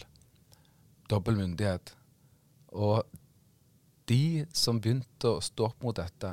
dobbel 1.11 1.37
myndighet. 1.37 1.93
Og 2.73 3.03
de 4.09 4.45
som 4.55 4.79
begynte 4.81 5.35
å 5.35 5.43
stå 5.43 5.69
opp 5.69 5.85
mot 5.85 5.97
dette, 5.97 6.31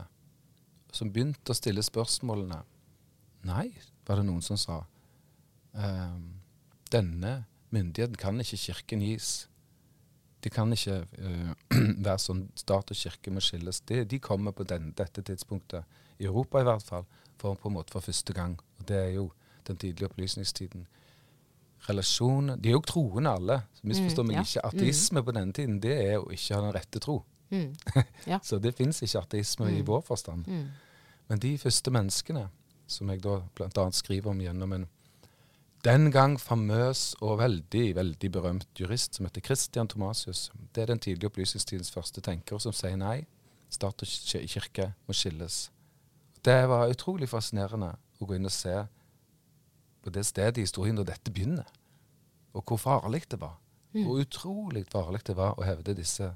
som 0.92 1.10
begynte 1.12 1.52
å 1.52 1.56
stille 1.56 1.84
spørsmålene 1.84 2.62
Nei, 3.42 3.72
var 4.06 4.20
det 4.20 4.28
noen 4.28 4.44
som 4.44 4.58
sa. 4.60 4.76
Um, 5.74 6.36
denne 6.94 7.40
myndigheten 7.74 8.14
kan 8.20 8.38
ikke 8.38 8.60
Kirken 8.60 9.02
gis. 9.02 9.48
De 10.44 10.50
kan 10.50 10.70
ikke 10.70 11.00
uh, 11.02 11.50
være 12.06 12.20
sånn 12.22 12.44
stat 12.58 12.92
og 12.94 12.98
kirke 12.98 13.34
må 13.34 13.42
skilles. 13.42 13.80
De, 13.88 14.04
de 14.06 14.20
kommer 14.22 14.54
på 14.54 14.66
den, 14.68 14.92
dette 14.98 15.22
tidspunktet, 15.26 15.98
i 16.18 16.26
Europa 16.28 16.60
i 16.60 16.66
hvert 16.66 16.82
fall, 16.82 17.04
for 17.40 17.54
på 17.54 17.68
en 17.68 17.76
måte 17.76 17.94
for 17.94 18.04
første 18.04 18.32
gang. 18.32 18.58
Og 18.78 18.88
Det 18.88 18.96
er 18.96 19.10
jo 19.16 19.30
den 19.66 19.76
tidlige 19.76 20.08
opplysningstiden. 20.08 20.86
Relasjon 21.88 22.48
De 22.62 22.68
er 22.68 22.72
jo 22.72 22.80
troende 22.86 23.30
alle. 23.30 23.60
Misforstå 23.82 24.22
mm, 24.22 24.28
meg 24.28 24.36
ja. 24.36 24.42
ikke. 24.42 24.64
Ateisme 24.66 25.20
mm. 25.20 25.24
på 25.26 25.32
denne 25.32 25.52
tiden, 25.52 25.82
det 25.82 25.96
er 25.98 26.12
jo 26.14 26.28
ikke 26.30 26.54
å 26.54 26.58
ha 26.58 26.64
den 26.66 26.74
rette 26.76 27.02
tro. 27.02 27.22
Mm. 27.50 27.74
Ja. 28.26 28.38
så 28.42 28.56
det 28.58 28.74
fins 28.78 29.02
ikke 29.02 29.20
ateisme 29.20 29.68
i 29.68 29.80
mm. 29.82 29.86
vår 29.86 30.00
forstand. 30.06 30.46
Mm. 30.48 30.68
Men 31.28 31.38
de 31.42 31.58
første 31.58 31.90
menneskene, 31.90 32.46
som 32.86 33.10
jeg 33.10 33.22
da 33.24 33.40
bl.a. 33.56 33.84
skriver 33.92 34.30
om 34.30 34.40
gjennom 34.40 34.72
en 34.72 34.86
den 35.82 36.12
gang 36.14 36.36
famøs 36.38 37.16
og 37.20 37.40
veldig 37.40 37.96
veldig 37.96 38.28
berømt 38.30 38.78
jurist 38.78 39.16
som 39.18 39.26
heter 39.26 39.42
Christian 39.42 39.88
Thomasius. 39.90 40.52
Det 40.74 40.84
er 40.84 40.92
den 40.92 41.02
tidlige 41.02 41.26
opplysningstidens 41.26 41.90
første 41.90 42.22
tenker 42.22 42.62
som 42.62 42.74
sier 42.76 42.94
nei. 42.96 43.24
Stat 43.72 44.04
og 44.04 44.46
kirke 44.46 44.92
må 45.08 45.16
skilles. 45.16 45.72
Det 46.44 46.66
var 46.68 46.90
utrolig 46.90 47.28
fascinerende 47.30 47.92
å 48.18 48.26
gå 48.26 48.36
inn 48.36 48.48
og 48.48 48.54
se 48.54 48.74
på 50.02 50.10
det 50.10 50.24
stedet 50.26 50.58
i 50.58 50.66
historien 50.66 50.98
da 50.98 51.04
dette 51.06 51.30
begynner, 51.30 51.68
og 52.52 52.64
hvor 52.66 52.80
farlig 52.82 53.22
det 53.30 53.38
var. 53.40 53.58
Mm. 53.92 54.06
Hvor 54.06 54.22
utrolig 54.24 54.82
farlig 54.90 55.22
det 55.28 55.36
var 55.38 55.58
å 55.60 55.66
hevde 55.66 55.94
disse, 55.94 56.32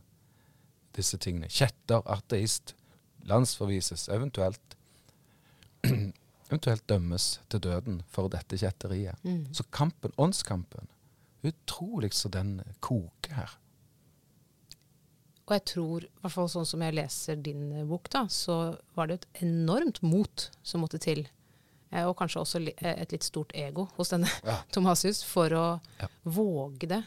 disse 0.94 1.18
tingene. 1.18 1.50
Kjetter, 1.50 2.04
ateist, 2.06 2.76
landsforvises, 3.26 4.06
eventuelt 4.12 4.76
eventuelt 6.46 6.86
dømmes 6.88 7.28
til 7.50 7.62
døden 7.66 8.02
for 8.12 8.30
dette 8.30 8.58
kjetteriet. 8.60 9.18
Mm. 9.26 9.48
Så 9.54 9.66
kampen, 9.74 10.14
åndskampen, 10.16 10.86
utrolig 11.46 12.12
så 12.14 12.30
den 12.32 12.60
koker 12.80 13.40
her. 13.40 13.56
Og 15.46 15.54
jeg 15.54 15.62
tror, 15.70 16.04
i 16.06 16.22
hvert 16.24 16.34
fall 16.34 16.48
sånn 16.50 16.66
som 16.66 16.82
jeg 16.82 16.96
leser 16.96 17.38
din 17.38 17.68
bok, 17.86 18.08
da, 18.10 18.24
så 18.32 18.74
var 18.98 19.06
det 19.06 19.20
et 19.20 19.42
enormt 19.46 20.00
mot 20.02 20.48
som 20.66 20.82
måtte 20.82 20.98
til. 21.02 21.22
Eh, 21.92 22.02
og 22.02 22.16
kanskje 22.18 22.42
også 22.42 22.62
eh, 22.72 22.96
et 22.96 23.14
litt 23.14 23.26
stort 23.26 23.54
ego 23.54 23.86
hos 23.94 24.10
denne 24.10 24.30
ja. 24.42 24.58
Thomasius 24.74 25.22
for 25.26 25.54
å 25.54 25.66
ja. 26.00 26.08
våge 26.26 26.90
det 26.90 27.02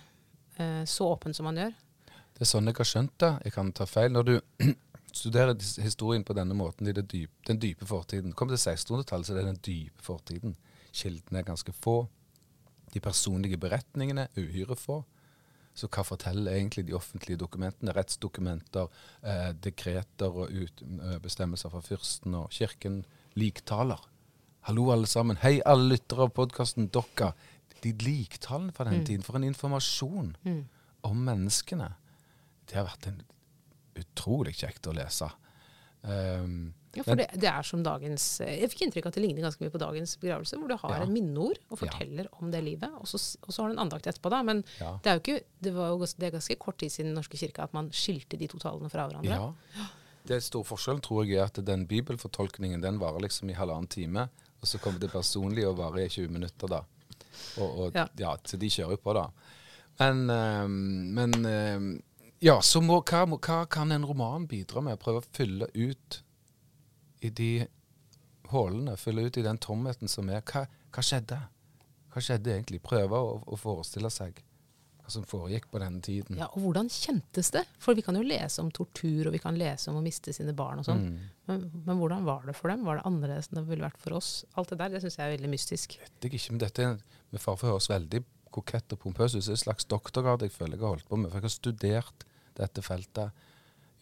eh, 0.56 0.86
så 0.88 1.10
åpent 1.12 1.36
som 1.36 1.50
han 1.50 1.60
gjør. 1.66 1.74
Det 2.38 2.46
er 2.46 2.52
sånn 2.54 2.72
jeg 2.72 2.80
har 2.80 2.88
skjønt 2.88 3.18
det. 3.20 3.34
Jeg 3.50 3.56
kan 3.58 3.74
ta 3.76 3.90
feil. 3.90 4.14
Når 4.16 4.30
du 4.30 4.34
studerer 5.20 5.58
historien 5.84 6.24
på 6.24 6.36
denne 6.38 6.56
måten 6.56 6.88
i 6.88 6.96
dyp, 6.96 7.34
den 7.50 7.60
dype 7.60 7.88
fortiden. 7.90 8.32
Kommer 8.32 8.56
til 8.56 8.72
1600-tallet, 8.72 9.28
så 9.28 9.36
er 9.36 9.42
det 9.42 9.50
den 9.50 9.62
dype 9.68 10.06
fortiden. 10.06 10.56
Kildene 10.96 11.42
er 11.42 11.50
ganske 11.50 11.76
få. 11.76 12.02
De 12.94 13.04
personlige 13.04 13.60
beretningene 13.62 14.30
er 14.30 14.48
uhyre 14.48 14.80
få. 14.80 15.02
Så 15.78 15.88
hva 15.88 16.04
forteller 16.04 16.58
egentlig 16.58 16.86
de 16.90 16.96
offentlige 16.98 17.40
dokumentene? 17.40 17.94
Rettsdokumenter, 17.96 18.90
eh, 19.24 19.52
dekreter 19.54 20.34
og 20.34 20.52
ut, 20.52 20.84
bestemmelser 21.24 21.72
fra 21.72 21.82
fyrsten 21.86 22.36
og 22.36 22.50
kirken. 22.56 23.04
Liktaler. 23.40 24.02
Hallo, 24.68 24.90
alle 24.92 25.08
sammen. 25.08 25.38
Hei, 25.42 25.62
alle 25.66 25.96
lyttere 25.96 26.28
av 26.28 26.34
podkasten 26.36 26.90
Dokka. 26.92 27.32
De 27.84 27.94
liktalene 28.04 28.74
fra 28.76 28.90
den 28.90 29.00
mm. 29.00 29.06
tiden, 29.08 29.24
for 29.24 29.40
en 29.40 29.48
informasjon 29.48 30.34
mm. 30.44 30.64
om 31.08 31.22
menneskene. 31.30 31.94
Det 32.68 32.76
har 32.76 32.90
vært 32.90 33.08
en 33.08 33.22
utrolig 34.00 34.58
kjekt 34.60 34.90
å 34.90 34.96
lese. 34.98 35.30
Um, 36.04 36.74
ja, 36.98 37.04
for 37.06 37.20
det, 37.20 37.28
det, 37.38 37.50
er 37.52 37.66
som 37.68 37.84
dagens 37.86 38.24
Jeg 38.42 38.70
fikk 38.72 38.88
inntrykk 38.88 39.06
av 39.06 39.12
at 39.12 39.18
det 39.20 39.22
ligner 39.22 39.46
ganske 39.46 39.62
mye 39.62 39.74
på 39.74 39.82
dagens 39.82 40.16
begravelse, 40.22 40.58
hvor 40.58 40.72
du 40.72 40.76
har 40.82 40.96
ja. 40.96 41.04
en 41.06 41.14
minneord 41.14 41.60
og 41.70 41.82
forteller 41.84 42.26
ja. 42.26 42.34
om 42.42 42.50
det 42.54 42.64
livet, 42.66 42.96
og 42.98 43.06
så, 43.10 43.20
og 43.46 43.54
så, 43.54 43.62
har 43.62 43.70
du 43.70 43.76
en 43.78 43.84
andakt 43.86 44.10
etterpå. 44.10 44.32
da, 44.34 44.42
Men 44.48 44.64
ja. 44.80 44.96
det 45.04 45.12
er 45.12 45.20
jo 45.20 45.24
ikke, 45.24 45.38
det 45.68 45.74
var 45.76 45.94
jo 45.94 46.10
det 46.10 46.30
er 46.30 46.36
ganske 46.40 46.60
kort 46.62 46.80
tid 46.82 46.94
siden 46.94 47.12
Den 47.12 47.20
norske 47.22 47.38
kirke 47.38 47.66
at 47.66 47.76
man 47.78 47.92
skilte 47.94 48.40
de 48.42 48.50
to 48.50 48.62
talene 48.62 48.90
fra 48.90 49.06
hverandre. 49.10 49.38
Ja. 49.38 49.88
Det 50.30 50.38
er 50.38 50.44
stor 50.46 50.66
forskjell, 50.68 51.00
tror 51.06 51.24
jeg, 51.26 51.40
er 51.40 51.50
at 51.50 51.62
den 51.66 51.86
bibelfortolkningen 51.90 52.82
den 52.84 53.00
varer 53.02 53.24
liksom 53.26 53.50
i 53.50 53.58
halvannen 53.58 53.90
time, 53.90 54.28
og 54.60 54.68
så 54.68 54.82
kommer 54.82 55.00
det 55.02 55.12
personlige 55.14 55.70
og 55.70 55.78
varer 55.80 56.06
i 56.06 56.10
20 56.10 56.34
minutter, 56.36 56.70
da. 56.70 56.84
Og, 57.62 57.70
og 57.70 57.96
ja. 57.96 58.36
så 58.46 58.60
de 58.60 58.70
kjører 58.70 58.98
jo 58.98 59.02
på, 59.04 59.16
da. 59.16 59.30
Men, 60.00 60.30
øh, 60.30 60.70
men 61.16 61.46
øh, 61.46 62.00
ja, 62.40 62.60
så 62.64 62.82
må, 62.84 63.02
hva, 63.04 63.26
hva, 63.36 63.64
kan 63.72 63.92
en 63.92 64.06
roman 64.08 64.48
bidra 64.48 64.84
med? 64.84 65.00
Prøve 65.02 65.24
å 65.24 65.30
fylle 65.36 65.68
ut 65.76 66.22
i 67.26 67.32
de 67.36 67.52
hullene, 68.50 68.98
fylle 68.98 69.28
ut 69.28 69.38
i 69.38 69.46
den 69.46 69.60
tomheten 69.62 70.12
som 70.12 70.30
er. 70.32 70.44
Hva, 70.46 70.66
hva 70.94 71.06
skjedde? 71.06 71.40
Hva 72.10 72.22
skjedde 72.24 72.54
egentlig? 72.56 72.82
Prøve 72.84 73.18
å, 73.18 73.34
å, 73.46 73.60
forestille 73.60 74.10
seg 74.14 74.40
hva 75.00 75.12
som 75.14 75.26
foregikk 75.28 75.68
på 75.72 75.82
denne 75.82 76.02
tiden. 76.06 76.40
Ja, 76.40 76.50
Og 76.54 76.66
hvordan 76.66 76.90
kjentes 76.94 77.52
det? 77.54 77.66
For 77.82 77.98
vi 77.98 78.04
kan 78.06 78.18
jo 78.18 78.26
lese 78.26 78.64
om 78.64 78.72
tortur, 78.74 79.30
og 79.30 79.36
vi 79.36 79.42
kan 79.44 79.58
lese 79.60 79.92
om 79.92 80.00
å 80.00 80.06
miste 80.06 80.34
sine 80.36 80.56
barn 80.58 80.82
og 80.82 80.90
sånn. 80.90 81.06
Mm. 81.06 81.30
Men, 81.52 81.68
men, 81.76 82.02
hvordan 82.02 82.26
var 82.28 82.50
det 82.50 82.58
for 82.58 82.74
dem? 82.74 82.88
Var 82.88 83.00
det 83.00 83.06
annerledes 83.10 83.52
enn 83.52 83.62
det 83.62 83.68
ville 83.70 83.86
vært 83.86 84.02
for 84.02 84.18
oss? 84.18 84.32
Alt 84.58 84.74
det 84.74 84.82
der, 84.82 84.96
det 84.96 85.04
syns 85.06 85.20
jeg 85.20 85.28
er 85.28 85.36
veldig 85.38 85.54
mystisk. 85.54 85.96
Vet 86.02 86.28
jeg 86.28 86.40
ikke, 86.40 86.56
men 86.56 86.66
dette 86.66 86.90
med 87.30 87.44
fare 87.44 87.62
for 87.62 87.70
å 87.70 87.76
høres 87.76 87.92
veldig 87.92 88.24
kokett 88.54 88.96
og 88.96 89.04
pompøs 89.04 89.36
ut. 89.36 89.44
Det 89.44 89.52
er 89.52 89.58
en 89.60 89.64
slags 89.68 89.86
doktorgrad 89.90 90.46
jeg 90.46 90.56
føler 90.56 90.78
jeg 90.78 90.86
har 90.86 90.96
holdt 90.96 91.10
på 91.10 91.22
med. 91.22 91.30
For 91.30 91.42
jeg 91.42 91.50
har 91.50 91.56
studert 91.56 92.26
dette 92.60 92.84
feltet 92.84 93.46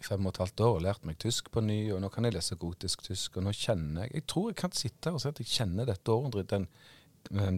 fem 0.04 0.26
og 0.26 0.34
et 0.34 0.42
halvt 0.44 0.64
år 0.66 0.76
og 0.76 0.84
lært 0.86 1.06
meg 1.08 1.18
tysk 1.22 1.50
på 1.54 1.64
ny, 1.66 1.80
og 1.94 2.02
nå 2.04 2.10
kan 2.14 2.28
jeg 2.28 2.36
lese 2.36 2.58
gotisk 2.60 3.04
tysk. 3.08 3.38
Og 3.38 3.48
nå 3.48 3.54
kjenner 3.56 4.06
jeg 4.06 4.20
Jeg 4.20 4.28
tror 4.30 4.50
jeg 4.50 4.60
kan 4.62 4.76
sitte 4.76 5.10
her 5.10 5.18
og 5.18 5.24
si 5.24 5.30
at 5.32 5.42
jeg 5.42 5.54
kjenner 5.54 5.90
dette 5.90 6.14
århundret, 6.14 6.50
den, 6.50 6.68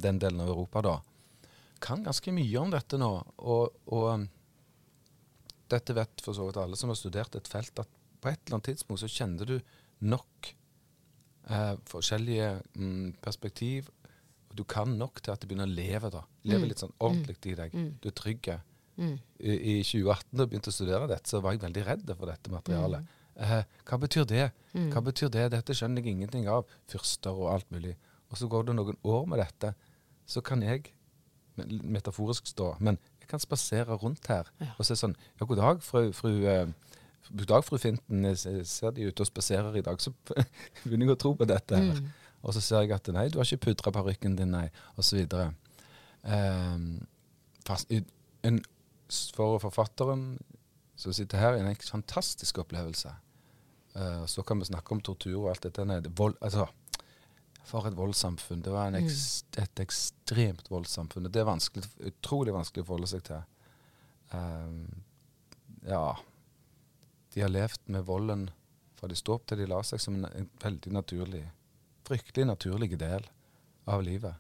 den 0.01 0.19
delen 0.21 0.43
av 0.43 0.51
Europa, 0.53 0.83
da. 0.85 0.97
Kan 1.83 2.03
ganske 2.03 2.31
mye 2.35 2.59
om 2.59 2.71
dette 2.71 2.99
nå. 2.99 3.11
Og, 3.39 3.75
og 3.91 4.07
um, 4.13 4.27
dette 5.69 5.95
vet 5.95 6.23
for 6.23 6.35
så 6.35 6.47
vidt 6.47 6.59
alle 6.61 6.79
som 6.79 6.91
har 6.91 6.99
studert 6.99 7.35
et 7.37 7.51
felt, 7.51 7.79
at 7.79 7.99
på 8.19 8.31
et 8.31 8.41
eller 8.45 8.57
annet 8.57 8.71
tidspunkt 8.71 9.03
så 9.03 9.11
kjenner 9.11 9.47
du 9.47 9.59
nok 9.99 10.49
eh, 11.49 11.75
forskjellige 11.87 12.49
mm, 12.75 13.13
perspektiv. 13.23 13.91
Og 14.49 14.57
du 14.59 14.65
kan 14.67 14.91
nok 14.97 15.21
til 15.21 15.31
at 15.31 15.41
du 15.41 15.47
begynner 15.47 15.69
å 15.69 15.75
leve, 15.75 16.11
da. 16.11 16.23
Leve 16.47 16.65
mm. 16.65 16.69
litt 16.71 16.83
sånn 16.83 16.95
ordentlig 16.97 17.37
i 17.53 17.55
deg. 17.59 17.75
Mm. 17.75 17.91
Du 18.01 18.09
er 18.09 18.17
trygg. 18.17 18.51
Mm. 18.99 19.15
I, 19.39 19.55
I, 19.55 19.75
2018 19.87 20.43
og 20.43 20.51
begynte 20.51 20.71
å 20.71 20.75
studere 20.75 21.07
dette, 21.09 21.31
så 21.31 21.41
var 21.43 21.55
jeg 21.55 21.63
veldig 21.63 21.85
redd 21.87 22.13
for 22.13 22.31
dette 22.31 22.53
materialet. 22.53 23.05
Mm. 23.05 23.15
Eh, 23.39 23.61
hva 23.87 23.99
betyr 24.01 24.27
det? 24.27 24.49
Mm. 24.73 24.89
Hva 24.93 25.03
betyr 25.05 25.31
det? 25.33 25.45
Dette 25.55 25.75
skjønner 25.77 26.03
jeg 26.03 26.17
ingenting 26.17 26.49
av. 26.51 26.67
Fyrster 26.91 27.35
og 27.35 27.53
alt 27.53 27.69
mulig. 27.71 27.95
Og 28.29 28.41
så 28.41 28.49
går 28.51 28.67
det 28.67 28.75
noen 28.77 28.99
år 29.07 29.29
med 29.31 29.41
dette, 29.41 29.73
så 30.29 30.43
kan 30.45 30.61
jeg 30.65 30.91
metaforisk 31.59 32.47
stå, 32.47 32.73
men 32.79 32.99
jeg 33.19 33.27
kan 33.31 33.41
spasere 33.41 33.97
rundt 33.99 34.29
her 34.31 34.47
ja. 34.61 34.69
og 34.77 34.85
se 34.87 34.95
sånn 34.95 35.15
Ja, 35.39 35.47
god 35.49 35.59
dag, 35.59 35.81
fru, 35.83 36.05
fru 36.15 36.29
uh, 36.45 36.69
God 37.29 37.49
dag, 37.49 37.65
fru 37.65 37.77
Finten. 37.77 38.25
Ser 38.35 38.93
de 38.95 39.09
ute 39.09 39.21
og 39.21 39.27
spaserer 39.27 39.75
i 39.77 39.83
dag, 39.85 39.99
så 40.01 40.13
begynner 40.83 41.09
jeg 41.11 41.17
å 41.17 41.19
tro 41.19 41.33
på 41.37 41.45
dette. 41.49 41.77
her. 41.77 41.99
Mm. 41.99 42.07
Og 42.41 42.55
så 42.55 42.63
ser 42.63 42.85
jeg 42.85 42.95
at 42.95 43.09
nei, 43.13 43.27
du 43.29 43.37
har 43.37 43.45
ikke 43.45 43.69
pudra 43.69 43.93
parykken 43.93 44.37
din, 44.39 44.55
nei, 44.55 44.69
osv. 44.97 45.19
Um, 46.23 46.87
en 48.47 48.61
for 49.35 49.59
forfatteren 49.63 50.37
som 50.99 51.15
sitter 51.15 51.39
her, 51.39 51.55
er 51.55 51.63
en 51.63 51.75
fantastisk 51.75 52.59
opplevelse. 52.59 53.11
Uh, 53.95 54.25
så 54.25 54.43
kan 54.43 54.59
vi 54.59 54.67
snakke 54.69 54.93
om 54.93 55.01
tortur 55.01 55.45
og 55.45 55.51
alt 55.53 55.65
dette. 55.65 55.85
Vold, 56.17 56.35
altså, 56.41 56.67
for 57.69 57.87
et 57.87 57.97
voldssamfunn. 57.97 58.63
Det 58.65 58.73
var 58.73 58.91
mm. 58.91 59.07
et 59.63 59.83
ekstremt 59.83 60.69
voldssamfunn. 60.71 61.29
Det 61.31 61.41
er 61.41 61.47
vanskelig, 61.49 61.87
utrolig 62.11 62.55
vanskelig 62.55 62.83
å 62.83 62.89
forholde 62.89 63.11
seg 63.13 63.23
til. 63.29 63.45
Um, 64.29 64.83
ja 65.87 66.03
De 67.33 67.41
har 67.41 67.49
levd 67.49 67.87
med 67.89 68.03
volden 68.05 68.43
fra 68.99 69.07
de 69.09 69.15
sto 69.17 69.33
opp 69.33 69.47
til 69.49 69.57
de 69.61 69.65
la 69.69 69.79
seg, 69.87 70.01
som 70.03 70.19
en, 70.19 70.27
en 70.35 70.49
veldig 70.61 70.91
naturlig, 70.93 71.41
fryktelig 72.05 72.45
naturlig 72.49 72.91
del 72.99 73.25
av 73.89 74.03
livet. 74.05 74.35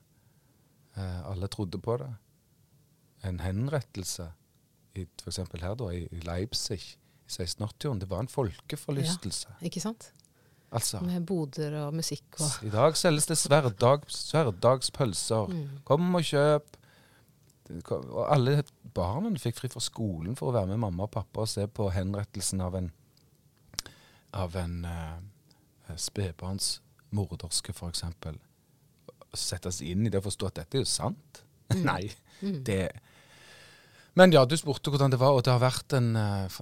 Uh, 0.97 1.21
alle 1.31 1.47
trodde 1.47 1.79
på 1.81 1.95
det. 2.01 2.11
En 3.25 3.39
henrettelse 3.43 4.29
f.eks. 4.95 5.37
her 5.61 5.75
da, 5.79 5.89
i 5.93 6.07
Leipzig, 6.25 6.79
i 6.79 7.29
1680-årene. 7.31 7.99
Det 8.01 8.09
var 8.09 8.19
en 8.25 8.27
folkeforlystelse. 8.31 9.47
Ja, 9.59 9.65
Ikke 9.69 9.79
sant? 9.83 10.11
Altså, 10.71 10.99
Med 11.01 11.23
boder 11.25 11.73
og 11.87 11.93
musikk 11.97 12.37
og 12.39 12.65
i 12.65 12.69
dag 12.69 12.93
selges 12.97 13.25
det 13.25 13.37
sverdag, 13.41 14.03
sverdagspølser. 14.13 15.47
mm. 15.49 15.79
Kom 15.85 16.15
og 16.15 16.21
kjøp. 16.23 16.75
Og 17.89 18.23
alle 18.33 18.63
barna 18.93 19.29
fikk 19.37 19.57
fri 19.57 19.69
fra 19.69 19.81
skolen 19.81 20.35
for 20.37 20.49
å 20.49 20.53
være 20.55 20.67
med 20.71 20.77
mamma 20.81 21.03
og 21.07 21.11
pappa 21.13 21.41
og 21.41 21.49
se 21.49 21.65
på 21.67 21.89
henrettelsen 21.93 22.61
av 22.65 22.75
en 22.79 22.91
av 24.33 24.55
en 24.61 24.85
uh, 24.85 25.17
spedbarnsmorderske, 25.97 27.73
f.eks. 27.73 28.03
Sette 29.37 29.71
seg 29.73 29.91
inn 29.93 30.05
i 30.07 30.09
det 30.11 30.19
og 30.21 30.27
forstå 30.29 30.49
at 30.49 30.59
dette 30.63 30.77
er 30.79 30.83
jo 30.85 30.89
sant. 30.89 31.43
Nei, 31.89 32.09
Mm. 32.39 32.61
det 32.63 32.85
Men 34.17 34.33
ja, 34.33 34.45
du 34.45 34.55
spurte 34.57 34.91
hvordan 34.93 35.11
det 35.13 35.19
var, 35.21 35.35
og 35.35 35.43
det 35.45 35.53
har 35.53 35.61
vært 35.61 35.93
en 35.97 36.15
eh, 36.17 36.57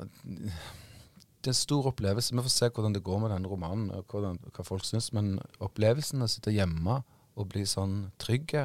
Det 1.37 1.51
er 1.51 1.53
en 1.53 1.61
stor 1.61 1.91
opplevelse. 1.93 2.35
Vi 2.35 2.43
får 2.43 2.53
se 2.53 2.69
hvordan 2.73 2.97
det 2.97 3.05
går 3.05 3.21
med 3.23 3.31
denne 3.31 3.47
romanen, 3.47 3.91
og 3.95 4.03
hvordan, 4.11 4.41
hva 4.51 4.65
folk 4.67 4.85
syns. 4.85 5.13
Men 5.15 5.37
opplevelsen 5.63 6.21
av 6.21 6.27
å 6.27 6.33
sitte 6.33 6.55
hjemme 6.55 7.01
og 7.37 7.49
bli 7.53 7.63
sånn 7.69 8.09
trygg 8.19 8.57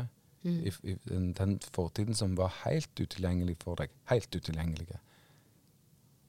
Mm. 0.43 0.67
i, 0.67 0.73
i 0.91 0.97
den, 1.07 1.33
den 1.39 1.61
fortiden 1.71 2.17
som 2.19 2.33
var 2.35 2.51
helt 2.65 2.91
utilgjengelig 2.99 3.61
for 3.63 3.79
deg. 3.79 3.93
Helt 4.11 4.35
utilgjengelig. 4.35 4.89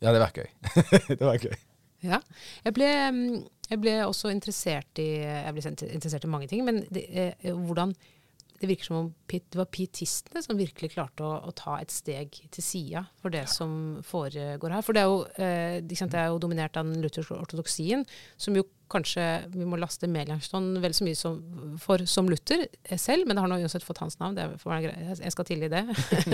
Ja, 0.03 0.11
det 0.13 0.19
var 0.21 0.35
gøy. 0.35 0.49
det 1.19 1.23
var 1.23 1.39
gøy. 1.41 1.55
Ja. 2.03 2.19
Jeg 2.65 2.75
ble, 2.75 2.89
mm, 3.15 3.37
jeg 3.71 3.81
ble 3.81 3.95
også 4.05 4.29
interessert 4.33 5.01
i 5.01 5.07
ble 5.55 5.63
interessert 5.71 6.27
i 6.27 6.29
mange 6.29 6.49
ting, 6.51 6.65
men 6.67 6.83
det, 6.93 7.07
eh, 7.09 7.49
hvordan 7.49 7.95
Det 8.63 8.69
virker 8.69 8.87
som 8.87 8.95
om 8.95 9.07
det 9.27 9.57
var 9.59 9.67
pietistene 9.73 10.39
som 10.45 10.55
virkelig 10.55 10.93
klarte 10.93 11.25
å, 11.25 11.33
å 11.49 11.51
ta 11.57 11.73
et 11.81 11.91
steg 11.91 12.37
til 12.53 12.63
sida 12.63 13.01
for 13.19 13.33
det 13.33 13.43
som 13.51 13.99
foregår 14.07 14.77
her. 14.77 14.85
For 14.85 14.95
det 14.95 15.01
er 15.03 15.09
jo, 15.11 15.17
eh, 15.35 15.75
det 15.83 15.99
er 16.07 16.29
jo 16.31 16.39
dominert 16.39 16.79
av 16.79 16.87
den 16.87 17.03
lutherske 17.03 17.35
ortodoksien, 17.35 18.05
som 18.39 18.55
jo 18.55 18.63
kanskje 18.93 19.25
vi 19.51 19.67
må 19.67 19.75
laste 19.81 20.07
Melanchthon 20.07 20.77
vel 20.79 20.95
så 20.95 21.09
mye 21.09 21.19
som, 21.19 21.41
for 21.83 22.05
som 22.07 22.31
Luther 22.31 22.63
eh, 22.63 22.99
selv, 23.01 23.27
men 23.27 23.35
det 23.35 23.43
har 23.43 23.51
nå 23.51 23.59
uansett 23.59 23.83
fått 23.83 23.99
hans 24.05 24.15
navn. 24.21 24.39
Er 24.39 24.55
meg. 24.69 24.87
Jeg 25.19 25.35
skal 25.35 25.49
tilgi 25.49 25.71
det, 25.73 25.83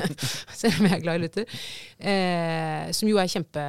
selv 0.61 0.83
om 0.83 0.89
jeg 0.89 0.99
er 0.99 1.05
glad 1.07 1.17
i 1.17 1.23
Luther. 1.25 1.61
Eh, 1.97 2.91
som 2.93 3.09
jo 3.09 3.17
er 3.17 3.31
kjempe 3.31 3.63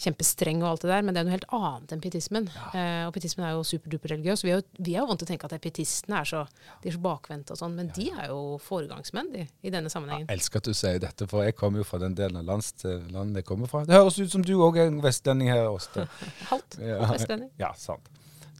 kjempestreng 0.00 0.62
og 0.64 0.68
alt 0.70 0.84
det 0.86 0.90
der, 0.90 1.02
men 1.04 1.12
det 1.16 1.20
er 1.20 1.26
noe 1.28 1.34
helt 1.34 1.48
annet 1.52 1.92
enn 1.92 2.00
pietismen. 2.00 2.46
Eh, 2.72 3.02
og 3.04 3.12
pietismen 3.12 3.44
er 3.46 3.52
jo 3.52 3.64
superduper 3.68 4.14
religiøs. 4.14 4.42
Vi 4.46 4.52
er 4.54 4.58
jo, 4.60 4.64
vi 4.80 4.94
er 4.96 5.02
jo 5.02 5.08
vant 5.10 5.20
til 5.20 5.28
å 5.28 5.30
tenke 5.34 5.50
at 5.50 5.56
pietistene 5.60 6.22
er 6.22 6.30
så, 6.30 6.40
de 6.80 6.88
er 6.88 6.96
så 6.96 7.02
bakvendte 7.04 7.52
og 7.52 7.60
sånn, 7.60 7.76
men 7.76 7.92
de 7.96 8.08
er 8.14 8.30
jo 8.32 8.56
foregangsmenn 8.64 9.28
de, 9.34 9.44
i 9.60 9.72
denne 9.74 9.92
sammenhengen. 9.92 10.26
Jeg 10.30 10.40
elsker 10.40 10.62
at 10.64 10.70
du 10.72 10.74
sier 10.80 10.98
dette, 11.04 11.28
for 11.30 11.44
jeg 11.44 11.58
kommer 11.60 11.82
jo 11.84 11.88
fra 11.90 12.00
den 12.00 12.16
delen 12.18 12.40
av 12.40 12.48
lands, 12.48 12.72
landet 13.12 13.42
jeg 13.42 13.48
kommer 13.52 13.68
fra. 13.70 13.84
Det 13.84 13.98
høres 13.98 14.18
ut 14.22 14.32
som 14.32 14.44
du 14.46 14.54
òg 14.56 14.80
er 14.80 14.88
en 14.90 15.00
vestlending 15.04 15.52
her. 15.52 15.68
Åste. 15.70 16.08
Halvt 16.50 16.80
Ja. 16.80 17.00
vestlending. 17.12 17.52
Ja, 17.60 17.74
sant. 17.76 18.08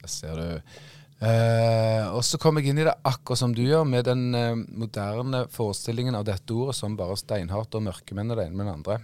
Der 0.00 0.08
ser 0.12 0.36
du. 0.36 0.74
Eh, 1.20 2.06
og 2.16 2.22
så 2.24 2.38
kom 2.40 2.56
jeg 2.56 2.70
inn 2.72 2.78
i 2.80 2.84
det 2.86 2.94
akkurat 3.04 3.40
som 3.42 3.52
du 3.52 3.60
gjør, 3.60 3.84
med 3.88 4.06
den 4.08 4.22
eh, 4.36 4.54
moderne 4.56 5.42
forestillingen 5.52 6.16
av 6.16 6.24
dette 6.28 6.54
ordet 6.56 6.76
som 6.78 6.94
bare 6.96 7.16
steinhardt 7.20 7.76
og 7.76 7.84
mørkemenn 7.90 8.32
og 8.32 8.40
det 8.40 8.46
ene 8.48 8.56
med 8.56 8.70
det 8.70 8.76
andre. 8.78 8.96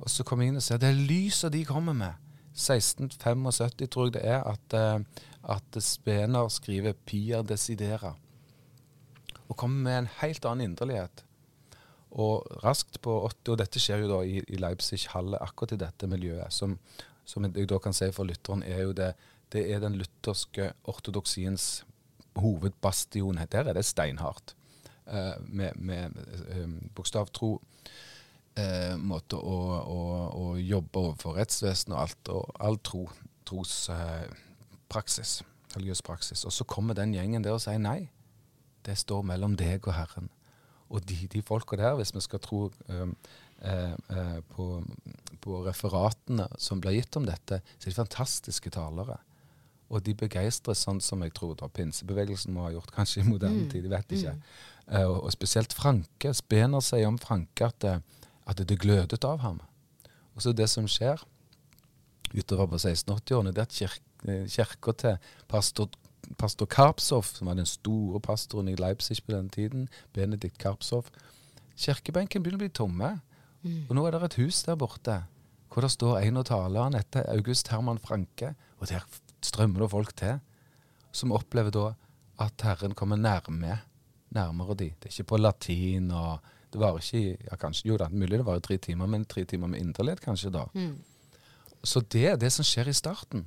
Og 0.00 0.10
så 0.10 0.24
kom 0.24 0.40
jeg 0.40 0.52
inn 0.52 0.60
og 0.60 0.64
ser 0.64 0.80
det 0.80 0.94
lyset 0.96 1.52
de 1.52 1.64
kommer 1.68 1.96
med. 1.96 2.16
1675 2.56 3.88
tror 3.92 4.08
jeg 4.08 4.16
det 4.16 4.24
er 4.26 4.44
at, 4.48 4.76
eh, 4.76 5.00
at 5.54 5.82
Spener 5.82 6.48
skriver 6.48 6.92
'Pia 6.92 7.42
desidera'. 7.42 8.16
Og 9.48 9.56
kommer 9.56 9.82
med 9.82 9.98
en 9.98 10.08
helt 10.20 10.44
annen 10.44 10.70
inderlighet. 10.70 11.24
Og 12.10 12.46
raskt 12.64 13.00
på 13.02 13.26
80, 13.28 13.52
og 13.52 13.58
dette 13.58 13.80
skjer 13.80 14.02
jo 14.02 14.08
da 14.08 14.20
i, 14.26 14.42
i 14.48 14.56
Leipzig-hallet, 14.56 15.38
akkurat 15.40 15.72
i 15.72 15.76
dette 15.76 16.06
miljøet, 16.06 16.52
som, 16.52 16.78
som 17.24 17.44
jeg 17.44 17.68
da 17.68 17.78
kan 17.78 17.92
si 17.92 18.10
for 18.10 18.24
lytteren 18.24 18.62
er 18.62 18.82
jo 18.82 18.92
det, 18.92 19.14
det 19.52 19.72
er 19.72 19.78
den 19.80 19.94
lutherske 19.94 20.72
ortodoksiens 20.84 21.84
hovedbastion. 22.36 23.38
Der 23.52 23.64
er 23.64 23.72
det 23.72 23.84
steinhardt. 23.84 24.56
Eh, 25.06 25.34
med 25.48 25.72
med 25.74 26.10
eh, 26.48 26.68
bokstavtro 26.94 27.60
eh, 28.56 28.96
måte 28.96 29.36
å, 29.36 29.58
å, 29.80 30.00
å 30.34 30.44
jobbe 30.58 30.98
overfor 31.04 31.36
rettsvesenet 31.38 31.94
og 31.94 32.00
alt, 32.02 32.28
og 32.34 32.50
all 32.60 32.78
tro, 32.86 33.04
trospraksis, 33.48 35.40
eh, 35.42 35.46
religiøs 35.76 36.02
praksis. 36.06 36.44
Og 36.48 36.52
så 36.54 36.64
kommer 36.68 36.94
den 36.98 37.14
gjengen 37.14 37.42
der 37.44 37.54
og 37.56 37.62
sier 37.62 37.78
nei. 37.82 38.08
Det 38.86 38.96
står 38.98 39.22
mellom 39.28 39.56
deg 39.60 39.86
og 39.86 39.94
Herren. 39.94 40.30
Og 40.90 41.04
de, 41.06 41.16
de 41.30 41.42
folka 41.46 41.76
der, 41.78 41.94
hvis 41.98 42.14
vi 42.16 42.20
skal 42.24 42.40
tro 42.42 42.64
um, 42.88 43.12
eh, 43.62 43.92
eh, 44.10 44.38
på, 44.50 44.64
på 45.44 45.60
referatene 45.66 46.48
som 46.58 46.80
blir 46.82 46.96
gitt 46.98 47.14
om 47.20 47.28
dette, 47.28 47.60
så 47.76 47.86
er 47.86 47.92
de 47.92 47.98
fantastiske 48.00 48.72
talere. 48.74 49.20
Og 49.90 50.02
de 50.06 50.14
begeistres 50.14 50.82
sånn 50.86 51.00
som 51.02 51.22
jeg 51.22 51.32
tror 51.34 51.54
da 51.58 51.66
pinsebevegelsen 51.70 52.54
må 52.54 52.64
ha 52.66 52.72
gjort, 52.74 52.90
kanskje 52.94 53.22
i 53.22 53.28
moderne 53.28 53.66
tid. 53.70 53.86
Jeg 53.86 53.92
vet 53.94 54.16
ikke. 54.18 54.34
Eh, 54.90 55.04
og, 55.06 55.20
og 55.28 55.32
spesielt 55.34 55.74
Franke. 55.76 56.32
Spener 56.34 56.82
sier 56.82 57.06
om 57.10 57.18
Franke 57.22 57.70
at, 57.70 57.78
det- 57.86 58.00
at 58.50 58.60
det 58.60 58.80
glødet 58.82 59.24
av 59.24 59.40
ham. 59.44 59.60
Og 60.34 60.42
så 60.44 60.52
det 60.56 60.68
som 60.72 60.88
skjer 60.90 61.22
utover 62.34 62.66
på 62.70 62.80
1680-årene, 62.82 63.54
det 63.54 63.62
er 63.62 63.68
at 63.68 63.78
kirk, 63.78 64.02
eh, 64.26 64.46
kirka 64.50 64.94
til 64.98 65.34
pastor, 65.48 65.90
pastor 66.38 66.66
Karpsov, 66.66 67.24
som 67.30 67.50
var 67.50 67.58
den 67.58 67.66
store 67.66 68.20
pastoren 68.20 68.68
i 68.68 68.78
Leipzig 68.78 69.22
på 69.24 69.34
den 69.34 69.50
tiden, 69.50 69.88
Benedikt 70.14 70.58
Karpsov 70.58 71.10
Kirkebenken 71.80 72.42
begynner 72.42 72.60
å 72.60 72.64
bli 72.64 72.72
tomme. 72.76 73.10
Og 73.88 73.96
nå 73.96 74.04
er 74.06 74.14
det 74.14 74.30
et 74.30 74.40
hus 74.40 74.64
der 74.66 74.78
borte 74.80 75.22
hvor 75.70 75.84
det 75.84 75.92
står 75.94 76.16
en 76.18 76.40
av 76.40 76.46
talerne 76.48 76.98
etter 76.98 77.28
August 77.30 77.68
Herman 77.70 78.00
Franke. 78.02 78.54
Og 78.80 78.88
der 78.90 79.04
strømmer 79.44 79.84
det 79.84 79.90
folk 79.92 80.14
til, 80.18 80.40
som 81.14 81.34
opplever 81.36 81.70
da 81.74 81.84
at 82.42 82.64
Herren 82.66 82.96
kommer 82.98 83.20
nærme, 83.20 83.78
nærmere 84.34 84.76
de. 84.80 84.88
Det 84.98 85.08
er 85.08 85.14
ikke 85.14 85.30
på 85.30 85.40
latin, 85.40 86.10
og 86.10 86.42
det 86.72 86.80
varer 86.80 87.02
ikke 87.02 87.36
ja, 87.50 87.56
kanskje, 87.60 87.88
Jo 87.90 87.96
da, 88.00 88.08
mulig 88.08 88.38
det 88.38 88.44
varer 88.46 88.60
tre 88.64 88.76
timer, 88.78 89.06
men 89.10 89.24
tre 89.24 89.44
timer 89.44 89.68
med 89.72 89.80
inderlighet 89.82 90.20
kanskje 90.24 90.52
da. 90.54 90.66
Mm. 90.74 90.98
Så 91.82 92.02
det 92.12 92.26
er 92.32 92.36
det 92.36 92.52
som 92.52 92.64
skjer 92.66 92.88
i 92.92 92.94
starten. 92.94 93.46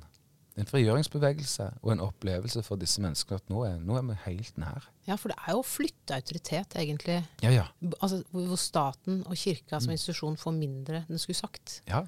En 0.56 0.66
frigjøringsbevegelse 0.70 1.64
og 1.82 1.92
en 1.92 2.02
opplevelse 2.04 2.62
for 2.62 2.78
disse 2.78 3.02
menneskene 3.02 3.40
at 3.40 3.48
nå 3.50 3.64
er, 3.66 3.78
nå 3.82 3.96
er 3.98 4.04
vi 4.06 4.16
helt 4.28 4.58
nær. 4.60 4.84
Ja, 5.08 5.16
for 5.18 5.32
det 5.32 5.38
er 5.42 5.56
jo 5.56 5.62
å 5.64 5.66
flytte 5.66 6.14
autoritet, 6.14 6.76
egentlig. 6.78 7.16
Ja, 7.42 7.50
ja. 7.50 7.64
Altså, 7.98 8.20
hvor 8.30 8.60
staten 8.60 9.24
og 9.26 9.34
kirka 9.40 9.80
som 9.82 9.90
institusjon 9.94 10.36
får 10.38 10.54
mindre 10.54 11.00
enn 11.02 11.08
den 11.16 11.18
skulle 11.22 11.40
sagt. 11.40 11.80
ja. 11.90 12.04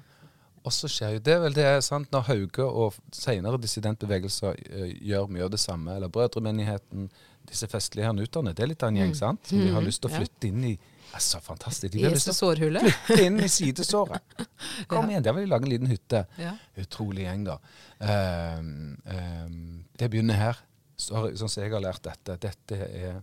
Og 0.67 0.73
så 0.75 0.89
skjer 0.91 1.13
jo 1.15 1.19
det 1.23 1.35
vel 1.39 1.53
det 1.55 1.63
er 1.63 1.77
sant 1.85 2.09
når 2.11 2.25
Hauge 2.27 2.65
og 2.65 2.95
senere 3.15 3.55
dissidentbevegelser 3.63 4.57
eh, 4.67 4.89
gjør 5.07 5.29
mye 5.31 5.45
av 5.45 5.51
det 5.53 5.59
samme, 5.63 5.93
eller 5.95 6.09
Brødremenigheten, 6.11 7.05
disse 7.47 7.69
festlige 7.71 8.03
herrnuterne. 8.09 8.51
Det 8.57 8.65
er 8.65 8.71
litt 8.73 8.83
av 8.83 8.89
en 8.91 8.97
gjeng, 8.99 9.13
sant? 9.15 9.47
Som 9.47 9.61
de 9.63 9.69
har 9.71 9.79
Mhm, 9.79 9.87
lyst 9.87 10.01
til 10.03 10.11
å 10.11 10.17
flytte 10.17 10.49
inn 10.49 10.65
i. 10.67 10.73
Altså, 11.15 11.39
fantastisk. 11.39 11.93
De 11.93 12.03
I 12.03 12.19
sårhullet. 12.19 12.83
flytte 13.05 13.25
inn 13.25 13.39
i 13.39 13.47
sidesåret. 13.49 14.43
Kom 14.91 15.09
igjen, 15.09 15.23
der 15.25 15.35
vil 15.35 15.47
de 15.47 15.51
lage 15.51 15.67
en 15.67 15.71
liten 15.71 15.91
hytte. 15.91 16.25
Ja. 16.41 16.53
Utrolig 16.77 17.25
gjeng, 17.25 17.47
da. 17.47 17.57
Um, 17.99 18.97
um, 19.05 19.57
det 19.99 20.11
begynner 20.11 20.39
her. 20.41 20.61
Så, 20.97 21.27
sånn 21.37 21.51
som 21.51 21.63
jeg 21.63 21.73
har 21.73 21.83
lært 21.83 22.03
dette. 22.05 22.37
Dette 22.41 22.79
er, 22.87 23.19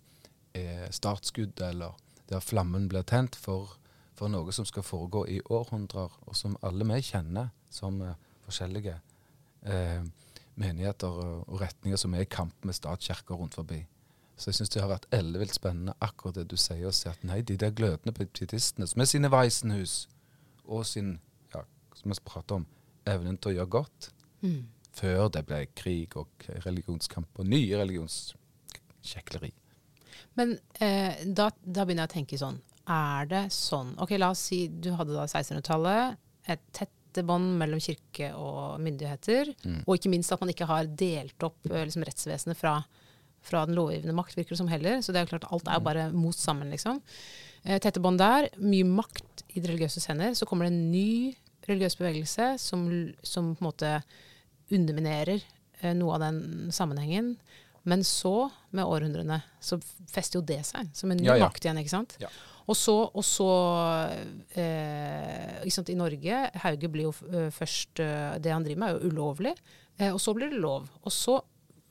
er 0.57 0.91
startskudd, 0.95 1.61
eller 1.68 1.97
der 2.30 2.43
flammen 2.43 2.89
blir 2.89 3.05
tent 3.07 3.37
for, 3.37 3.76
for 4.16 4.32
noe 4.32 4.55
som 4.55 4.66
skal 4.68 4.87
foregå 4.87 5.26
i 5.30 5.41
århundrer, 5.53 6.14
og 6.24 6.39
som 6.39 6.57
alle 6.64 6.87
vi 6.89 7.03
kjenner 7.05 7.51
som 7.74 7.99
eh, 8.03 8.14
forskjellige 8.47 8.95
uh, 9.66 10.05
menigheter 10.61 11.11
og 11.11 11.61
retninger 11.61 11.99
som 12.01 12.14
er 12.14 12.24
i 12.24 12.30
kamp 12.30 12.55
med 12.64 12.76
statskirker 12.76 13.35
rundt 13.39 13.57
forbi. 13.59 13.82
Så 14.37 14.51
jeg 14.51 14.55
syns 14.59 14.72
det 14.74 14.82
har 14.82 14.91
vært 14.91 15.07
ellevilt 15.14 15.55
spennende 15.55 15.95
akkurat 16.03 16.35
det 16.41 16.49
du 16.51 16.57
sier, 16.59 16.87
å 16.89 16.93
se 16.93 17.09
at 17.09 17.22
nei, 17.22 17.41
de 17.47 17.55
der 17.61 17.70
glødende 17.70 18.12
pietistene 18.16 18.87
som 18.91 19.01
er 19.01 19.07
sine 19.07 19.30
Weissenhus 19.30 20.09
og 20.64 20.82
sin, 20.89 21.20
ja, 21.55 21.61
som 21.95 22.11
vi 22.11 22.18
prater 22.26 22.59
om, 22.59 22.66
evnen 23.07 23.37
til 23.39 23.53
å 23.53 23.57
gjøre 23.61 23.72
godt, 23.78 24.11
Mm. 24.45 24.66
før 24.93 25.30
det 25.32 25.41
ble 25.47 25.62
krig 25.74 26.16
og 26.20 26.28
religionskamp 26.66 27.39
og 27.41 27.47
nye 27.49 27.78
religionskjekleri. 27.80 29.53
Men 30.37 30.57
eh, 30.82 31.22
da, 31.24 31.51
da 31.62 31.85
begynner 31.87 32.05
jeg 32.05 32.11
å 32.11 32.14
tenke 32.16 32.39
sånn 32.41 32.59
Er 32.91 33.26
det 33.30 33.43
sånn 33.55 33.93
Ok, 34.03 34.16
la 34.18 34.32
oss 34.35 34.43
si 34.51 34.66
du 34.68 34.91
hadde 34.99 35.14
da 35.14 35.24
1600-tallet. 35.24 36.18
Et 36.53 36.61
tette 36.76 37.22
bånd 37.24 37.55
mellom 37.61 37.80
kirke 37.80 38.32
og 38.37 38.80
myndigheter. 38.85 39.55
Mm. 39.64 39.78
Og 39.87 39.95
ikke 39.97 40.11
minst 40.12 40.35
at 40.35 40.43
man 40.43 40.51
ikke 40.53 40.66
har 40.68 40.85
delt 40.91 41.47
opp 41.47 41.64
eh, 41.70 41.85
liksom, 41.87 42.05
rettsvesenet 42.05 42.59
fra, 42.61 42.74
fra 43.45 43.64
den 43.68 43.76
lovgivende 43.78 44.14
makt, 44.16 44.36
virker 44.38 44.55
det 44.57 44.61
som 44.62 44.70
heller. 44.72 45.01
Så 45.05 45.12
det 45.12 45.20
er 45.20 45.26
jo 45.26 45.32
klart 45.34 45.49
alt 45.53 45.68
er 45.68 45.82
bare 45.84 46.07
mot 46.12 46.36
sammen, 46.36 46.70
liksom. 46.72 47.01
Eh, 47.64 47.78
tette 47.84 48.01
bånd 48.05 48.18
der. 48.20 48.49
Mye 48.61 48.84
makt 48.88 49.45
i 49.55 49.61
de 49.61 49.70
religiøse 49.72 50.03
hender. 50.09 50.34
Så 50.36 50.49
kommer 50.49 50.66
det 50.68 50.72
en 50.74 50.90
ny 50.92 51.34
religiøs 51.68 51.97
bevegelse 52.01 52.55
som, 52.61 52.86
som 53.24 53.53
på 53.57 53.62
en 53.64 53.68
måte 53.70 53.92
underminerer 54.74 55.40
eh, 55.80 55.92
noe 55.97 56.16
av 56.16 56.24
den 56.26 56.72
sammenhengen. 56.74 57.34
Men 57.84 58.01
så, 58.09 58.49
med 58.72 58.88
århundrene, 58.88 59.42
så 59.61 59.76
fester 60.09 60.40
jo 60.40 60.45
det 60.49 60.62
seg 60.64 60.88
som 60.97 61.11
en 61.12 61.18
ny 61.20 61.26
Ja, 61.28 61.36
ja. 61.36 61.49
makt 61.51 61.64
igjen. 61.66 61.80
ikke 61.82 61.92
sant? 61.92 62.16
Ja. 62.22 62.30
Og 62.64 62.76
så, 62.80 62.95
og 63.12 63.24
så 63.28 63.49
eh, 64.57 65.61
ikke 65.64 65.74
sant, 65.76 65.90
I 65.92 65.97
Norge 65.99 66.38
Hauge 66.62 66.88
blir 66.92 67.11
jo 67.11 67.14
eh, 67.28 67.51
først 67.53 68.01
Det 68.40 68.53
han 68.53 68.64
driver 68.64 68.80
med, 68.80 68.88
er 68.88 69.01
jo 69.05 69.12
ulovlig. 69.12 69.53
Eh, 69.99 70.11
og 70.14 70.20
så 70.22 70.34
blir 70.36 70.51
det 70.53 70.62
lov. 70.62 70.88
Og 71.05 71.12
så 71.12 71.38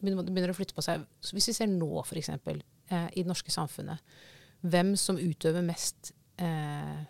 begynner 0.04 0.52
å 0.54 0.58
flytte 0.58 0.76
på 0.78 0.84
seg. 0.86 1.06
Så 1.24 1.36
hvis 1.36 1.50
vi 1.52 1.56
ser 1.58 1.72
nå, 1.72 1.90
f.eks., 2.04 2.32
eh, 2.34 3.08
i 3.14 3.24
det 3.24 3.30
norske 3.30 3.54
samfunnet, 3.54 4.04
hvem 4.64 4.94
som 5.00 5.20
utøver 5.20 5.66
mest 5.66 6.14
eh, 6.42 7.04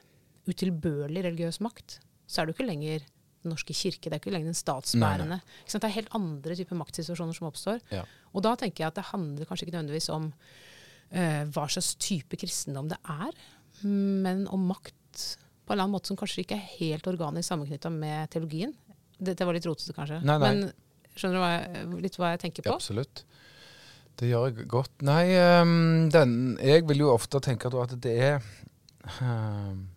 utilbørlig 0.50 1.26
religiøs 1.28 1.62
makt, 1.64 2.00
så 2.28 2.42
er 2.42 2.46
det 2.46 2.54
jo 2.54 2.60
ikke 2.60 2.72
lenger 2.72 3.10
Den 3.44 3.52
norske 3.52 3.74
kirke, 3.76 4.08
det 4.08 4.16
er 4.16 4.22
ikke 4.22 4.32
lenger 4.32 4.54
den 4.54 4.56
statsbærende. 4.56 5.42
Det 5.68 5.80
er 5.84 5.92
helt 5.98 6.14
andre 6.16 6.56
typer 6.56 6.78
maktsituasjoner 6.80 7.36
som 7.36 7.50
oppstår. 7.50 7.82
Ja. 7.92 8.06
Og 8.32 8.46
da 8.46 8.54
tenker 8.56 8.86
jeg 8.86 8.94
at 8.94 9.02
det 9.02 9.10
handler 9.10 9.50
kanskje 9.50 9.66
ikke 9.66 9.74
nødvendigvis 9.76 10.08
om 10.16 10.30
eh, 11.12 11.42
hva 11.52 11.66
slags 11.68 11.90
type 12.00 12.40
kristendom 12.40 12.88
det 12.88 13.02
er, 13.04 13.36
men 13.84 14.46
om 14.48 14.64
makt 14.70 15.26
på 15.64 15.74
en 15.74 15.76
eller 15.76 15.84
annen 15.84 15.96
måte 15.98 16.14
som 16.14 16.20
kanskje 16.20 16.46
ikke 16.46 16.56
er 16.56 16.72
helt 16.78 17.10
organisk 17.12 17.50
sammenknytta 17.50 17.92
med 17.92 18.32
teologien. 18.32 18.72
Dette 19.20 19.44
var 19.44 19.56
litt 19.56 19.68
rotete, 19.68 19.92
kanskje. 19.96 20.22
Nei, 20.24 20.38
nei. 20.40 20.54
Men 20.54 20.72
skjønner 21.16 21.38
du 21.38 21.44
hva 21.44 21.52
jeg, 21.54 21.88
litt 22.06 22.20
hva 22.20 22.34
jeg 22.34 22.44
tenker 22.46 22.66
på? 22.68 22.76
Absolutt. 22.76 23.24
Det 24.20 24.30
gjør 24.30 24.50
jeg 24.50 24.68
godt. 24.70 24.94
Nei, 25.06 25.26
um, 25.62 26.10
den, 26.14 26.36
jeg 26.62 26.86
vil 26.90 27.06
jo 27.06 27.14
ofte 27.16 27.42
tenke 27.44 27.72
at 27.82 27.96
det 28.04 28.14
er 28.28 28.36
um, 29.22 29.88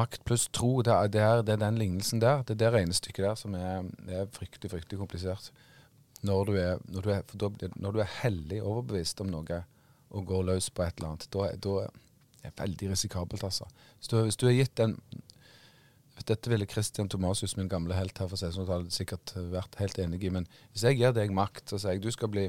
makt 0.00 0.24
pluss 0.28 0.46
tro. 0.56 0.78
Det 0.86 0.94
er, 0.94 1.10
det, 1.12 1.24
er, 1.24 1.42
det 1.44 1.56
er 1.56 1.64
den 1.64 1.80
lignelsen 1.80 2.22
der. 2.22 2.44
Det 2.46 2.56
er 2.56 2.62
det 2.64 2.72
regnestykket 2.76 3.26
der 3.26 3.36
som 3.38 3.56
er, 3.58 3.84
er 4.08 4.30
fryktelig, 4.36 4.72
fryktelig 4.72 5.02
komplisert. 5.02 5.50
Når 6.26 6.48
du 6.48 6.54
er, 6.60 6.80
når 6.92 7.06
du 7.06 7.10
er, 7.14 7.74
når 7.76 7.96
du 7.96 8.00
er 8.04 8.14
hellig 8.20 8.60
overbevist 8.62 9.20
om 9.24 9.30
noe 9.32 9.62
og 10.10 10.24
går 10.26 10.46
løs 10.48 10.70
på 10.74 10.82
et 10.84 10.96
eller 10.98 11.12
annet, 11.12 11.28
da, 11.32 11.50
da 11.54 11.74
er 11.84 12.50
det 12.50 12.58
veldig 12.58 12.88
risikabelt, 12.90 13.44
altså. 13.46 13.68
Hvis 13.98 14.10
du, 14.10 14.16
hvis 14.26 14.40
du 14.40 14.48
er 14.48 14.56
gitt 14.56 14.80
en 14.82 14.96
dette 16.26 16.50
ville 16.50 16.66
Christian 16.66 17.08
Tomasius, 17.08 17.56
min 17.56 17.68
gamle 17.68 17.94
helt 17.94 18.18
her, 18.18 18.26
for 18.28 18.36
å 18.36 18.40
si 18.40 18.46
det 18.46 18.54
sånn, 18.56 18.66
hadde 18.68 18.90
sikkert 18.94 19.32
vært 19.52 19.76
helt 19.80 19.98
enig 19.98 20.22
i. 20.24 20.30
Men 20.30 20.46
hvis 20.72 20.82
jeg 20.88 20.98
gir 20.98 21.12
deg 21.16 21.32
makt, 21.32 21.68
så 21.70 21.78
sier 21.78 21.92
jeg 21.96 22.02
du 22.04 22.10
skal 22.10 22.28
bli, 22.28 22.48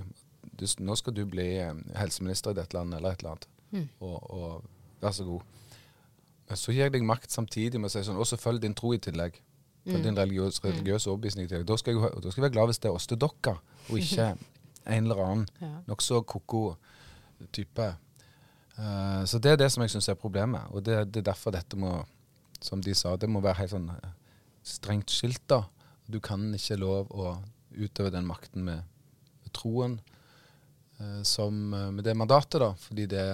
du, 0.58 0.66
nå 0.80 0.96
skal 1.00 1.14
du 1.14 1.24
bli 1.26 1.48
eh, 1.62 1.74
helseminister 1.96 2.52
i 2.52 2.60
dette 2.60 2.76
landet, 2.78 3.00
eller 3.00 3.12
et 3.16 3.24
eller 3.24 3.32
annet. 3.36 3.48
Mm. 3.72 3.88
Og, 4.02 4.18
og 4.32 4.64
vær 5.02 5.12
så 5.16 5.24
god. 5.28 5.42
Så 6.60 6.74
gir 6.76 6.84
jeg 6.84 6.92
deg 6.98 7.06
makt 7.08 7.32
samtidig 7.32 7.80
med 7.80 7.88
å 7.88 7.94
si 7.94 8.04
sånn, 8.04 8.18
og 8.20 8.28
så 8.28 8.36
følg 8.42 8.60
din 8.66 8.74
tro 8.76 8.92
i 8.94 9.00
tillegg. 9.00 9.38
Følg 9.86 9.98
Mm. 9.98 10.04
din 10.04 10.18
religiøs, 10.20 10.60
religiøse 10.64 11.10
overbevisning 11.10 11.48
i 11.48 11.50
tillegg. 11.50 11.66
Da 11.66 11.78
skal, 11.80 11.96
jeg, 11.96 12.12
da 12.22 12.30
skal 12.30 12.42
jeg 12.42 12.44
være 12.46 12.54
glad 12.54 12.68
hvis 12.70 12.80
det 12.84 12.90
er 12.92 12.98
oss 13.00 13.08
til 13.10 13.18
dere, 13.18 13.54
og 13.90 13.96
ikke 13.98 14.28
en 14.96 15.08
eller 15.08 15.22
annen 15.26 15.48
Ja. 15.62 15.70
nokså 15.88 16.20
ko-ko 16.30 16.76
type. 17.56 17.88
Uh, 18.78 19.24
så 19.26 19.40
det 19.42 19.52
er 19.52 19.58
det 19.64 19.72
som 19.74 19.82
jeg 19.82 19.90
syns 19.96 20.10
er 20.10 20.20
problemet. 20.22 20.62
Og 20.70 20.84
det, 20.86 21.00
det 21.14 21.24
er 21.24 21.32
derfor 21.32 21.52
dette 21.56 21.78
må, 21.82 21.96
som 22.64 22.82
de 22.82 22.94
sa, 22.98 23.16
det 23.18 23.30
må 23.30 23.42
være 23.44 23.64
helt 23.64 23.74
sånn 23.74 23.90
eh, 23.94 24.14
strengt 24.64 25.12
skilt. 25.14 25.44
da. 25.50 25.64
Du 26.12 26.20
kan 26.24 26.50
ikke 26.56 26.80
lov 26.80 27.12
å 27.12 27.36
utøve 27.72 28.12
den 28.14 28.28
makten 28.28 28.66
med, 28.68 28.84
med 29.42 29.54
troen 29.56 30.00
eh, 31.00 31.22
som 31.28 31.74
eh, 31.74 31.90
med 31.92 32.06
det 32.08 32.16
mandatet, 32.18 32.62
da. 32.62 32.74
Fordi 32.88 33.10
det 33.12 33.28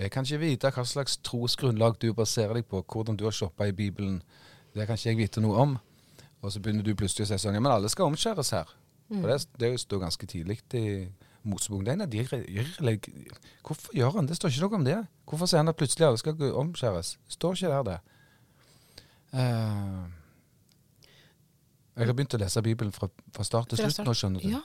Jeg 0.00 0.10
kan 0.10 0.24
ikke 0.24 0.40
vite 0.40 0.70
hva 0.72 0.82
slags 0.88 1.18
trosgrunnlag 1.20 1.98
du 2.00 2.14
baserer 2.16 2.54
deg 2.56 2.64
på, 2.70 2.80
hvordan 2.80 3.18
du 3.20 3.26
har 3.26 3.34
shoppa 3.36 3.66
i 3.68 3.74
Bibelen. 3.76 4.22
Det 4.72 4.86
kan 4.86 4.96
ikke 4.96 5.10
jeg 5.10 5.18
vite 5.18 5.42
noe 5.44 5.58
om. 5.60 5.74
Og 6.40 6.52
så 6.52 6.60
begynner 6.60 6.86
du 6.86 6.94
plutselig 6.96 7.26
å 7.26 7.28
si 7.28 7.36
sånn 7.42 7.58
Ja, 7.58 7.60
men 7.60 7.72
alle 7.72 7.90
skal 7.92 8.08
omskjæres 8.08 8.54
her. 8.56 8.70
Mm. 9.10 9.20
For 9.20 9.28
det, 9.28 9.36
det 9.60 9.70
står 9.82 10.00
ganske 10.00 10.26
tidlig 10.30 10.62
i 10.78 10.86
Mosebok. 11.42 11.84
Det 11.84 11.92
en 11.92 12.06
av 12.06 12.08
de 12.08 12.24
Hvorfor 13.60 13.92
gjør 13.96 14.16
han 14.16 14.24
det? 14.24 14.32
Det 14.32 14.40
står 14.40 14.54
ikke 14.54 14.64
noe 14.64 14.78
om 14.78 14.86
det. 14.86 14.96
Hvorfor 15.28 15.50
sier 15.50 15.60
han 15.60 15.72
at 15.72 15.76
plutselig 15.76 16.06
alle 16.06 16.20
skal 16.22 16.56
omskjæres? 16.62 17.18
Står 17.28 17.58
ikke 17.58 17.74
der, 17.74 17.84
det. 17.90 18.09
Eh, 19.32 20.04
jeg 22.00 22.06
har 22.08 22.14
begynt 22.16 22.34
å 22.34 22.40
lese 22.40 22.62
Bibelen 22.64 22.92
fra, 22.92 23.08
fra 23.34 23.44
start 23.46 23.68
til 23.72 23.78
slutt 23.82 24.06
nå, 24.06 24.14
skjønner 24.16 24.42
du. 24.44 24.48
Ja, 24.54 24.60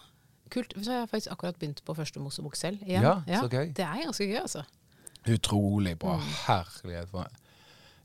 kult. 0.54 0.74
Så 0.78 0.92
har 0.92 1.00
jeg 1.04 1.10
faktisk 1.12 1.32
akkurat 1.36 1.60
begynt 1.60 1.82
på 1.86 1.96
første 1.98 2.22
Mosebok 2.24 2.56
selv 2.56 2.82
igjen. 2.86 3.04
Ja, 3.04 3.42
så 3.42 3.50
gøy. 3.52 3.74
Det 3.76 3.86
er 3.86 4.04
ganske 4.06 4.28
gøy, 4.30 4.40
altså. 4.42 4.64
Utrolig 5.26 5.96
bra. 6.00 6.16
Mm. 6.22 6.34
Herlighet. 6.46 7.42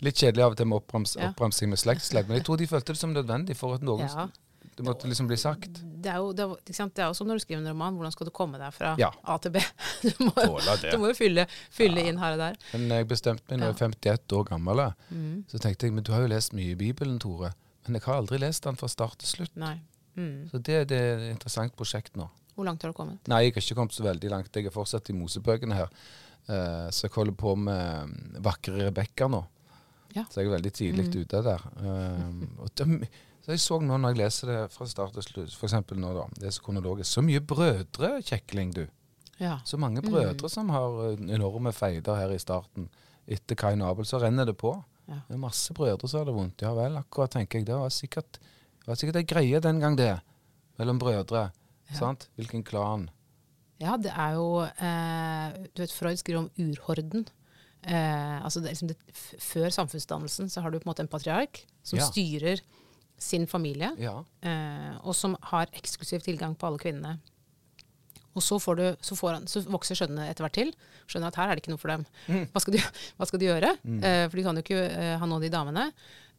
Litt 0.01 0.17
kjedelig 0.17 0.45
av 0.47 0.55
og 0.55 0.57
til 0.57 0.67
med 0.71 0.81
oppbremsing 0.81 1.69
Ja. 1.69 1.71
med 1.75 1.79
slektsledd, 1.79 2.29
men 2.29 2.39
jeg 2.39 2.47
tror 2.47 2.57
de 2.57 2.67
følte 2.67 2.95
det 2.95 2.99
som 2.99 3.13
nødvendig 3.13 3.57
for 3.57 3.75
at 3.77 3.83
noen 3.85 4.07
Ja. 4.09 4.29
Det 4.81 4.87
måtte 4.87 5.09
liksom 5.11 5.27
bli 5.29 5.37
sagt. 5.37 5.81
Det 6.01 6.09
er 6.09 6.17
jo, 6.23 6.31
det 6.33 6.47
er, 6.47 6.53
det 6.65 7.03
er 7.05 7.11
jo 7.11 7.17
som 7.19 7.29
når 7.29 7.37
du 7.37 7.43
skriver 7.45 7.61
en 7.61 7.69
roman. 7.75 7.99
Hvordan 7.99 8.15
skal 8.15 8.29
du 8.31 8.33
komme 8.33 8.57
deg 8.61 8.73
fra 8.73 8.95
Ja. 9.01 9.11
A 9.29 9.37
til 9.45 9.53
B? 9.53 9.61
Du 10.07 10.25
må, 10.25 10.33
du 10.41 10.97
må 11.03 11.11
jo 11.11 11.17
fylle, 11.19 11.45
fylle 11.75 12.07
inn 12.09 12.17
her 12.23 12.39
og 12.39 12.41
der. 12.41 12.57
Men 12.73 12.89
jeg 12.97 13.09
bestemte 13.11 13.45
meg 13.53 13.61
når 13.61 13.75
jeg 13.75 13.77
var 13.77 13.91
51 13.91 14.37
år 14.39 14.49
gammel. 14.55 14.83
Mm. 15.13 15.35
Så 15.53 15.61
tenkte 15.61 15.87
jeg 15.91 15.97
men 15.99 16.07
du 16.09 16.15
har 16.17 16.25
jo 16.25 16.33
lest 16.33 16.57
mye 16.57 16.73
i 16.73 16.79
Bibelen, 16.81 17.21
Tore. 17.21 17.53
Men 17.85 17.99
jeg 18.01 18.07
har 18.09 18.23
aldri 18.23 18.41
lest 18.41 18.65
den 18.65 18.81
fra 18.81 18.89
start 18.89 19.21
til 19.21 19.35
slutt. 19.35 19.61
Mm. 19.61 20.49
Så 20.51 20.59
det, 20.65 20.81
det 20.89 20.97
er 21.05 21.21
et 21.27 21.31
interessant 21.35 21.77
prosjekt 21.77 22.17
nå. 22.17 22.31
Hvor 22.57 22.65
langt 22.65 22.83
har 22.83 22.93
du 22.93 22.97
kommet? 22.97 23.21
Nei, 23.29 23.45
jeg 23.45 23.55
har 23.55 23.63
ikke 23.67 23.77
kommet 23.79 23.95
så 23.97 24.05
veldig 24.09 24.33
langt. 24.33 24.57
Jeg 24.57 24.69
er 24.69 24.75
fortsatt 24.75 25.13
i 25.13 25.17
Mosebøkene 25.17 25.77
her. 25.77 25.93
Uh, 26.49 26.89
så 26.93 27.07
jeg 27.07 27.15
holder 27.15 27.37
på 27.37 27.55
med 27.61 28.09
mm, 28.11 28.39
Vakre 28.45 28.87
Rebekka 28.89 29.29
nå. 29.33 29.45
Ja. 30.17 30.25
Så 30.33 30.41
jeg 30.41 30.49
er 30.49 30.57
veldig 30.57 30.73
tidlig 30.75 31.07
Mm. 31.07 31.21
ute 31.23 31.43
der. 31.47 31.67
Um, 31.85 32.49
og 32.59 32.73
det, 32.75 33.09
så 33.45 33.53
jeg 33.55 33.61
så 33.63 33.79
nå 33.81 33.97
når 33.99 34.13
jeg 34.15 34.19
leser 34.21 34.51
det 34.53 34.59
fra 34.75 34.87
start 34.87 35.15
til 35.17 35.23
slutt, 35.23 35.55
f.eks. 35.57 35.75
nå 35.97 36.11
da, 36.17 36.27
det 36.41 36.53
så 36.55 36.63
kronologisk, 36.67 37.11
så 37.11 37.23
mye 37.25 37.41
brødre, 37.41 38.11
kjekling, 38.23 38.73
du. 38.77 38.87
Ja. 39.41 39.59
Så 39.65 39.79
mange 39.81 40.03
Mm. 40.03 40.11
brødre 40.13 40.51
som 40.53 40.69
har 40.69 40.99
eh, 41.13 41.23
enorme 41.35 41.73
feider 41.73 42.17
her 42.21 42.31
i 42.35 42.39
starten. 42.39 42.91
Etter 43.27 43.57
Kai 43.57 43.75
Nabel 43.77 44.05
så 44.05 44.21
renner 44.21 44.45
det 44.47 44.57
på. 44.61 44.75
Ja. 45.09 45.23
Det 45.29 45.35
er 45.35 45.39
masse 45.41 45.73
brødre 45.75 46.09
som 46.09 46.21
har 46.21 46.27
det 46.29 46.35
vondt. 46.35 46.61
Ja 46.63 46.75
vel, 46.77 46.97
akkurat 47.01 47.31
tenker 47.33 47.59
jeg. 47.59 47.67
Det 47.67 47.75
var 47.81 47.89
sikkert, 47.89 48.33
det 48.41 48.87
var 48.87 48.95
sikkert 49.01 49.17
ei 49.17 49.23
greie 49.25 49.61
den 49.61 49.81
gang, 49.81 49.97
det. 49.97 50.21
Mellom 50.79 50.99
brødre. 51.01 51.51
Ja. 51.91 51.97
Sant? 51.97 52.29
Hvilken 52.37 52.63
klan. 52.65 53.09
Ja, 53.81 53.97
det 53.97 54.13
er 54.13 54.35
jo 54.37 54.61
eh, 54.69 55.69
Du 55.75 55.81
vet, 55.83 55.93
Freud 55.97 56.17
skriver 56.21 56.43
om 56.45 56.51
urhorden. 56.61 57.25
Eh, 57.83 58.45
altså 58.45 58.61
det 58.61 58.75
liksom 58.75 58.89
det, 58.93 58.99
før 59.41 59.71
samfunnsdannelsen 59.73 60.51
så 60.53 60.61
har 60.61 60.71
du 60.71 60.79
på 60.79 60.85
en 60.85 60.91
måte 60.93 61.01
en 61.01 61.09
patriark 61.09 61.63
som 61.83 61.99
styrer 62.05 62.61
sin 63.21 63.45
familie, 63.51 63.93
Ja. 64.01 64.15
eh, 64.43 64.95
og 65.05 65.15
som 65.15 65.37
har 65.53 65.69
eksklusiv 65.77 66.23
tilgang 66.25 66.55
på 66.57 66.67
alle 66.71 66.81
kvinnene. 66.81 67.19
Og 68.39 68.43
så, 68.47 68.57
får 68.63 68.77
du, 68.79 68.85
så, 69.03 69.17
får 69.19 69.33
han, 69.35 69.47
så 69.51 69.61
vokser 69.67 69.99
skjønnet 69.99 70.31
etter 70.31 70.47
hvert 70.47 70.55
til. 70.55 70.69
Skjønner 71.11 71.33
at 71.33 71.39
her 71.41 71.51
er 71.51 71.59
det 71.59 71.65
ikke 71.65 71.73
noe 71.75 71.83
for 71.83 71.91
dem. 71.91 72.05
Mm. 72.31 72.45
Hva, 72.53 72.61
skal 72.63 72.77
de, 72.77 72.83
hva 73.19 73.27
skal 73.27 73.43
de 73.43 73.49
gjøre? 73.49 73.71
Eh, 74.07 74.25
for 74.31 74.39
de 74.39 74.45
kan 74.47 74.61
jo 74.61 74.63
ikke 74.65 74.83
eh, 74.87 75.15
ha 75.19 75.27
noen 75.27 75.41
av 75.41 75.45
de 75.45 75.51
damene. 75.53 75.87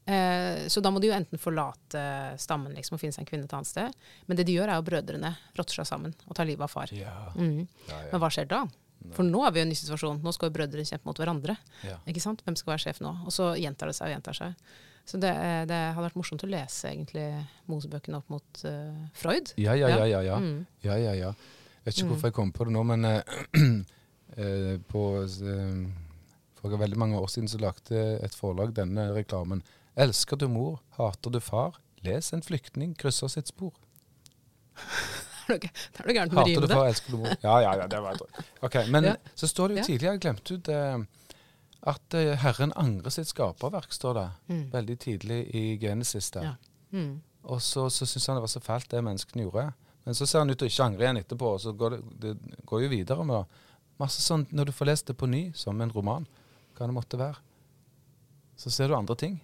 Eh, 0.07 0.61
så 0.71 0.82
da 0.82 0.89
må 0.89 1.01
de 1.03 1.11
jo 1.11 1.13
enten 1.17 1.38
forlate 1.38 2.03
stammen 2.41 2.73
liksom, 2.73 2.95
og 2.95 3.03
finne 3.03 3.13
seg 3.13 3.25
en 3.25 3.29
kvinne 3.29 3.45
et 3.45 3.53
annet 3.57 3.69
sted. 3.69 3.99
Men 4.25 4.39
det 4.39 4.47
de 4.47 4.55
gjør, 4.55 4.71
er 4.71 4.79
jo 4.79 4.88
brødrene 4.88 5.34
rotter 5.59 5.82
seg 5.82 5.89
sammen 5.91 6.15
og 6.25 6.38
tar 6.39 6.47
livet 6.49 6.63
av 6.65 6.71
far. 6.71 6.93
Ja. 6.95 7.13
Mm. 7.36 7.67
Ja. 7.91 7.99
Men 8.13 8.23
hva 8.23 8.32
skjer 8.34 8.47
da? 8.49 8.63
For 9.11 9.25
nå 9.27 9.43
er 9.47 9.51
vi 9.53 9.59
i 9.59 9.65
en 9.65 9.71
ny 9.73 9.75
situasjon. 9.77 10.19
Nå 10.23 10.32
skal 10.34 10.49
jo 10.49 10.55
brødre 10.55 10.86
kjempe 10.88 11.09
mot 11.09 11.17
hverandre. 11.19 11.57
Hvem 11.84 12.55
skal 12.55 12.71
være 12.71 12.84
sjef 12.86 12.99
nå? 13.03 13.13
Og 13.25 13.34
så 13.34 13.51
gjentar 13.59 13.89
det 13.91 13.97
seg 13.97 14.07
og 14.11 14.15
gjentar 14.15 14.38
seg. 14.38 14.71
Så 15.05 15.17
det, 15.19 15.29
eh, 15.33 15.63
det 15.67 15.79
hadde 15.95 16.05
vært 16.05 16.15
morsomt 16.19 16.43
å 16.45 16.49
lese 16.51 16.91
egentlig 16.91 17.25
Mosebøkene 17.67 18.19
opp 18.21 18.29
mot 18.31 18.61
uh, 18.65 18.93
Freud. 19.17 19.51
Ja, 19.57 19.73
ja, 19.75 19.89
ja. 19.89 20.05
ja, 20.05 20.21
ja. 20.23 20.37
Mm. 20.39 20.65
ja, 20.85 20.95
ja, 21.01 21.13
ja. 21.17 21.31
Jeg 21.33 21.85
Vet 21.85 21.95
ikke 21.97 22.05
Mm. 22.05 22.11
hvorfor 22.13 22.27
jeg 22.29 22.33
kom 22.37 22.51
på 22.53 22.65
det 22.67 22.73
nå, 22.75 22.83
men 22.85 23.05
eh, 23.05 24.77
på, 24.91 25.01
uh, 25.25 25.87
For 26.61 26.77
veldig 26.77 26.97
mange 27.01 27.17
år 27.17 27.27
siden 27.33 27.49
så 27.49 27.57
lagde 27.57 28.03
et 28.23 28.35
forlag 28.37 28.75
denne 28.77 29.09
reklamen. 29.15 29.63
Elsker 29.97 30.37
du 30.37 30.47
mor, 30.47 30.79
hater 30.99 31.33
du 31.33 31.39
far? 31.41 31.79
Les 32.05 32.31
en 32.33 32.41
flyktning 32.45 32.93
krysser 32.97 33.27
sitt 33.33 33.47
spor. 33.49 33.73
Det 35.51 35.67
er 35.99 36.05
noe 36.07 36.13
gærent 36.15 36.31
med 36.31 36.45
Hater 36.45 36.63
du 36.63 36.71
far, 36.71 36.85
elsker 36.87 37.11
du 37.11 37.17
mor? 37.19 37.33
Ja, 37.43 37.55
ja, 37.65 37.71
ja, 37.81 37.87
det 37.91 37.99
var 37.99 38.13
et 38.15 38.21
Ok, 38.63 38.77
Men 38.93 39.03
Ja. 39.09 39.15
så 39.35 39.47
står 39.49 39.67
det 39.73 39.77
jo 39.81 39.83
tidligere, 39.89 40.13
jeg 40.15 40.21
glemte 40.23 40.55
ut 40.55 40.69
eh, 40.71 41.01
at 41.88 42.13
eh, 42.13 42.36
Herren 42.38 42.73
angrer 42.77 43.09
sitt 43.13 43.27
skaperverk, 43.32 43.93
står 43.93 44.13
det. 44.19 44.27
Mm. 44.51 44.63
Veldig 44.73 44.97
tidlig 45.01 45.39
i 45.55 45.63
Genesis 45.82 46.29
der. 46.32 46.43
Ja. 46.51 46.55
Mm. 46.91 47.21
Og 47.43 47.61
så, 47.65 47.88
så 47.89 48.05
syns 48.05 48.27
han 48.29 48.38
det 48.38 48.43
var 48.45 48.51
så 48.53 48.61
fælt 48.61 48.89
det 48.91 49.01
menneskene 49.03 49.47
gjorde. 49.47 49.71
Men 50.05 50.17
så 50.17 50.25
ser 50.29 50.43
han 50.43 50.49
ut 50.49 50.57
til 50.61 50.67
å 50.67 50.71
ikke 50.71 50.86
angre 50.86 51.05
igjen 51.07 51.19
etterpå, 51.21 51.53
og 51.55 51.61
så 51.61 51.73
går 51.77 51.95
det, 51.95 52.01
det 52.21 52.65
går 52.69 52.84
jo 52.84 52.89
videre 52.91 53.25
med 53.25 53.36
det. 53.39 53.61
masse 54.01 54.21
sånn 54.21 54.47
Når 54.51 54.69
du 54.69 54.71
får 54.77 54.89
lest 54.89 55.07
det 55.09 55.17
på 55.17 55.29
ny, 55.29 55.41
som 55.57 55.82
en 55.82 55.91
roman, 55.93 56.27
hva 56.77 56.88
det 56.89 56.95
måtte 56.95 57.17
være, 57.21 57.38
så 58.57 58.69
ser 58.73 58.89
du 58.89 58.95
andre 58.97 59.15
ting. 59.17 59.39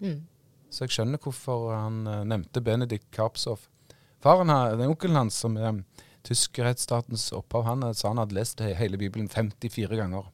Mm. 0.00 0.26
Så 0.68 0.84
jeg 0.84 0.92
skjønner 0.96 1.20
hvorfor 1.24 1.70
han 1.72 2.02
eh, 2.06 2.24
nevnte 2.28 2.60
Benedikt 2.64 3.08
Karpsov. 3.16 3.64
Faren 4.20 4.50
her, 4.52 4.76
den 4.76 4.90
onkelen 4.92 5.16
hans 5.16 5.36
som 5.40 5.56
er 5.56 5.82
tysk 6.26 6.58
rettsstatens 6.60 7.30
opphav, 7.32 7.64
han 7.64 7.86
sa 7.96 8.10
han 8.10 8.20
hadde 8.20 8.36
lest 8.36 8.60
he- 8.60 8.74
hele 8.76 8.98
Bibelen 9.00 9.28
54 9.32 9.96
ganger. 9.96 10.26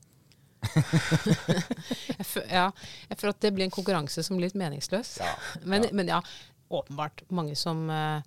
Jeg, 2.18 2.26
føler, 2.26 2.48
ja, 2.50 2.64
jeg 3.10 3.18
føler 3.20 3.32
at 3.34 3.40
det 3.44 3.52
blir 3.56 3.64
en 3.66 3.74
konkurranse 3.74 4.24
som 4.26 4.36
blir 4.38 4.48
litt 4.48 4.58
meningsløs. 4.58 5.16
Ja, 5.22 5.32
Men, 5.70 5.86
men 5.92 6.10
ja, 6.10 6.20
åpenbart 6.74 7.24
mange 7.34 7.56
som 7.58 7.86
uh, 7.90 8.20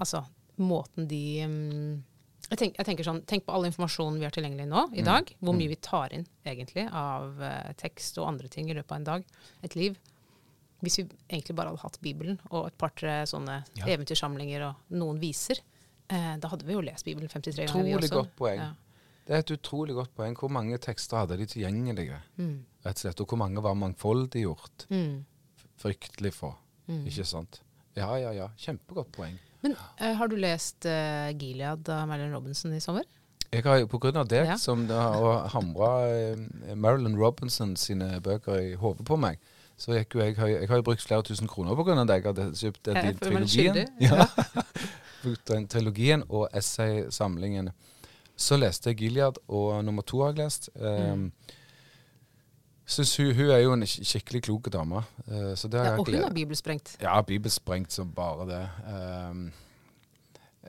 Altså, 0.00 0.24
måten 0.58 1.06
de 1.10 1.20
um, 1.46 2.02
Jeg, 2.50 2.58
tenk, 2.58 2.78
jeg 2.80 2.86
tenker 2.88 3.06
sånn, 3.06 3.20
Tenk 3.30 3.44
på 3.46 3.54
all 3.54 3.66
informasjonen 3.68 4.18
vi 4.18 4.26
har 4.26 4.34
tilgjengelig 4.34 4.66
nå 4.70 4.86
i 4.96 5.02
Mm. 5.02 5.06
dag. 5.06 5.32
Hvor 5.44 5.54
mye 5.54 5.68
vi 5.70 5.76
tar 5.84 6.14
inn 6.16 6.26
egentlig 6.48 6.88
av 6.90 7.38
uh, 7.38 7.72
tekst 7.78 8.18
og 8.18 8.26
andre 8.32 8.48
ting 8.50 8.70
i 8.70 8.74
løpet 8.74 8.90
av 8.96 8.98
en 9.02 9.08
dag. 9.12 9.26
Et 9.62 9.74
liv. 9.78 9.98
Hvis 10.82 10.98
vi 11.00 11.04
egentlig 11.28 11.54
bare 11.58 11.72
hadde 11.72 11.82
hatt 11.82 11.98
Bibelen 12.02 12.38
og 12.50 12.68
et 12.70 12.76
par-tre 12.78 13.20
sånne 13.26 13.60
Ja. 13.80 13.86
eventyrsamlinger 13.94 14.62
og 14.70 14.74
noen 14.94 15.18
viser, 15.18 15.58
eh, 16.08 16.36
da 16.38 16.48
hadde 16.52 16.64
vi 16.68 16.72
jo 16.76 16.80
lest 16.86 17.04
Bibelen 17.04 17.28
53 17.28 17.66
ganger. 17.66 17.84
vi 17.84 17.94
også. 17.98 18.14
godt 18.22 18.36
poeng. 18.38 18.60
Ja. 18.62 18.68
Det 19.28 19.36
er 19.36 19.42
et 19.44 19.50
utrolig 19.52 19.92
godt 19.92 20.14
poeng. 20.16 20.36
Hvor 20.40 20.48
mange 20.48 20.78
tekster 20.80 21.20
hadde 21.20 21.36
de 21.36 21.46
tilgjengelige? 21.46 22.16
Mm. 22.40 22.64
rett 22.86 22.96
og 22.96 23.02
slett, 23.02 23.20
Og 23.20 23.28
hvor 23.28 23.36
mange 23.36 23.62
var 23.62 23.74
mangfoldiggjort? 23.76 24.86
Mm. 24.88 25.26
Fryktelig 25.76 26.32
få. 26.32 26.54
Mm. 26.86 27.04
Ikke 27.06 27.26
sant? 27.28 27.60
Ja, 27.96 28.14
ja, 28.16 28.32
ja. 28.32 28.48
Kjempegodt 28.56 29.12
poeng. 29.12 29.36
Men 29.60 29.74
uh, 30.00 30.14
har 30.16 30.30
du 30.30 30.36
lest 30.36 30.86
uh, 30.86 31.28
Gilead 31.36 31.88
av 31.92 32.08
Marilyn 32.08 32.32
Robinson 32.32 32.72
i 32.72 32.80
sommer? 32.80 33.04
Jeg 33.52 33.64
har 33.64 33.78
jo 33.82 34.00
av 34.14 34.28
deg 34.28 34.46
Ja. 34.46 34.56
som 34.56 34.86
har 34.88 35.48
hamra 35.52 35.90
uh, 36.32 36.74
Marilyn 36.74 37.16
Robinson 37.18 37.76
sine 37.76 38.20
bøker 38.20 38.56
i 38.60 38.74
hodet 38.74 39.04
på 39.04 39.16
meg, 39.16 39.38
så 39.76 39.92
jeg, 39.92 40.06
jeg, 40.14 40.36
har, 40.36 40.48
jeg 40.48 40.68
har 40.68 40.76
jo 40.76 40.82
brukt 40.82 41.02
flere 41.02 41.22
tusen 41.22 41.48
kroner 41.48 41.70
av 41.72 42.06
deg. 42.06 42.24
Hadde 42.24 42.48
kjøpt 42.54 42.84
den 42.84 42.96
Jeg 42.96 43.20
trilogien. 43.20 43.86
Ja. 44.00 44.26
Den 45.50 45.66
trilogien 45.66 46.22
og 46.28 46.48
essaysamlingen. 46.54 47.72
Så 48.38 48.56
leste 48.56 48.90
jeg 48.92 48.98
Gilead, 49.00 49.38
og 49.48 49.80
nummer 49.84 50.02
to 50.06 50.20
har 50.22 50.30
jeg 50.32 50.44
lest. 50.44 50.68
Um, 50.78 51.32
Synes 52.88 53.16
hun, 53.20 53.34
hun 53.36 53.50
er 53.52 53.58
jo 53.60 53.72
en 53.76 53.82
sk- 53.84 54.04
skikkelig 54.08 54.40
klok 54.46 54.70
dame. 54.72 55.02
Uh, 55.28 55.52
så 55.58 55.68
det 55.68 55.76
har 55.80 55.84
Ja, 55.84 55.90
jeg 55.92 56.00
og 56.00 56.06
hun 56.06 56.14
har 56.22 56.30
er 56.30 56.34
bibelsprengt. 56.34 56.94
ja, 57.02 57.20
bibelsprengt 57.22 57.92
som 57.92 58.12
bare 58.16 58.46
det. 58.48 58.62
Um, 59.30 59.52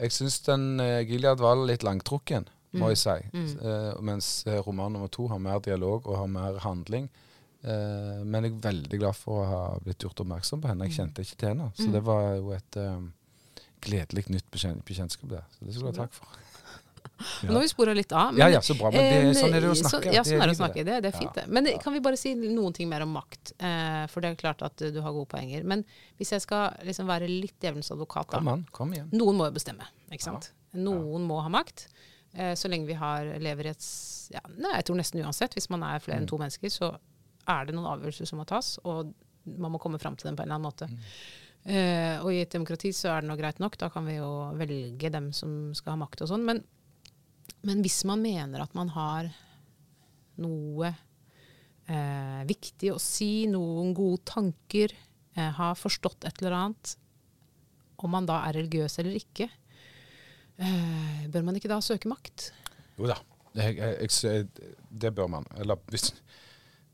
jeg 0.01 0.11
syns 0.11 0.39
den 0.43 0.79
uh, 0.79 0.99
Gilead 1.07 1.39
var 1.39 1.55
litt 1.65 1.83
langtrukken, 1.83 2.47
må 2.73 2.79
Mm. 2.85 2.89
jeg 2.89 2.97
si. 2.97 3.15
Mm. 3.33 3.59
Uh, 3.61 4.01
mens 4.01 4.43
roman 4.67 4.91
nummer 4.93 5.07
to 5.07 5.27
har 5.27 5.37
mer 5.39 5.59
dialog 5.59 6.07
og 6.07 6.17
har 6.17 6.27
mer 6.27 6.59
handling. 6.59 7.09
Men 7.61 8.43
jeg 8.45 8.51
er 8.53 8.59
veldig 8.71 8.99
glad 8.99 9.13
for 9.15 9.41
å 9.43 9.47
ha 9.49 9.79
blitt 9.83 9.99
gjort 9.99 10.21
oppmerksom 10.23 10.61
på 10.61 10.67
henne. 10.69 10.85
Jeg 10.87 10.91
Mm. 10.91 10.97
kjente 10.97 11.19
ikke 11.25 11.35
til 11.37 11.47
henne. 11.49 11.71
Så 11.75 11.87
Mm. 11.87 11.91
det 11.91 12.03
var 12.05 12.35
jo 12.35 12.51
et 12.51 12.77
um, 12.77 13.13
gledelig 13.81 14.29
nytt 14.29 14.49
bekjen 14.51 14.81
bekjentskap 14.85 15.29
der. 15.29 15.43
Så 15.51 15.65
det 15.65 15.73
skal 15.73 15.91
du 15.91 15.97
ha 15.99 16.05
takk 16.05 16.13
for. 16.13 16.27
Men 17.43 17.51
Nå 17.51 17.53
har 17.59 17.61
vi 17.61 17.67
spora 17.71 17.93
litt 17.93 18.11
av. 18.15 18.37
ja 18.37 18.47
ja, 18.47 18.59
så 18.63 18.75
bra. 18.79 18.89
Men 18.91 19.01
det, 19.03 19.17
eh, 19.29 19.33
sånn 19.41 19.53
er 19.55 19.59
det 19.61 19.69
å 19.69 19.75
så- 19.75 19.89
snakke. 19.89 20.13
Ja, 20.13 20.21
sånn 20.23 20.41
er 20.41 20.47
det 20.47 20.55
å 20.55 20.59
snakke. 20.61 20.85
Det, 20.85 21.01
det 21.03 21.13
er 21.13 21.17
fint, 21.17 21.33
det. 21.35 21.47
Men 21.47 21.65
Ja. 21.65 21.77
kan 21.77 21.93
vi 21.93 21.99
bare 21.99 22.17
si 22.17 22.33
noen 22.35 22.73
ting 22.73 22.87
mer 22.89 23.01
om 23.01 23.13
makt? 23.13 23.51
Eh, 23.59 24.07
for 24.07 24.21
det 24.21 24.31
er 24.31 24.35
klart 24.35 24.61
at 24.63 24.77
du 24.77 25.01
har 25.01 25.11
gode 25.11 25.27
poenger. 25.27 25.63
Men 25.65 25.83
hvis 26.17 26.29
jeg 26.31 26.41
skal 26.41 26.73
liksom 26.85 27.07
være 27.07 27.27
litt 27.27 27.59
djevelens 27.59 27.91
advokat, 27.91 28.29
da. 28.31 28.37
Kom 28.37 28.47
an, 28.47 28.65
kom 28.71 28.93
igjen. 28.93 29.09
Noen 29.11 29.35
må 29.35 29.45
jo 29.45 29.51
bestemme, 29.51 29.83
ikke 30.11 30.23
sant? 30.23 30.51
Noen 30.73 31.27
må 31.27 31.41
ha 31.41 31.49
makt. 31.49 31.87
Eh, 32.35 32.53
så 32.53 32.69
lenge 32.69 32.85
vi 32.87 32.93
har, 32.93 33.25
lever 33.39 33.65
i 33.65 33.69
et 33.69 33.85
ja, 34.31 34.39
nei, 34.57 34.75
Jeg 34.75 34.85
tror 34.85 34.95
nesten 34.95 35.23
uansett, 35.25 35.53
hvis 35.55 35.69
man 35.71 35.81
er 35.83 35.99
flere 35.99 36.17
enn 36.19 36.23
Mm. 36.25 36.27
to 36.27 36.37
mennesker, 36.37 36.69
så 36.69 36.97
er 37.47 37.65
det 37.65 37.73
noen 37.75 37.87
avgjørelser 37.99 38.27
som 38.27 38.37
må 38.39 38.45
tas, 38.45 38.77
og 38.85 39.13
man 39.57 39.71
må 39.71 39.79
komme 39.79 39.99
fram 39.99 40.15
til 40.15 40.29
dem 40.29 40.35
på 40.37 40.43
en 40.43 40.51
eller 40.51 40.55
annen 40.59 40.71
måte. 40.71 40.87
Mm. 40.87 40.99
Uh, 41.67 42.23
og 42.23 42.31
i 42.31 42.41
et 42.41 42.49
demokrati 42.51 42.89
så 42.95 43.09
er 43.17 43.21
det 43.21 43.29
nå 43.29 43.35
greit 43.37 43.59
nok, 43.59 43.75
da 43.77 43.89
kan 43.89 44.05
vi 44.05 44.15
jo 44.15 44.51
velge 44.55 45.11
dem 45.11 45.31
som 45.33 45.73
skal 45.75 45.97
ha 45.97 46.05
makt 46.05 46.21
og 46.21 46.29
sånn. 46.29 46.45
Men, 46.45 46.63
men 47.67 47.83
hvis 47.85 48.01
man 48.07 48.21
mener 48.23 48.63
at 48.63 48.75
man 48.77 48.91
har 48.93 49.29
noe 50.39 50.89
eh, 50.89 52.41
viktig 52.49 52.93
å 52.93 52.99
si, 53.01 53.47
noen 53.51 53.93
gode 53.97 54.23
tanker, 54.29 54.93
eh, 55.35 55.51
har 55.59 55.79
forstått 55.79 56.27
et 56.29 56.41
eller 56.41 56.57
annet, 56.57 56.95
om 57.99 58.13
man 58.15 58.27
da 58.29 58.41
er 58.47 58.59
religiøs 58.61 58.99
eller 59.01 59.17
ikke, 59.19 59.49
eh, 60.57 61.25
bør 61.31 61.49
man 61.49 61.59
ikke 61.59 61.71
da 61.71 61.81
søke 61.83 62.11
makt? 62.11 62.51
Jo 62.99 63.09
da, 63.11 63.19
jeg, 63.57 63.77
jeg, 63.79 64.11
jeg, 64.23 64.75
det 64.89 65.13
bør 65.15 65.31
man. 65.39 65.49
Eller 65.59 65.79
hvis 65.91 66.13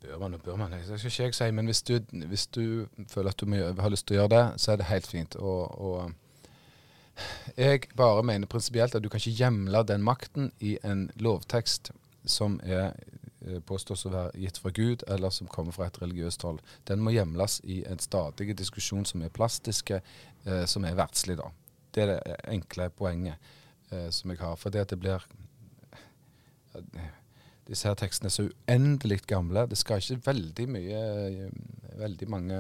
Bør 0.06 0.20
man 0.22 0.36
og 0.38 0.42
bør 0.46 0.56
man, 0.60 0.72
det 0.72 0.84
skal 0.86 1.10
ikke 1.10 1.24
jeg 1.24 1.34
si. 1.34 1.46
Men 1.52 1.66
hvis 1.66 1.82
du, 1.82 1.96
hvis 2.30 2.48
du 2.54 2.86
føler 3.10 3.32
at 3.32 3.42
du 3.42 3.46
har 3.82 3.90
lyst 3.90 4.06
til 4.06 4.20
å 4.20 4.20
gjøre 4.20 4.34
det, 4.36 4.44
så 4.62 4.72
er 4.72 4.78
det 4.78 4.86
helt 4.86 5.08
fint. 5.10 5.38
Og 5.42 6.12
jeg 7.58 7.88
bare 7.96 8.24
mener 8.28 8.50
prinsipielt 8.52 8.96
at 8.96 9.04
du 9.04 9.10
kan 9.10 9.22
ikke 9.22 9.40
hjemle 9.40 9.84
den 9.88 10.04
makten 10.04 10.52
i 10.60 10.76
en 10.84 11.08
lovtekst 11.22 11.92
som 12.26 12.58
er 12.64 12.94
eh, 13.46 13.60
påstås 13.66 14.08
å 14.08 14.14
være 14.14 14.42
gitt 14.42 14.60
fra 14.62 14.72
Gud, 14.76 15.06
eller 15.08 15.34
som 15.34 15.48
kommer 15.52 15.76
fra 15.76 15.88
et 15.88 16.00
religiøst 16.02 16.44
hold. 16.48 16.62
Den 16.90 17.04
må 17.06 17.14
hjemles 17.14 17.60
i 17.64 17.84
en 17.88 18.02
stadig 18.02 18.56
diskusjon 18.58 19.06
som 19.06 19.22
er 19.22 19.34
plastiske, 19.34 20.02
eh, 20.46 20.66
som 20.66 20.86
er 20.86 20.98
verdslig, 20.98 21.38
da. 21.40 21.52
Det 21.96 22.04
er 22.04 22.12
det 22.12 22.38
enkle 22.52 22.90
poenget 22.92 23.54
eh, 23.92 24.10
som 24.12 24.34
jeg 24.34 24.42
har. 24.42 24.58
For 24.60 24.74
det 24.74 24.86
at 24.88 24.96
det 24.96 25.02
blir 25.04 25.28
Disse 27.66 27.88
her 27.88 27.96
tekstene 27.98 28.28
er 28.28 28.34
så 28.36 28.44
uendelig 28.46 29.22
gamle. 29.30 29.64
Det 29.72 29.78
skal 29.80 30.02
ikke 30.02 30.26
veldig 30.26 30.66
mye 30.70 31.00
eh, 31.00 31.54
Veldig 31.96 32.28
mange 32.28 32.58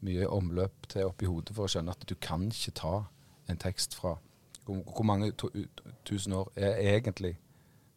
mye 0.00 0.28
omløp 0.32 0.86
til 0.88 1.10
oppi 1.10 1.28
hodet 1.28 1.52
for 1.52 1.66
å 1.66 1.70
skjønne 1.70 1.92
at 1.92 2.06
du 2.08 2.14
kan 2.16 2.46
ikke 2.48 2.72
ta 2.80 2.94
en 3.50 3.60
tekst 3.60 3.96
fra 3.98 4.16
Hvor, 4.64 4.82
hvor 4.84 5.04
mange 5.04 5.32
to, 5.32 5.48
tusen 6.04 6.32
år 6.36 6.52
er 6.56 6.76
egentlig 6.96 7.38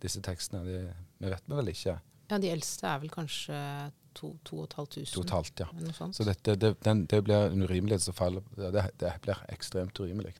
disse 0.01 0.21
tekstene? 0.21 0.63
Det, 0.65 0.93
vi 1.19 1.29
vet 1.29 1.43
vi 1.47 1.55
vel 1.55 1.71
ikke. 1.73 1.97
Ja, 2.31 2.39
de 2.39 2.49
eldste 2.49 2.87
er 2.87 3.01
vel 3.03 3.11
kanskje 3.13 3.57
to, 4.15 4.33
to 4.45 4.61
og 4.63 4.69
et 4.69 4.73
halvt 4.79 4.95
tusen. 4.97 5.13
Totalt, 5.19 5.59
ja. 5.59 5.67
noe 5.77 5.93
sånt. 5.93 6.15
Så 6.17 6.25
dette, 6.27 6.55
det, 6.59 6.73
den, 6.85 7.05
det 7.11 7.23
blir 7.27 7.51
en 7.51 7.65
urimelighet 7.65 8.05
som 8.07 8.15
faller 8.17 8.41
Det, 8.55 8.87
det 9.01 9.13
blir 9.21 9.43
ekstremt 9.53 9.99
urimelig. 9.99 10.33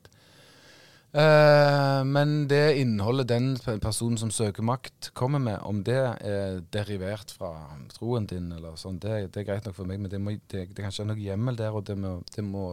Eh, 1.14 2.00
men 2.04 2.48
det 2.50 2.74
innholdet 2.80 3.28
den 3.30 3.52
personen 3.82 4.18
som 4.18 4.32
søker 4.34 4.66
makt, 4.66 5.12
kommer 5.14 5.38
med, 5.38 5.60
om 5.62 5.84
det 5.86 6.00
er 6.26 6.58
derivert 6.74 7.30
fra 7.30 7.52
troen 7.94 8.26
din, 8.26 8.50
eller 8.56 8.74
sånn, 8.80 8.98
det, 8.98 9.28
det 9.30 9.44
er 9.44 9.48
greit 9.52 9.68
nok 9.68 9.76
for 9.76 9.86
meg, 9.86 10.02
men 10.02 10.10
det, 10.10 10.18
må, 10.18 10.34
det, 10.50 10.66
det 10.72 10.82
kan 10.82 10.90
ikke 10.90 11.04
ha 11.04 11.10
noe 11.12 11.22
hjemmel 11.22 11.60
der, 11.60 11.76
og 11.76 11.86
det 11.86 11.94
må, 12.00 12.16
det 12.34 12.42
må 12.42 12.64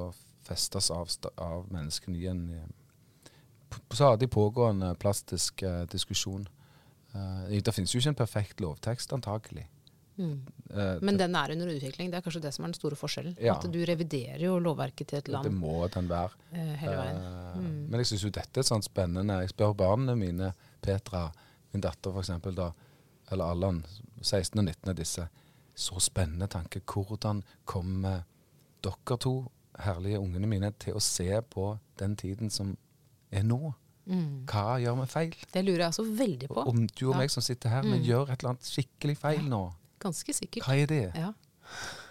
festes 0.45 0.91
av, 0.91 1.09
av 1.41 1.67
menneskene 1.71 2.17
i 2.17 2.27
en 2.31 2.45
eh, 2.55 2.69
stadig 3.91 4.31
pågående 4.31 4.95
plastisk 4.99 5.63
uh, 5.63 5.83
diskusjon. 5.91 6.47
Uh, 7.15 7.47
det 7.51 7.73
finnes 7.75 7.93
jo 7.93 8.01
ikke 8.01 8.11
en 8.13 8.19
perfekt 8.19 8.63
lovtekst, 8.63 9.13
antakelig. 9.15 9.67
Mm. 10.17 10.41
Uh, 10.71 10.97
Men 11.01 11.17
den 11.19 11.35
er 11.35 11.53
under 11.53 11.71
utvikling. 11.71 12.11
Det 12.11 12.19
er 12.19 12.25
kanskje 12.25 12.43
det 12.43 12.53
som 12.55 12.65
er 12.65 12.71
den 12.71 12.79
store 12.79 12.99
forskjellen. 12.99 13.37
Ja. 13.39 13.55
At 13.55 13.67
du 13.71 13.79
reviderer 13.87 14.43
jo 14.43 14.57
lovverket 14.59 15.11
til 15.11 15.21
et 15.21 15.31
land 15.31 15.47
det 15.47 15.53
må 15.55 15.87
den 15.93 16.09
være. 16.11 16.35
hele 16.51 16.97
veien. 16.97 17.21
Mm. 17.55 17.79
Men 17.89 18.03
jeg 18.03 18.11
syns 18.11 18.27
jo 18.27 18.33
dette 18.35 18.63
er 18.63 18.67
sånn 18.67 18.85
spennende. 18.85 19.41
Jeg 19.45 19.53
spør 19.53 19.75
barna 19.77 20.15
mine, 20.19 20.53
Petra, 20.81 21.29
min 21.71 21.83
datter 21.83 22.15
f.eks., 22.15 22.35
da, 22.57 22.71
eller 23.31 23.55
Allan, 23.55 23.85
16 24.21 24.59
og 24.59 24.65
19 24.65 24.91
av 24.91 24.99
disse, 24.99 25.27
så 25.75 26.03
spennende 26.03 26.51
tanke. 26.51 26.83
Hvordan 26.83 27.43
kommer 27.65 28.25
dere 28.83 29.17
to 29.21 29.35
herlige 29.82 30.19
ungene 30.21 30.47
mine 30.47 30.71
til 30.79 30.93
å 30.97 31.01
se 31.01 31.27
på 31.51 31.79
den 31.97 32.15
tiden 32.15 32.49
som 32.49 32.75
er 33.32 33.43
nå? 33.43 33.73
Mm. 34.07 34.45
Hva 34.49 34.79
gjør 34.82 34.95
vi 35.01 35.05
feil? 35.07 35.36
Det 35.53 35.61
lurer 35.65 35.84
jeg 35.86 35.91
også 35.93 36.05
veldig 36.17 36.47
på. 36.49 36.63
Om 36.67 36.88
du 36.88 37.05
og 37.09 37.13
Ja. 37.13 37.17
meg 37.19 37.29
som 37.32 37.43
sitter 37.45 37.69
her, 37.69 37.82
vi 37.84 37.99
Mm. 37.99 38.05
gjør 38.05 38.29
et 38.32 38.39
eller 38.43 38.49
annet 38.55 38.65
skikkelig 38.65 39.17
feil 39.17 39.43
nå. 39.47 39.73
Ganske 39.99 40.34
sikkert. 40.34 40.63
Hva 40.65 40.75
er 40.82 40.88
det? 40.88 41.11
Ja. 41.15 41.34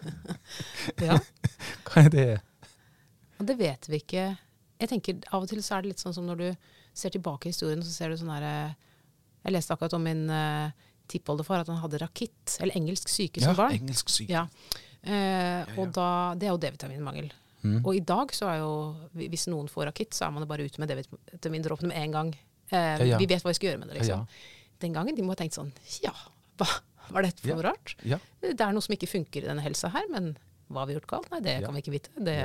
ja. 1.00 1.18
Hva 1.88 2.04
er 2.06 2.10
det? 2.14 2.28
Og 3.40 3.46
det 3.48 3.56
vet 3.58 3.88
vi 3.90 3.98
ikke. 4.00 4.24
Jeg 4.80 4.88
tenker 4.88 5.18
Av 5.32 5.42
og 5.42 5.48
til 5.50 5.58
så 5.64 5.76
er 5.78 5.82
det 5.82 5.88
litt 5.94 6.02
sånn 6.02 6.14
som 6.16 6.26
når 6.28 6.36
du 6.38 6.56
ser 6.94 7.10
tilbake 7.10 7.48
i 7.48 7.52
historien, 7.52 7.82
så 7.84 7.92
ser 7.92 8.08
du 8.12 8.16
sånn 8.20 8.32
herre 8.32 8.76
Jeg 9.44 9.52
leste 9.54 9.72
akkurat 9.72 9.94
om 9.96 10.02
min 10.04 10.26
uh, 10.30 10.70
tippoldefar, 11.08 11.60
at 11.62 11.66
han 11.72 11.78
hadde 11.80 11.98
rakitt, 12.02 12.58
eller 12.60 12.74
engelsk 12.76 13.08
syke 13.08 13.40
som 13.40 13.54
Ja, 13.54 13.56
barn. 13.56 13.72
engelsk 13.72 14.08
syke. 14.12 14.28
Ja. 14.30 14.42
Eh. 15.02 15.64
Og 15.80 15.92
da, 15.96 16.34
det 16.36 16.44
er 16.46 16.52
jo 16.52 16.58
D-vitaminmangel. 16.60 17.30
Mm. 17.62 17.80
Og 17.84 17.92
i 17.96 18.00
dag 18.00 18.30
så 18.32 18.46
er 18.48 18.58
jo 18.62 18.70
Hvis 19.20 19.46
noen 19.52 19.66
får 19.68 19.90
rakitt, 19.90 20.14
så 20.16 20.26
er 20.26 20.30
man 20.32 20.44
jo 20.46 20.48
bare 20.48 20.64
ute 20.64 20.80
med 20.80 20.88
D-vitamindråpene 20.88 21.90
med 21.92 21.98
en 22.02 22.14
gang. 22.14 22.30
Eh, 22.70 22.78
Ja, 23.02 23.04
ja. 23.04 23.18
Vi 23.20 23.26
vet 23.28 23.42
hva 23.44 23.50
vi 23.52 23.58
skal 23.58 23.70
gjøre 23.72 23.80
med 23.82 23.88
det, 23.90 23.98
liksom. 24.00 24.22
Ja, 24.24 24.76
Den 24.80 24.94
gangen 24.96 25.16
de 25.16 25.22
må 25.26 25.34
ha 25.34 25.40
tenkt 25.40 25.58
sånn 25.58 25.72
Ja, 26.00 26.12
hva 26.56 26.68
var 27.10 27.22
dette 27.26 27.42
for 27.42 27.56
noe 27.58 27.66
rart? 27.66 27.96
Det 28.40 28.60
er 28.60 28.72
noe 28.72 28.80
som 28.84 28.94
ikke 28.94 29.10
funker 29.10 29.42
i 29.42 29.48
denne 29.50 29.64
helsa 29.64 29.90
her, 29.92 30.06
men 30.08 30.36
hva 30.70 30.84
har 30.84 30.86
vi 30.86 30.94
gjort 30.94 31.08
galt? 31.10 31.30
Nei, 31.32 31.40
det 31.42 31.56
kan 31.64 31.74
vi 31.74 31.80
ikke 31.82 31.92
vite. 31.96 32.10
Det, 32.16 32.36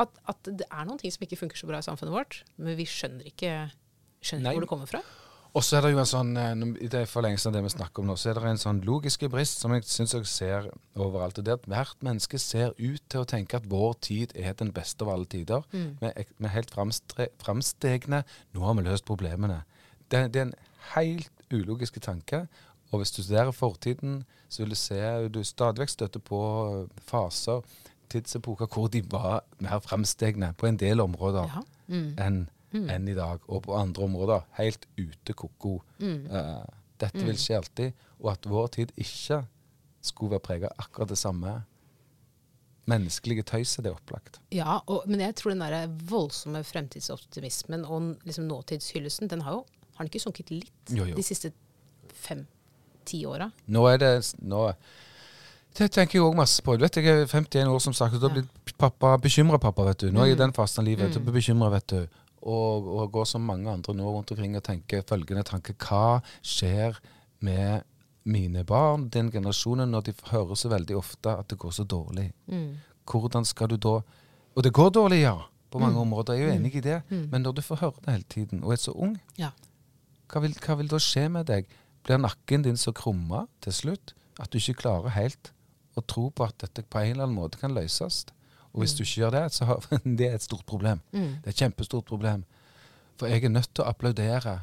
at, 0.00 0.14
at 0.32 0.48
det 0.48 0.64
er 0.72 0.86
noen 0.88 0.98
ting 0.98 1.12
som 1.12 1.22
ikke 1.26 1.36
funker 1.36 1.60
så 1.60 1.68
bra 1.68 1.78
i 1.82 1.84
samfunnet 1.84 2.14
vårt, 2.14 2.38
men 2.56 2.78
vi 2.78 2.86
skjønner 2.88 3.28
ikke, 3.28 3.50
skjønner 4.24 4.46
Nei. 4.48 4.54
hvor 4.56 4.64
det 4.64 4.70
kommer 4.70 4.88
fra. 4.88 5.02
Og 5.52 5.60
så 5.60 5.76
er 5.76 5.84
det 5.84 5.90
jo 5.92 6.00
en 6.00 6.08
sånn, 6.08 6.30
eh, 6.40 6.52
i 6.80 6.88
det 6.88 7.02
forlengelsen 7.10 7.50
av 7.50 7.58
det 7.58 7.62
vi 7.66 7.72
snakker 7.74 8.00
om 8.00 8.08
nå, 8.08 8.14
så 8.16 8.30
er 8.30 8.38
det 8.40 8.52
en 8.54 8.60
sånn 8.62 8.80
logiske 8.86 9.28
brist 9.28 9.60
som 9.60 9.74
jeg 9.76 9.84
syns 9.84 10.14
jeg 10.16 10.28
ser 10.30 10.68
overalt. 10.96 11.38
Og 11.38 11.44
det 11.44 11.58
at 11.58 11.66
hvert 11.68 12.04
menneske 12.04 12.40
ser 12.40 12.72
ut 12.78 13.02
til 13.12 13.20
å 13.20 13.28
tenke 13.28 13.60
at 13.60 13.68
vår 13.68 13.94
tid 14.00 14.32
er 14.34 14.56
den 14.56 14.72
beste 14.72 15.04
av 15.04 15.12
alle 15.12 15.28
tider. 15.28 15.66
Mm. 15.72 15.98
Vi 16.00 16.08
er, 16.08 16.24
er 16.24 16.54
helt 16.54 16.72
framstegne. 16.72 18.22
Nå 18.54 18.64
har 18.64 18.78
vi 18.78 18.86
løst 18.88 19.04
problemene. 19.08 19.62
Det, 20.08 20.24
det 20.32 20.40
er 20.40 20.48
en 20.48 20.56
helt 20.94 21.44
ulogisk 21.52 22.00
tanke. 22.00 22.46
Og 22.92 23.02
hvis 23.02 23.12
du 23.12 23.22
studerer 23.22 23.52
fortiden, 23.52 24.22
så 24.48 24.62
vil 24.62 24.72
du 24.72 24.80
se 24.80 25.28
du 25.32 25.42
stadig 25.44 25.84
vekk 25.84 25.92
støtter 25.92 26.20
på 26.24 26.40
faser, 27.08 27.60
tidsepoker, 28.12 28.68
hvor 28.68 28.88
de 28.92 29.00
var 29.08 29.42
mer 29.60 29.80
framstegne 29.84 30.52
på 30.56 30.68
en 30.68 30.80
del 30.80 31.00
områder 31.00 31.48
Ja. 31.48 31.62
Mm. 31.88 32.10
enn 32.20 32.42
Mm. 32.72 32.88
enn 32.90 33.08
i 33.08 33.14
dag. 33.14 33.40
Og 33.48 33.62
på 33.66 33.74
andre 33.76 34.02
områder 34.04 34.46
helt 34.58 34.86
ute 34.98 35.32
ko-ko. 35.36 35.82
Mm. 35.98 36.26
Uh, 36.30 36.64
dette 37.00 37.24
vil 37.26 37.36
skje 37.36 37.56
alltid. 37.58 37.92
Og 38.20 38.30
at 38.32 38.46
vår 38.48 38.66
tid 38.78 38.92
ikke 38.96 39.42
skulle 40.02 40.30
være 40.36 40.40
prega 40.46 40.66
av 40.72 40.86
akkurat 40.86 41.08
det 41.12 41.18
samme 41.18 41.62
menneskelige 42.90 43.44
tøyset, 43.46 43.84
det 43.84 43.92
er 43.92 43.98
opplagt. 43.98 44.40
Ja, 44.50 44.80
og, 44.90 45.04
men 45.06 45.20
jeg 45.22 45.36
tror 45.38 45.52
den 45.54 45.60
der 45.62 45.86
voldsomme 46.10 46.64
fremtidsoptimismen 46.66 47.84
og 47.86 48.16
liksom 48.26 48.48
nåtidshyllesten, 48.50 49.28
den 49.30 49.44
har 49.46 49.52
jo 49.60 49.64
har 49.92 50.06
den 50.06 50.10
ikke 50.10 50.22
sunket 50.24 50.50
litt 50.50 50.90
Jo, 50.96 51.04
jo. 51.04 51.14
de 51.14 51.22
siste 51.22 51.52
fem-ti 52.24 53.22
åra? 53.28 53.50
Nå 53.70 53.84
er 53.92 53.98
det 54.00 54.12
nå, 54.40 54.64
Det 55.78 55.90
tenker 55.92 56.18
jeg 56.18 56.24
òg 56.26 56.34
masse 56.36 56.60
på. 56.64 56.74
Du 56.76 56.82
vet, 56.84 56.96
Jeg 56.96 57.06
er 57.06 57.26
51 57.26 57.68
år, 57.68 57.78
som 57.80 57.92
sagt, 57.96 58.14
og 58.14 58.20
da 58.20 58.28
blir 58.28 58.44
pappa 58.78 59.16
bekymra, 59.16 59.58
pappa, 59.60 59.84
vet 59.84 60.00
du. 60.02 60.10
Nå 60.12 60.20
er 60.20 60.26
jeg 60.26 60.32
i 60.32 60.40
Mm. 60.40 60.42
den 60.46 60.52
fasen 60.52 60.82
av 60.82 60.84
livet. 60.86 61.16
Mm. 61.16 61.22
Mm. 61.24 61.32
bekymra, 61.32 61.70
vet 61.70 61.86
du. 61.86 62.08
Og, 62.42 62.86
og 62.98 63.12
går 63.14 63.24
som 63.30 63.44
mange 63.46 63.70
andre 63.70 63.94
nå 63.94 64.02
rundt 64.10 64.30
omkring 64.34 64.56
og 64.58 64.64
tenker 64.66 65.02
følgende 65.06 65.44
tanke. 65.46 65.74
Hva 65.78 66.20
skjer 66.42 66.96
med 67.40 67.82
mine 68.24 68.64
barn, 68.66 69.08
den 69.14 69.30
generasjonen, 69.30 69.90
når 69.90 70.00
de 70.08 70.14
hører 70.30 70.54
så 70.58 70.68
veldig 70.72 70.96
ofte 70.98 71.30
at 71.38 71.48
det 71.50 71.58
går 71.62 71.70
så 71.76 71.84
dårlig? 71.84 72.32
Mm. 72.50 72.76
Hvordan 73.06 73.44
skal 73.46 73.68
du 73.68 73.76
da 73.76 74.00
Og 74.54 74.62
det 74.64 74.72
går 74.76 74.90
dårlig, 74.92 75.22
ja, 75.22 75.38
på 75.70 75.78
mange 75.80 75.94
Mm. 75.94 76.00
områder. 76.12 76.34
Jeg 76.34 76.42
er 76.42 76.52
jo 76.52 76.58
enig 76.60 76.74
i 76.76 76.80
det. 76.80 77.02
Mm. 77.08 77.28
Men 77.30 77.42
når 77.42 77.52
du 77.54 77.62
får 77.62 77.76
høre 77.80 77.92
det 78.04 78.12
hele 78.12 78.24
tiden, 78.28 78.64
og 78.64 78.72
er 78.72 78.76
så 78.76 78.92
ung, 78.92 79.16
Ja. 79.38 79.50
hva 80.28 80.40
vil, 80.42 80.52
hva 80.66 80.76
vil 80.76 80.88
da 80.88 80.96
skje 80.98 81.28
med 81.30 81.46
deg? 81.46 81.66
Blir 82.04 82.18
nakken 82.18 82.62
din 82.64 82.76
så 82.76 82.92
krumma 82.92 83.46
til 83.62 83.72
slutt 83.72 84.12
at 84.40 84.50
du 84.50 84.58
ikke 84.58 84.74
klarer 84.82 85.08
helt 85.10 85.52
å 85.96 86.02
tro 86.06 86.30
på 86.30 86.44
at 86.44 86.58
dette 86.58 86.82
på 86.82 86.98
en 86.98 87.10
eller 87.12 87.24
annen 87.24 87.36
måte 87.38 87.58
kan 87.58 87.72
løses? 87.74 88.26
Og 88.72 88.82
hvis 88.82 88.94
du 88.96 89.02
ikke 89.04 89.20
gjør 89.20 89.34
det, 89.36 89.44
så 89.52 89.68
har 89.68 89.86
det 90.18 90.26
er 90.28 90.34
et 90.34 90.44
stort 90.44 90.66
problem. 90.66 91.00
Mm. 91.12 91.38
Det 91.42 91.50
er 91.50 91.54
et 91.54 91.62
kjempestort 91.64 92.04
problem. 92.08 92.44
For 93.20 93.28
jeg 93.28 93.44
er 93.44 93.52
nødt 93.52 93.70
til 93.74 93.84
å 93.84 93.90
applaudere 93.90 94.58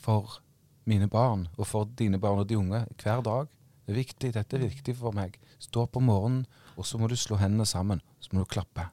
for 0.00 0.40
mine 0.86 1.08
barn, 1.10 1.48
og 1.58 1.66
for 1.66 1.88
dine 1.98 2.18
barn 2.22 2.40
og 2.40 2.48
de 2.48 2.58
unge, 2.58 2.84
hver 3.02 3.22
dag. 3.26 3.48
Det 3.86 3.94
er 3.94 4.00
viktig. 4.00 4.32
Dette 4.34 4.56
er 4.56 4.66
viktig 4.66 4.96
for 4.98 5.14
meg. 5.14 5.36
Stå 5.62 5.84
opp 5.86 5.98
om 5.98 6.08
morgenen, 6.08 6.46
og 6.76 6.86
så 6.86 6.98
må 6.98 7.10
du 7.10 7.16
slå 7.18 7.38
hendene 7.40 7.66
sammen. 7.66 8.02
Så 8.20 8.32
må 8.32 8.42
du 8.42 8.50
klappe. 8.50 8.88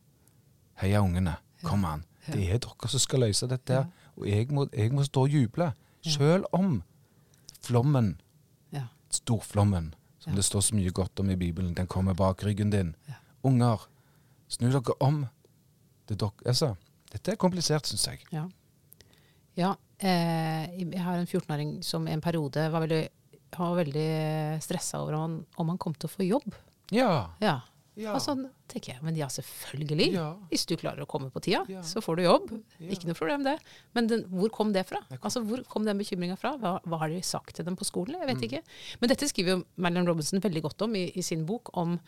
Heia 0.82 1.02
ungene. 1.02 1.38
Kom 1.64 1.86
an. 1.86 2.04
Det 2.28 2.44
er 2.44 2.60
dere 2.62 2.90
som 2.90 3.02
skal 3.02 3.26
løse 3.26 3.48
dette. 3.50 3.74
Her. 3.74 4.12
Og 4.18 4.28
jeg 4.30 4.50
må, 4.54 4.68
jeg 4.74 4.94
må 4.94 5.06
stå 5.08 5.26
og 5.26 5.34
juble. 5.34 5.72
Sjøl 6.04 6.46
om 6.52 6.82
flommen, 7.64 8.18
storflommen, 9.14 9.94
som 10.20 10.36
det 10.36 10.46
står 10.46 10.64
så 10.68 10.76
mye 10.76 10.92
godt 10.96 11.22
om 11.22 11.30
i 11.30 11.38
Bibelen, 11.38 11.76
den 11.78 11.88
kommer 11.88 12.16
bak 12.18 12.44
ryggen 12.44 12.72
din. 12.74 12.96
Unger, 13.46 13.86
snu 14.54 14.70
dere 14.72 14.98
om. 15.04 15.24
Det 16.08 16.18
er 16.18 16.22
dere, 16.26 16.48
altså, 16.54 16.74
dette 17.14 17.34
er 17.34 17.42
komplisert, 17.42 17.90
syns 17.90 18.06
jeg. 18.10 18.24
Ja. 18.34 18.46
ja 19.60 19.74
eh, 20.00 20.70
jeg 20.80 21.04
har 21.04 21.20
en 21.20 21.30
14-åring 21.30 21.76
som 21.86 22.08
i 22.08 22.16
en 22.16 22.24
periode 22.24 22.68
var 22.74 22.86
veldig, 22.86 23.04
var 23.58 23.78
veldig 23.82 24.10
stressa 24.64 25.04
over 25.04 25.18
om 25.18 25.26
han, 25.26 25.38
om 25.62 25.74
han 25.74 25.82
kom 25.82 25.96
til 25.98 26.10
å 26.10 26.16
få 26.16 26.28
jobb. 26.28 26.58
Ja. 26.94 27.14
Ja. 27.42 27.60
Ja. 27.96 28.16
Og 28.16 28.22
sånn 28.26 28.48
tenker 28.68 28.94
jeg, 28.96 29.04
men 29.06 29.16
ja, 29.16 29.28
selvfølgelig. 29.30 30.14
Ja. 30.16 30.34
Hvis 30.50 30.66
du 30.66 30.76
klarer 30.82 31.04
å 31.04 31.08
komme 31.08 31.30
på 31.30 31.40
tida, 31.46 31.60
Ja. 31.70 31.82
så 31.86 32.02
får 32.02 32.16
du 32.18 32.24
jobb. 32.24 32.48
Ja. 32.80 32.88
Ikke 32.90 33.06
noe 33.06 33.14
problem 33.14 33.44
det. 33.44 33.60
Men 33.94 34.08
den, 34.08 34.24
hvor 34.32 34.50
kom 34.50 34.72
det 34.74 34.88
fra? 34.90 34.98
Kom- 35.10 35.20
Altså, 35.22 35.44
Hvor 35.46 35.64
kom 35.70 35.86
den 35.86 35.98
bekymringa 36.00 36.36
fra? 36.38 36.56
Hva, 36.58 36.80
hva 36.84 36.98
har 37.00 37.10
de 37.10 37.22
sagt 37.22 37.54
til 37.56 37.66
dem 37.66 37.76
på 37.76 37.86
skolen? 37.86 38.18
Jeg 38.20 38.28
vet 38.28 38.38
Mm. 38.38 38.44
ikke. 38.50 38.64
Men 39.02 39.10
dette 39.10 39.28
skriver 39.30 39.50
jo 39.60 39.66
Marilyn 39.78 40.08
Robinson 40.08 40.40
veldig 40.42 40.62
godt 40.64 40.82
om 40.82 40.96
i, 40.96 41.12
i 41.16 41.22
sin 41.22 41.46
bok, 41.46 41.70
om 41.78 42.00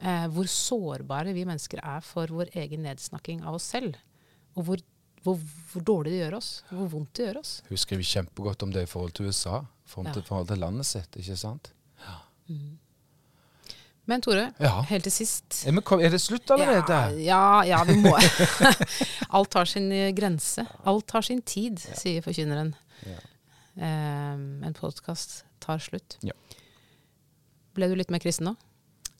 eh, 0.00 0.26
hvor 0.28 0.44
sårbare 0.48 1.34
vi 1.34 1.44
mennesker 1.44 1.78
er 1.84 2.00
for 2.00 2.26
vår 2.26 2.48
egen 2.54 2.82
nedsnakking 2.82 3.44
av 3.44 3.54
oss 3.54 3.64
selv. 3.64 3.96
Og 4.56 4.64
hvor, 4.64 4.78
hvor, 5.24 5.36
hvor 5.72 5.82
dårlig 5.84 6.12
det 6.12 6.22
gjør 6.30 6.36
oss. 6.38 6.62
Hvor 6.70 6.88
vondt 6.88 7.12
det 7.12 7.26
gjør 7.34 7.40
oss. 7.40 7.62
Hun 7.68 7.76
skriver 7.76 8.02
kjempegodt 8.02 8.62
om 8.62 8.70
det 8.72 8.82
i 8.84 8.86
forhold 8.86 9.12
til 9.12 9.26
USA, 9.26 9.60
i 9.60 9.88
forhold 9.88 10.12
til, 10.14 10.22
Ja. 10.22 10.26
forhold 10.28 10.48
til 10.48 10.56
landet 10.58 10.86
sitt, 10.86 11.10
ikke 11.16 11.36
sant? 11.36 11.72
Men 14.06 14.20
Tore, 14.20 14.52
Ja. 14.60 14.82
helt 14.90 15.06
til 15.08 15.12
sist 15.12 15.62
Er, 15.66 15.72
vi 15.72 16.04
er 16.04 16.10
det 16.12 16.20
slutt 16.20 16.50
allerede? 16.52 16.98
Ja, 17.24 17.62
ja, 17.64 17.78
ja 17.78 17.84
vi 17.88 17.96
må 18.02 18.12
Alt 19.38 19.54
har 19.56 19.64
sin 19.64 19.90
eh, 19.92 20.10
grense. 20.12 20.66
Alt 20.84 21.10
har 21.16 21.22
sin 21.24 21.40
tid, 21.42 21.80
sier 21.80 22.20
forkynneren. 22.24 22.74
Ja. 23.08 23.16
Eh, 23.80 24.34
en 24.68 24.76
podkast 24.76 25.44
tar 25.64 25.80
slutt. 25.80 26.18
Ja. 26.22 26.36
Ble 27.74 27.88
du 27.88 27.96
litt 27.98 28.12
mer 28.12 28.20
kristen 28.22 28.50
nå? 28.50 28.54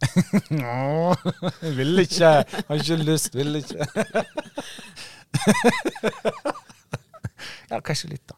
Nå 0.50 1.14
vil 1.78 2.04
ikke. 2.04 2.34
Har 2.68 2.76
ikke 2.82 2.98
lyst, 3.00 3.34
vil 3.34 3.56
ikke. 3.62 3.86
ja, 7.70 7.80
kanskje 7.80 8.12
litt, 8.12 8.26
da. 8.28 8.36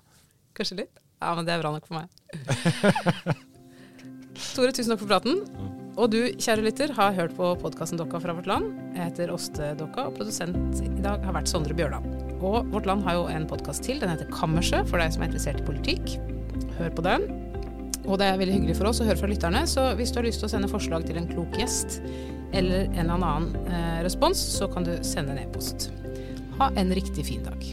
Kanskje 0.56 0.78
litt? 0.84 1.02
Ja, 1.20 1.34
men 1.34 1.48
det 1.48 1.56
er 1.56 1.64
bra 1.64 1.74
nok 1.74 1.88
for 1.88 1.98
meg. 1.98 2.08
Tore, 4.54 4.70
tusen 4.70 4.94
takk 4.94 5.02
for 5.02 5.10
praten. 5.10 5.84
Og 5.96 6.10
du, 6.12 6.18
kjære 6.36 6.60
lytter, 6.60 6.90
har 6.92 7.14
hørt 7.16 7.32
på 7.38 7.54
podkasten 7.56 7.96
Dokka 7.96 8.18
fra 8.20 8.34
Vårt 8.36 8.48
Land. 8.50 8.68
Jeg 8.92 9.06
heter 9.14 9.30
Åste 9.32 9.70
Dokka, 9.80 10.10
og 10.10 10.18
produsent 10.18 10.82
i 10.84 11.00
dag 11.00 11.24
har 11.24 11.32
vært 11.32 11.48
Sondre 11.48 11.72
Bjørdal. 11.76 12.04
Og 12.44 12.68
Vårt 12.68 12.84
Land 12.88 13.00
har 13.06 13.16
jo 13.16 13.22
en 13.32 13.46
podkast 13.48 13.80
til. 13.86 14.02
Den 14.02 14.12
heter 14.12 14.28
Kammerset, 14.28 14.84
for 14.90 15.00
deg 15.00 15.14
som 15.14 15.24
er 15.24 15.30
interessert 15.30 15.62
i 15.62 15.64
politikk. 15.64 16.18
Hør 16.76 16.92
på 16.98 17.06
den. 17.06 17.24
Og 18.04 18.20
det 18.20 18.28
er 18.28 18.36
veldig 18.42 18.58
hyggelig 18.58 18.76
for 18.76 18.90
oss 18.90 19.00
å 19.00 19.08
høre 19.08 19.16
fra 19.22 19.32
lytterne, 19.32 19.64
så 19.64 19.88
hvis 19.96 20.12
du 20.12 20.20
har 20.20 20.28
lyst 20.28 20.44
til 20.44 20.50
å 20.50 20.52
sende 20.52 20.70
forslag 20.70 21.08
til 21.08 21.16
en 21.16 21.30
klok 21.32 21.56
gjest, 21.56 22.02
eller 22.52 22.90
en 22.92 23.00
eller 23.06 23.16
annen 23.16 23.72
eh, 23.72 23.98
respons, 24.04 24.44
så 24.60 24.68
kan 24.68 24.84
du 24.84 24.92
sende 25.00 25.32
en 25.32 25.46
e-post. 25.46 25.88
Ha 26.60 26.74
en 26.76 26.92
riktig 26.92 27.24
fin 27.32 27.40
dag. 27.48 27.64